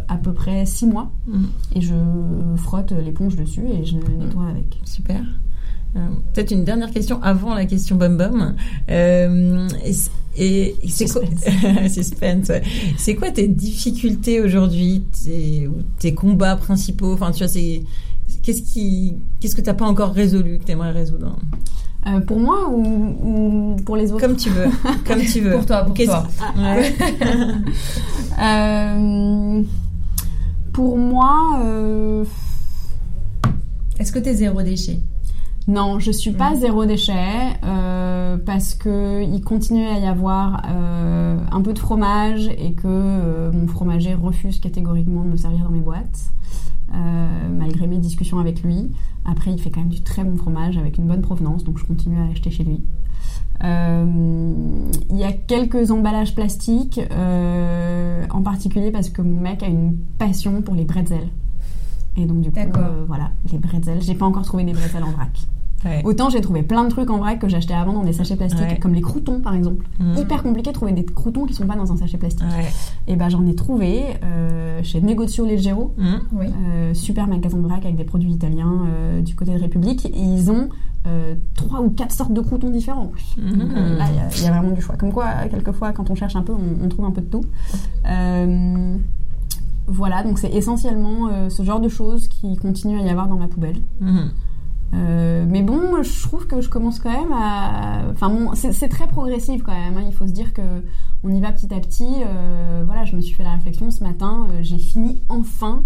à 0.08 0.16
peu 0.16 0.32
près 0.32 0.64
6 0.64 0.86
mois. 0.86 1.10
Mm. 1.26 1.44
Et 1.74 1.80
je 1.80 1.94
frotte 2.56 2.92
l'éponge 2.92 3.36
dessus 3.36 3.66
et 3.68 3.84
je 3.84 3.96
nettoie 3.96 4.48
avec. 4.50 4.80
Super. 4.84 5.22
Euh, 5.96 6.00
Peut-être 6.34 6.50
une 6.50 6.64
dernière 6.64 6.90
question 6.90 7.22
avant 7.22 7.54
la 7.54 7.64
question 7.64 7.96
Bum 7.96 8.16
Bum. 8.16 8.54
Euh, 8.90 9.68
et 10.38 10.76
c'est 10.86 11.08
quoi. 11.08 11.22
C'est 12.98 13.14
quoi 13.14 13.30
tes 13.30 13.48
difficultés 13.48 14.40
aujourd'hui, 14.40 15.02
tes, 15.98 16.14
combats 16.14 16.56
principaux? 16.56 17.14
Enfin, 17.14 17.30
tu 17.30 17.38
vois, 17.38 17.48
c'est 17.48 17.82
qu'est-ce 18.42 18.60
qui, 18.62 19.14
qu'est-ce 19.40 19.54
que 19.56 19.62
t'as 19.62 19.72
pas 19.72 19.86
encore 19.86 20.12
résolu 20.12 20.58
que 20.58 20.64
t'aimerais 20.64 20.90
résoudre? 20.90 21.38
Euh, 22.06 22.20
pour 22.20 22.38
moi 22.38 22.68
ou, 22.68 22.84
ou 23.22 23.76
pour 23.84 23.96
les 23.96 24.12
autres? 24.12 24.20
Comme 24.20 24.36
tu 24.36 24.50
veux, 24.50 24.66
comme 25.06 25.22
tu 25.22 25.40
veux. 25.40 25.52
Pour 25.56 25.66
toi, 25.66 25.84
pour 25.84 25.94
toi. 25.94 26.26
Ouais. 26.58 26.94
Euh, 28.38 29.62
Pour 30.74 30.98
moi, 30.98 31.58
Est-ce 33.98 34.12
que 34.12 34.18
t'es 34.18 34.34
zéro 34.34 34.60
déchet? 34.60 35.00
Non, 35.68 35.98
je 35.98 36.12
suis 36.12 36.30
pas 36.30 36.50
Mhm. 36.52 36.60
zéro 36.60 36.84
déchet 36.86 37.12
euh, 37.64 38.36
parce 38.38 38.74
que 38.76 39.24
il 39.24 39.40
continue 39.42 39.86
à 39.86 39.98
y 39.98 40.06
avoir 40.06 40.62
euh, 40.68 41.38
un 41.50 41.60
peu 41.60 41.72
de 41.72 41.78
fromage 41.80 42.46
et 42.56 42.72
que 42.74 42.86
euh, 42.86 43.50
mon 43.52 43.66
fromager 43.66 44.14
refuse 44.14 44.60
catégoriquement 44.60 45.22
de 45.24 45.30
me 45.30 45.36
servir 45.36 45.64
dans 45.64 45.70
mes 45.70 45.80
boîtes. 45.80 46.30
malgré 47.58 47.86
mes 47.88 47.98
discussions 47.98 48.38
avec 48.38 48.62
lui. 48.62 48.92
Après, 49.24 49.50
il 49.52 49.60
fait 49.60 49.70
quand 49.70 49.80
même 49.80 49.88
du 49.88 50.02
très 50.02 50.22
bon 50.24 50.36
fromage 50.36 50.78
avec 50.78 50.98
une 50.98 51.06
bonne 51.06 51.20
provenance, 51.20 51.64
donc 51.64 51.78
je 51.78 51.84
continue 51.84 52.16
à 52.18 52.26
l'acheter 52.26 52.50
chez 52.50 52.62
lui. 52.64 52.80
Il 53.62 55.16
y 55.16 55.24
a 55.24 55.32
quelques 55.32 55.90
emballages 55.90 56.34
plastiques, 56.34 57.00
en 58.30 58.42
particulier 58.42 58.92
parce 58.92 59.10
que 59.10 59.20
mon 59.20 59.40
mec 59.40 59.62
a 59.62 59.66
une 59.66 59.96
passion 60.18 60.62
pour 60.62 60.74
les 60.74 60.84
bretzels. 60.84 61.28
Et 62.16 62.24
donc 62.24 62.40
du 62.40 62.50
coup, 62.50 62.58
euh, 62.58 63.04
voilà, 63.06 63.30
les 63.52 63.58
bretzels. 63.58 64.00
J'ai 64.00 64.14
pas 64.14 64.24
encore 64.24 64.44
trouvé 64.44 64.64
des 64.64 64.72
bretzels 64.72 65.04
en 65.04 65.10
vrac. 65.10 65.46
Ouais. 65.84 66.00
Autant 66.04 66.30
j'ai 66.30 66.40
trouvé 66.40 66.62
plein 66.62 66.84
de 66.84 66.88
trucs 66.90 67.10
en 67.10 67.18
vrac 67.18 67.38
que 67.38 67.48
j'achetais 67.48 67.74
avant 67.74 67.92
dans 67.92 68.02
des 68.02 68.12
sachets 68.12 68.34
plastiques, 68.36 68.60
Ouais. 68.62 68.78
comme 68.78 68.94
les 68.94 69.02
croutons 69.02 69.40
par 69.40 69.54
exemple. 69.54 69.86
Mhm. 70.00 70.16
Hyper 70.16 70.42
compliqué 70.42 70.70
de 70.70 70.74
trouver 70.74 70.92
des 70.92 71.04
croutons 71.04 71.44
qui 71.46 71.54
sont 71.54 71.66
pas 71.66 71.76
dans 71.76 71.92
un 71.92 71.96
sachet 71.96 72.16
plastique. 72.18 72.42
Ouais. 72.58 72.66
Et 73.06 73.14
ben 73.16 73.28
j'en 73.28 73.46
ai 73.46 73.54
trouvé 73.54 74.02
euh, 74.24 74.80
chez 74.82 75.00
Negozio 75.00 75.44
Leggero, 75.46 75.94
Mhm. 75.98 76.20
Oui. 76.32 76.46
euh, 76.48 76.94
super 76.94 77.28
magasin 77.28 77.58
de 77.58 77.62
vrac 77.62 77.84
avec 77.84 77.96
des 77.96 78.04
produits 78.04 78.32
italiens 78.32 78.72
euh, 78.88 79.20
du 79.20 79.34
côté 79.34 79.52
de 79.54 79.60
République. 79.60 80.06
Et 80.06 80.18
ils 80.22 80.50
ont 80.50 80.70
euh, 81.06 81.34
trois 81.54 81.82
ou 81.82 81.90
quatre 81.90 82.10
sortes 82.12 82.32
de 82.32 82.40
croutons 82.40 82.70
différents. 82.70 83.12
Mhm. 83.38 83.56
Donc, 83.58 83.68
là, 83.74 84.06
il 84.10 84.16
y 84.16 84.18
a- 84.18 84.28
il 84.38 84.42
y, 84.42 84.46
a 84.48 84.50
vraiment 84.50 84.72
du 84.72 84.80
choix. 84.80 84.96
Comme 84.96 85.12
quoi, 85.12 85.26
quelquefois, 85.48 85.92
quand 85.92 86.10
on 86.10 86.16
cherche 86.16 86.34
un 86.34 86.42
peu, 86.42 86.52
on, 86.52 86.84
on 86.84 86.88
trouve 86.88 87.04
un 87.04 87.12
peu 87.12 87.20
de 87.20 87.26
tout. 87.26 87.42
Euh, 88.06 88.96
voilà, 89.86 90.24
donc 90.24 90.38
c'est 90.40 90.52
essentiellement 90.52 91.28
euh, 91.30 91.48
ce 91.48 91.62
genre 91.62 91.78
de 91.80 91.88
choses 91.88 92.26
qui 92.26 92.56
continuent 92.56 92.98
à 93.00 93.04
y 93.04 93.08
avoir 93.08 93.28
dans 93.28 93.36
ma 93.36 93.46
poubelle. 93.46 93.76
Euh, 94.94 95.44
mais 95.48 95.62
bon, 95.62 96.02
je 96.02 96.22
trouve 96.22 96.46
que 96.46 96.60
je 96.60 96.68
commence 96.68 97.00
quand 97.00 97.10
même 97.10 97.32
à. 97.32 98.02
Enfin, 98.12 98.28
bon, 98.30 98.50
c'est 98.54 98.88
très 98.88 99.06
progressif 99.08 99.62
quand 99.62 99.72
même. 99.74 99.96
hein. 99.98 100.04
Il 100.06 100.14
faut 100.14 100.26
se 100.26 100.32
dire 100.32 100.52
que 100.52 100.62
on 101.24 101.28
y 101.34 101.40
va 101.40 101.52
petit 101.52 101.72
à 101.74 101.80
petit. 101.80 102.06
Euh, 102.24 102.82
voilà, 102.86 103.04
je 103.04 103.16
me 103.16 103.20
suis 103.20 103.34
fait 103.34 103.42
la 103.42 103.52
réflexion 103.52 103.90
ce 103.90 104.02
matin. 104.04 104.46
euh, 104.50 104.58
j'ai 104.62 104.78
fini 104.78 105.22
enfin 105.28 105.82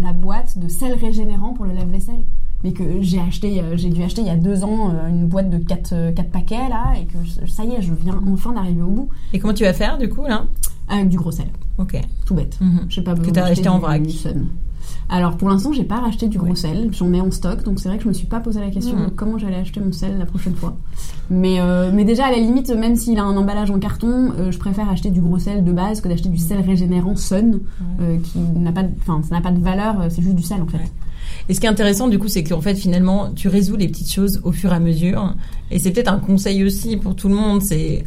la 0.00 0.12
boîte 0.12 0.56
de 0.58 0.68
sel 0.68 0.94
régénérant 0.94 1.52
pour 1.52 1.64
le 1.64 1.72
lave-vaisselle. 1.72 2.24
Mais 2.62 2.72
que 2.72 3.02
j'ai 3.02 3.18
acheté, 3.20 3.60
j'ai 3.74 3.90
dû 3.90 4.04
acheter 4.04 4.20
il 4.20 4.28
y 4.28 4.30
a 4.30 4.36
deux 4.36 4.62
ans 4.62 4.90
une 5.08 5.26
boîte 5.26 5.50
de 5.50 5.58
4, 5.58 6.12
quatre 6.14 6.30
paquets 6.30 6.68
là, 6.68 6.94
et 6.96 7.06
que 7.06 7.18
je- 7.24 7.44
ça 7.50 7.64
y 7.64 7.72
est, 7.72 7.82
je 7.82 7.92
viens 7.92 8.20
enfin 8.32 8.52
d'arriver 8.52 8.82
au 8.82 8.88
bout 8.90 9.08
Et 9.32 9.40
comment 9.40 9.52
tu 9.52 9.64
vas 9.64 9.72
faire 9.72 9.98
du 9.98 10.08
coup 10.08 10.22
là? 10.22 10.44
Avec 10.88 11.08
du 11.08 11.16
gros 11.18 11.32
sel, 11.32 11.48
Ok. 11.78 12.00
tout 12.24 12.34
bête. 12.34 12.56
Mhm. 12.60 12.86
J'ai 12.88 13.02
pas 13.02 13.14
besoin 13.16 13.32
t'as 13.32 13.46
acheté 13.46 13.68
en 13.68 13.80
vrac. 13.80 14.00
Alors 15.08 15.36
pour 15.36 15.48
l'instant, 15.48 15.72
j'ai 15.72 15.84
pas 15.84 16.00
racheté 16.00 16.28
du 16.28 16.38
gros 16.38 16.48
Ouais. 16.50 16.56
sel. 16.56 16.88
J'en 16.92 17.12
ai 17.12 17.20
en 17.20 17.30
stock, 17.30 17.62
donc 17.62 17.78
c'est 17.78 17.88
vrai 17.88 17.98
que 17.98 18.04
je 18.04 18.08
me 18.08 18.12
suis 18.14 18.26
pas 18.26 18.40
posé 18.40 18.60
la 18.60 18.70
question 18.70 18.96
de 18.98 19.10
comment 19.10 19.38
j'allais 19.38 19.56
acheter 19.56 19.80
mon 19.80 19.92
sel 19.92 20.16
la 20.18 20.26
prochaine 20.26 20.54
fois. 20.54 20.76
Mais 21.30 21.60
euh, 21.60 21.90
mais 21.92 22.04
déjà 22.04 22.26
à 22.26 22.30
la 22.30 22.38
limite, 22.38 22.70
même 22.70 22.96
s'il 22.96 23.18
a 23.18 23.22
un 23.24 23.36
emballage 23.36 23.70
en 23.70 23.78
carton, 23.78 24.32
euh, 24.38 24.50
je 24.50 24.58
préfère 24.58 24.88
acheter 24.90 25.10
du 25.10 25.20
gros 25.20 25.38
sel 25.38 25.62
de 25.64 25.72
base 25.72 26.00
que 26.00 26.08
d'acheter 26.08 26.28
du 26.28 26.38
sel 26.38 26.60
régénérant 26.60 27.16
Sun, 27.16 27.60
euh, 28.00 28.18
qui 28.18 28.38
n'a 28.38 28.72
pas, 28.72 28.82
enfin 29.00 29.20
ça 29.22 29.34
n'a 29.34 29.40
pas 29.40 29.52
de 29.52 29.60
valeur. 29.60 30.06
C'est 30.10 30.22
juste 30.22 30.36
du 30.36 30.42
sel 30.42 30.60
en 30.62 30.66
fait. 30.66 30.78
Ouais. 30.78 30.90
Et 31.48 31.54
ce 31.54 31.60
qui 31.60 31.66
est 31.66 31.70
intéressant 31.70 32.08
du 32.08 32.18
coup, 32.18 32.28
c'est 32.28 32.42
qu'en 32.44 32.60
fait 32.60 32.74
finalement, 32.74 33.30
tu 33.34 33.48
résous 33.48 33.76
les 33.76 33.88
petites 33.88 34.10
choses 34.10 34.40
au 34.44 34.52
fur 34.52 34.72
et 34.72 34.76
à 34.76 34.80
mesure. 34.80 35.34
Et 35.70 35.78
c'est 35.78 35.90
peut-être 35.90 36.12
un 36.12 36.18
conseil 36.18 36.64
aussi 36.64 36.96
pour 36.96 37.14
tout 37.14 37.28
le 37.28 37.34
monde, 37.34 37.62
c'est 37.62 38.04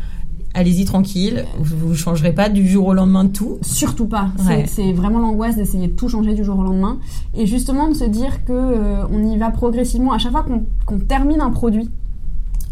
allez-y 0.58 0.84
tranquille, 0.86 1.46
vous 1.60 1.90
ne 1.90 1.94
changerez 1.94 2.34
pas 2.34 2.50
du 2.50 2.68
jour 2.68 2.88
au 2.88 2.94
lendemain 2.94 3.24
de 3.24 3.30
tout. 3.30 3.58
Surtout 3.62 4.08
pas. 4.08 4.30
C'est- 4.38 4.48
Ouais. 4.48 4.66
C'est 4.68 4.92
vraiment 4.94 5.20
l'angoisse 5.20 5.56
d'essayer 5.56 5.88
de 5.88 5.94
tout 5.94 6.10
changer 6.10 6.34
du 6.34 6.44
jour 6.44 6.58
au 6.60 6.64
lendemain. 6.64 6.98
Et 7.36 7.46
justement 7.46 7.88
de 7.88 7.94
se 7.94 8.04
dire 8.06 8.44
que 8.44 8.52
euh, 8.54 9.04
on 9.12 9.24
y 9.26 9.38
va 9.38 9.52
progressivement. 9.52 10.12
À 10.14 10.18
chaque 10.18 10.32
fois 10.32 10.44
qu'on 10.44 10.64
qu'on 10.86 11.00
termine 11.00 11.42
un 11.42 11.52
produit, 11.52 11.90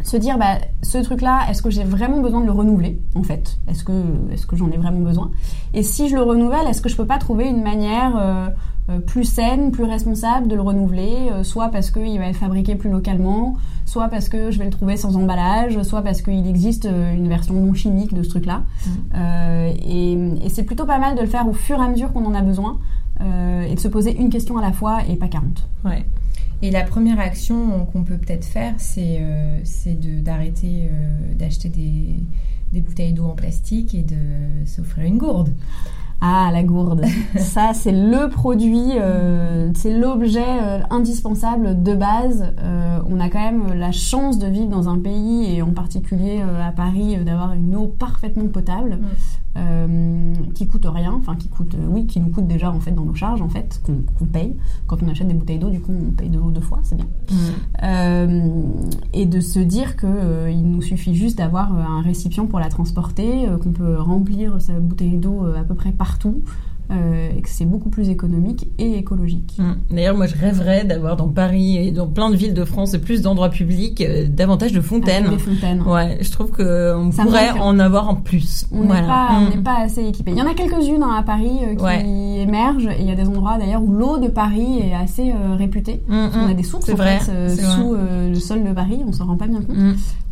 se 0.03 0.17
dire 0.17 0.38
bah 0.38 0.57
ce 0.83 0.99
truc 0.99 1.21
là 1.21 1.39
est-ce 1.49 1.61
que 1.63 1.69
j'ai 1.71 1.83
vraiment 1.83 2.21
besoin 2.21 2.41
de 2.41 2.45
le 2.45 2.51
renouveler 2.51 2.99
en 3.15 3.23
fait? 3.23 3.57
Est-ce 3.67 3.83
que 3.83 4.55
j'en 4.55 4.69
ai 4.71 4.77
vraiment 4.77 4.99
besoin? 5.01 5.31
Et 5.73 5.81
si 5.83 6.09
je 6.09 6.15
le 6.15 6.21
renouvelle 6.21 6.67
est-ce 6.67 6.81
que 6.81 6.89
je 6.89 6.95
peux 6.95 7.07
pas 7.07 7.17
trouver 7.17 7.45
une 7.47 7.63
manière 7.63 8.13
euh, 8.15 8.47
plus 9.05 9.23
saine 9.23 9.71
plus 9.71 9.83
responsable 9.83 10.47
de 10.47 10.55
le 10.55 10.61
renouveler 10.61 11.29
euh, 11.31 11.43
soit 11.43 11.69
parce 11.69 11.91
qu'il 11.91 12.19
va 12.19 12.27
être 12.27 12.38
fabriqué 12.38 12.75
plus 12.75 12.89
localement 12.89 13.55
soit 13.86 14.09
parce 14.09 14.29
que 14.29 14.51
je 14.51 14.59
vais 14.59 14.65
le 14.65 14.71
trouver 14.71 14.95
sans 14.95 15.15
emballage 15.17 15.81
soit 15.83 16.01
parce 16.01 16.21
qu'il 16.21 16.47
existe 16.47 16.86
euh, 16.86 17.13
une 17.13 17.27
version 17.27 17.55
non 17.55 17.73
chimique 17.73 18.13
de 18.13 18.21
ce 18.21 18.29
truc 18.29 18.45
là 18.45 18.63
et, 19.67 20.11
et 20.11 20.49
c'est 20.49 20.63
plutôt 20.63 20.86
pas 20.86 20.99
mal 20.99 21.15
de 21.15 21.21
le 21.21 21.27
faire 21.27 21.47
au 21.47 21.53
fur 21.53 21.79
et 21.79 21.83
à 21.83 21.88
mesure 21.88 22.13
qu'on 22.13 22.25
en 22.25 22.33
a 22.33 22.41
besoin 22.41 22.79
euh, 23.21 23.63
et 23.63 23.75
de 23.75 23.79
se 23.79 23.88
poser 23.88 24.15
une 24.17 24.29
question 24.29 24.57
à 24.57 24.61
la 24.61 24.73
fois 24.73 24.99
et 25.07 25.15
pas 25.15 25.27
40 25.27 25.67
Ouais. 25.86 26.05
Et 26.61 26.69
la 26.71 26.83
première 26.83 27.19
action 27.19 27.86
qu'on 27.86 28.03
peut 28.03 28.17
peut-être 28.17 28.45
faire, 28.45 28.73
c'est 28.77 29.19
euh, 29.21 29.59
d'arrêter 30.21 30.89
euh, 30.91 31.33
d'acheter 31.36 31.69
des, 31.69 32.15
des 32.73 32.81
bouteilles 32.81 33.13
d'eau 33.13 33.25
en 33.25 33.36
plastique 33.36 33.95
et 33.95 34.03
de 34.03 34.65
s'offrir 34.65 35.05
une 35.05 35.17
gourde. 35.17 35.53
Ah, 36.22 36.49
la 36.51 36.63
gourde. 36.63 37.05
Ça, 37.38 37.72
c'est 37.74 37.91
le 37.91 38.30
produit, 38.30 38.91
euh, 38.99 39.70
c'est 39.76 39.97
l'objet 39.97 40.43
euh, 40.61 40.80
indispensable 40.89 41.84
de 41.84 41.93
base. 41.93 42.53
Euh, 42.59 42.99
on 43.09 43.20
a 43.20 43.30
quand 43.30 43.39
même 43.39 43.74
la 43.74 43.91
chance 43.91 44.39
de 44.39 44.47
vivre 44.47 44.70
dans 44.70 44.89
un 44.89 44.99
pays, 44.99 45.55
et 45.55 45.61
en 45.61 45.72
particulier 45.72 46.41
euh, 46.41 46.68
à 46.68 46.72
Paris, 46.72 47.18
d'avoir 47.18 47.53
une 47.53 47.76
eau 47.76 47.88
parfaitement 47.88 48.47
potable, 48.47 48.99
euh, 49.58 50.34
qui 50.53 50.68
coûte 50.68 50.86
rien, 50.86 51.14
enfin 51.14 51.36
qui 51.36 51.47
coûte, 51.47 51.76
euh, 51.76 51.88
oui, 51.88 52.08
qui 52.08 52.20
nous 52.20 52.30
coûte 52.30 52.47
déjà 52.47 52.72
en 52.72 52.80
fait 52.80 52.91
dans 52.91 53.06
nos 53.06 53.16
charges 53.16 53.41
en 53.41 53.47
fait, 53.47 53.82
qu'on 53.86 54.26
paye. 54.26 54.56
Quand 54.88 55.01
on 55.01 55.08
achète 55.08 55.28
des 55.28 55.34
bouteilles 55.34 55.60
d'eau, 55.60 55.70
du 55.70 55.80
coup, 55.80 55.93
on 55.93 56.12
paye 56.12 56.30
de 56.30 56.38
l'eau 56.38 56.51
deux 56.51 56.62
fois, 56.62 56.80
c'est 56.84 56.95
bien. 56.95 57.08
Euh, 57.84 58.64
et 59.14 59.26
de 59.26 59.39
se 59.39 59.60
dire 59.60 59.95
que 59.95 60.49
il 60.49 60.70
nous 60.70 60.82
suffit 60.82 61.16
juste 61.16 61.38
d'avoir 61.38 61.74
un 61.74 62.01
récipient 62.01 62.47
pour 62.47 62.60
la 62.60 62.70
transporter, 62.70 63.47
qu'on 63.64 63.72
peut 63.72 63.97
remplir 63.97 64.60
sa 64.60 64.74
bouteille 64.74 65.18
d'eau 65.18 65.45
à 65.45 65.64
peu 65.64 65.74
près 65.74 65.91
partout, 65.91 66.41
euh, 66.91 67.29
et 67.38 67.41
que 67.41 67.49
c'est 67.49 67.65
beaucoup 67.65 67.89
plus 67.89 68.09
économique 68.09 68.67
et 68.77 68.97
écologique. 68.97 69.53
Mmh. 69.57 69.93
D'ailleurs, 69.95 70.15
moi, 70.15 70.27
je 70.27 70.36
rêverais 70.36 70.83
d'avoir 70.86 71.15
dans 71.15 71.27
Paris 71.29 71.77
et 71.77 71.91
dans 71.91 72.07
plein 72.07 72.29
de 72.29 72.36
villes 72.36 72.53
de 72.53 72.63
France 72.65 72.93
et 72.93 72.99
plus 72.99 73.21
d'endroits 73.21 73.49
publics 73.49 74.01
euh, 74.01 74.27
davantage 74.27 74.71
de 74.73 74.81
fontaines. 74.81 75.29
Des 75.29 75.38
fontaines. 75.38 75.81
Ouais, 75.83 76.17
je 76.21 76.31
trouve 76.31 76.51
qu'on 76.51 77.09
pourrait 77.11 77.51
en 77.59 77.79
avoir 77.79 78.09
en 78.09 78.15
plus. 78.15 78.67
On 78.71 78.81
n'est 78.81 78.88
Voilà. 78.88 79.07
pas, 79.63 79.81
Mmh. 79.81 79.86
assez 79.86 80.05
équipé. 80.05 80.31
Il 80.31 80.38
y 80.38 80.41
en 80.41 80.47
a 80.47 80.53
quelques-unes 80.53 81.03
hein, 81.03 81.15
à 81.19 81.23
Paris 81.23 81.51
euh, 81.63 81.75
qui 81.75 81.83
Ouais. 81.83 82.03
émergent 82.41 82.88
et 82.88 83.01
il 83.01 83.07
y 83.07 83.11
a 83.11 83.15
des 83.15 83.27
endroits 83.27 83.57
d'ailleurs 83.57 83.83
où 83.83 83.91
l'eau 83.91 84.17
de 84.17 84.27
Paris 84.27 84.79
est 84.79 84.93
assez 84.93 85.31
euh, 85.31 85.55
réputée. 85.55 86.01
Mmh, 86.07 86.27
On 86.36 86.49
a 86.49 86.53
des 86.53 86.63
sources 86.63 86.89
en 86.89 86.95
vrai, 86.95 87.19
fait 87.19 87.31
euh, 87.31 87.47
vrai. 87.47 87.63
sous 87.75 87.93
euh, 87.93 88.29
le 88.29 88.36
sol 88.36 88.63
de 88.63 88.71
Paris, 88.73 89.01
on 89.07 89.11
s'en 89.11 89.25
rend 89.25 89.38
pas 89.38 89.47
bien 89.47 89.61
compte. 89.61 89.75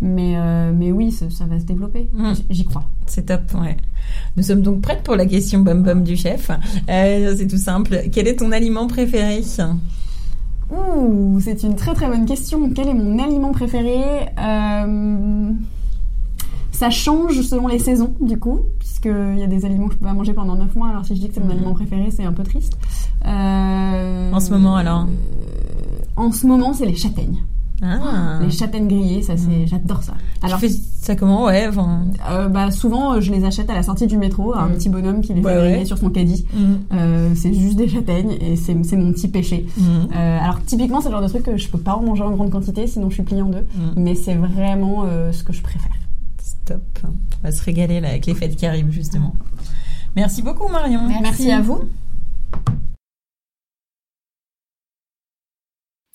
Mais, 0.01 0.33
euh, 0.35 0.71
mais 0.75 0.91
oui, 0.91 1.11
ça, 1.11 1.25
ça 1.29 1.45
va 1.45 1.59
se 1.59 1.65
développer. 1.65 2.09
J'y 2.49 2.65
crois. 2.65 2.83
C'est 3.05 3.25
top, 3.27 3.41
ouais. 3.61 3.77
Nous 4.35 4.43
sommes 4.43 4.61
donc 4.61 4.81
prêtes 4.81 5.03
pour 5.03 5.15
la 5.15 5.25
question 5.25 5.59
bum 5.59 5.81
bum 5.83 6.03
du 6.03 6.15
chef. 6.17 6.42
Euh, 6.89 7.33
c'est 7.37 7.47
tout 7.47 7.57
simple. 7.57 8.01
Quel 8.11 8.27
est 8.27 8.35
ton 8.37 8.51
aliment 8.51 8.87
préféré? 8.87 9.41
Ouh, 10.71 11.39
c'est 11.41 11.63
une 11.63 11.75
très 11.75 11.93
très 11.93 12.07
bonne 12.07 12.25
question. 12.25 12.69
Quel 12.69 12.87
est 12.87 12.93
mon 12.93 13.19
aliment 13.23 13.51
préféré? 13.51 14.01
Euh, 14.39 15.51
Ça 16.71 16.89
change 16.89 17.39
selon 17.41 17.67
les 17.67 17.77
saisons, 17.79 18.13
du 18.19 18.37
coup, 18.39 18.61
puisqu'il 18.79 19.37
y 19.39 19.43
a 19.43 19.47
des 19.47 19.63
aliments 19.63 19.87
que 19.87 19.93
je 19.93 19.99
peux 19.99 20.05
pas 20.07 20.13
manger 20.13 20.33
pendant 20.33 20.55
9 20.55 20.75
mois. 20.75 20.89
Alors 20.89 21.05
si 21.05 21.15
je 21.15 21.21
dis 21.21 21.27
que 21.29 21.35
c'est 21.35 21.39
mon 21.39 21.45
Mhm. 21.47 21.51
aliment 21.53 21.73
préféré, 21.73 22.09
c'est 22.11 22.23
un 22.25 22.33
peu 22.33 22.43
triste. 22.43 22.73
Euh, 23.25 24.31
En 24.33 24.39
ce 24.39 24.49
moment, 24.51 24.75
alors 24.75 25.05
En 26.15 26.31
ce 26.31 26.45
moment, 26.47 26.73
c'est 26.73 26.85
les 26.87 26.95
châtaignes. 26.95 27.37
Ah. 27.83 28.39
Les 28.41 28.49
châtaignes 28.49 28.87
grillées, 28.87 29.21
ça 29.21 29.35
c'est, 29.37 29.67
j'adore 29.67 30.01
ça. 30.03 30.13
Alors, 30.41 30.59
tu 30.59 30.69
fais 30.69 30.73
ça 31.01 31.15
comment 31.15 31.45
Ouais, 31.45 31.67
enfin. 31.67 32.05
euh, 32.31 32.47
bah, 32.47 32.71
souvent, 32.71 33.13
euh, 33.15 33.19
je 33.21 33.31
les 33.33 33.43
achète 33.43 33.69
à 33.69 33.73
la 33.73 33.83
sortie 33.83 34.07
du 34.07 34.17
métro, 34.17 34.55
un 34.55 34.67
Mhm. 34.69 34.75
petit 34.75 34.89
bonhomme 34.89 35.21
qui 35.21 35.33
les 35.33 35.41
fait 35.41 35.47
Ouais, 35.47 35.55
griller 35.55 35.77
ouais. 35.79 35.85
sur 35.85 35.97
son 35.97 36.09
caddie. 36.09 36.45
Mmh. 36.53 36.73
Euh, 36.93 37.29
c'est 37.35 37.53
juste 37.53 37.75
des 37.75 37.89
châtaignes 37.89 38.37
et 38.39 38.55
c'est, 38.55 38.75
c'est 38.85 38.95
mon 38.97 39.11
petit 39.11 39.27
péché. 39.27 39.65
Mmh. 39.77 39.83
Euh, 40.15 40.39
alors 40.39 40.61
typiquement 40.63 41.01
c'est 41.01 41.09
le 41.09 41.13
genre 41.15 41.23
de 41.23 41.27
truc 41.27 41.43
que 41.43 41.57
je 41.57 41.67
peux 41.67 41.77
pas 41.77 41.95
en 41.95 42.01
manger 42.03 42.23
en 42.23 42.31
grande 42.31 42.49
quantité 42.51 42.87
sinon 42.87 43.09
je 43.09 43.15
suis 43.15 43.23
pliée 43.23 43.41
en 43.41 43.49
deux 43.49 43.65
mais 43.97 44.15
c'est 44.15 44.35
vraiment 44.35 45.05
ce 45.31 45.43
que 45.43 45.51
je 45.53 45.61
préfère. 45.61 45.91
Stop. 46.41 46.81
On 47.03 47.09
va 47.47 47.51
se 47.51 47.61
régaler 47.63 47.99
là 47.99 48.09
avec 48.09 48.25
les 48.25 48.33
fêtes 48.35 48.55
qui 48.55 48.65
arrivent 48.65 48.91
justement. 48.91 49.33
Merci 50.15 50.41
beaucoup 50.41 50.69
Marion. 50.71 51.01
Merci, 51.21 51.51
à 51.51 51.61
vous. 51.61 51.81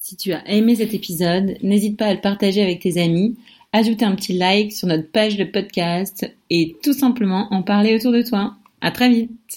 Si 0.08 0.16
tu 0.16 0.32
as 0.32 0.42
aimé 0.48 0.74
cet 0.74 0.94
épisode, 0.94 1.58
n'hésite 1.62 1.98
pas 1.98 2.06
à 2.06 2.14
le 2.14 2.20
partager 2.22 2.62
avec 2.62 2.80
tes 2.80 2.98
amis, 2.98 3.36
ajouter 3.74 4.06
un 4.06 4.14
petit 4.14 4.32
like 4.32 4.72
sur 4.72 4.88
notre 4.88 5.10
page 5.10 5.36
de 5.36 5.44
podcast 5.44 6.34
et 6.48 6.78
tout 6.82 6.94
simplement 6.94 7.46
en 7.50 7.62
parler 7.62 7.94
autour 7.94 8.12
de 8.12 8.22
toi. 8.22 8.56
À 8.80 8.90
très 8.90 9.10
vite! 9.10 9.56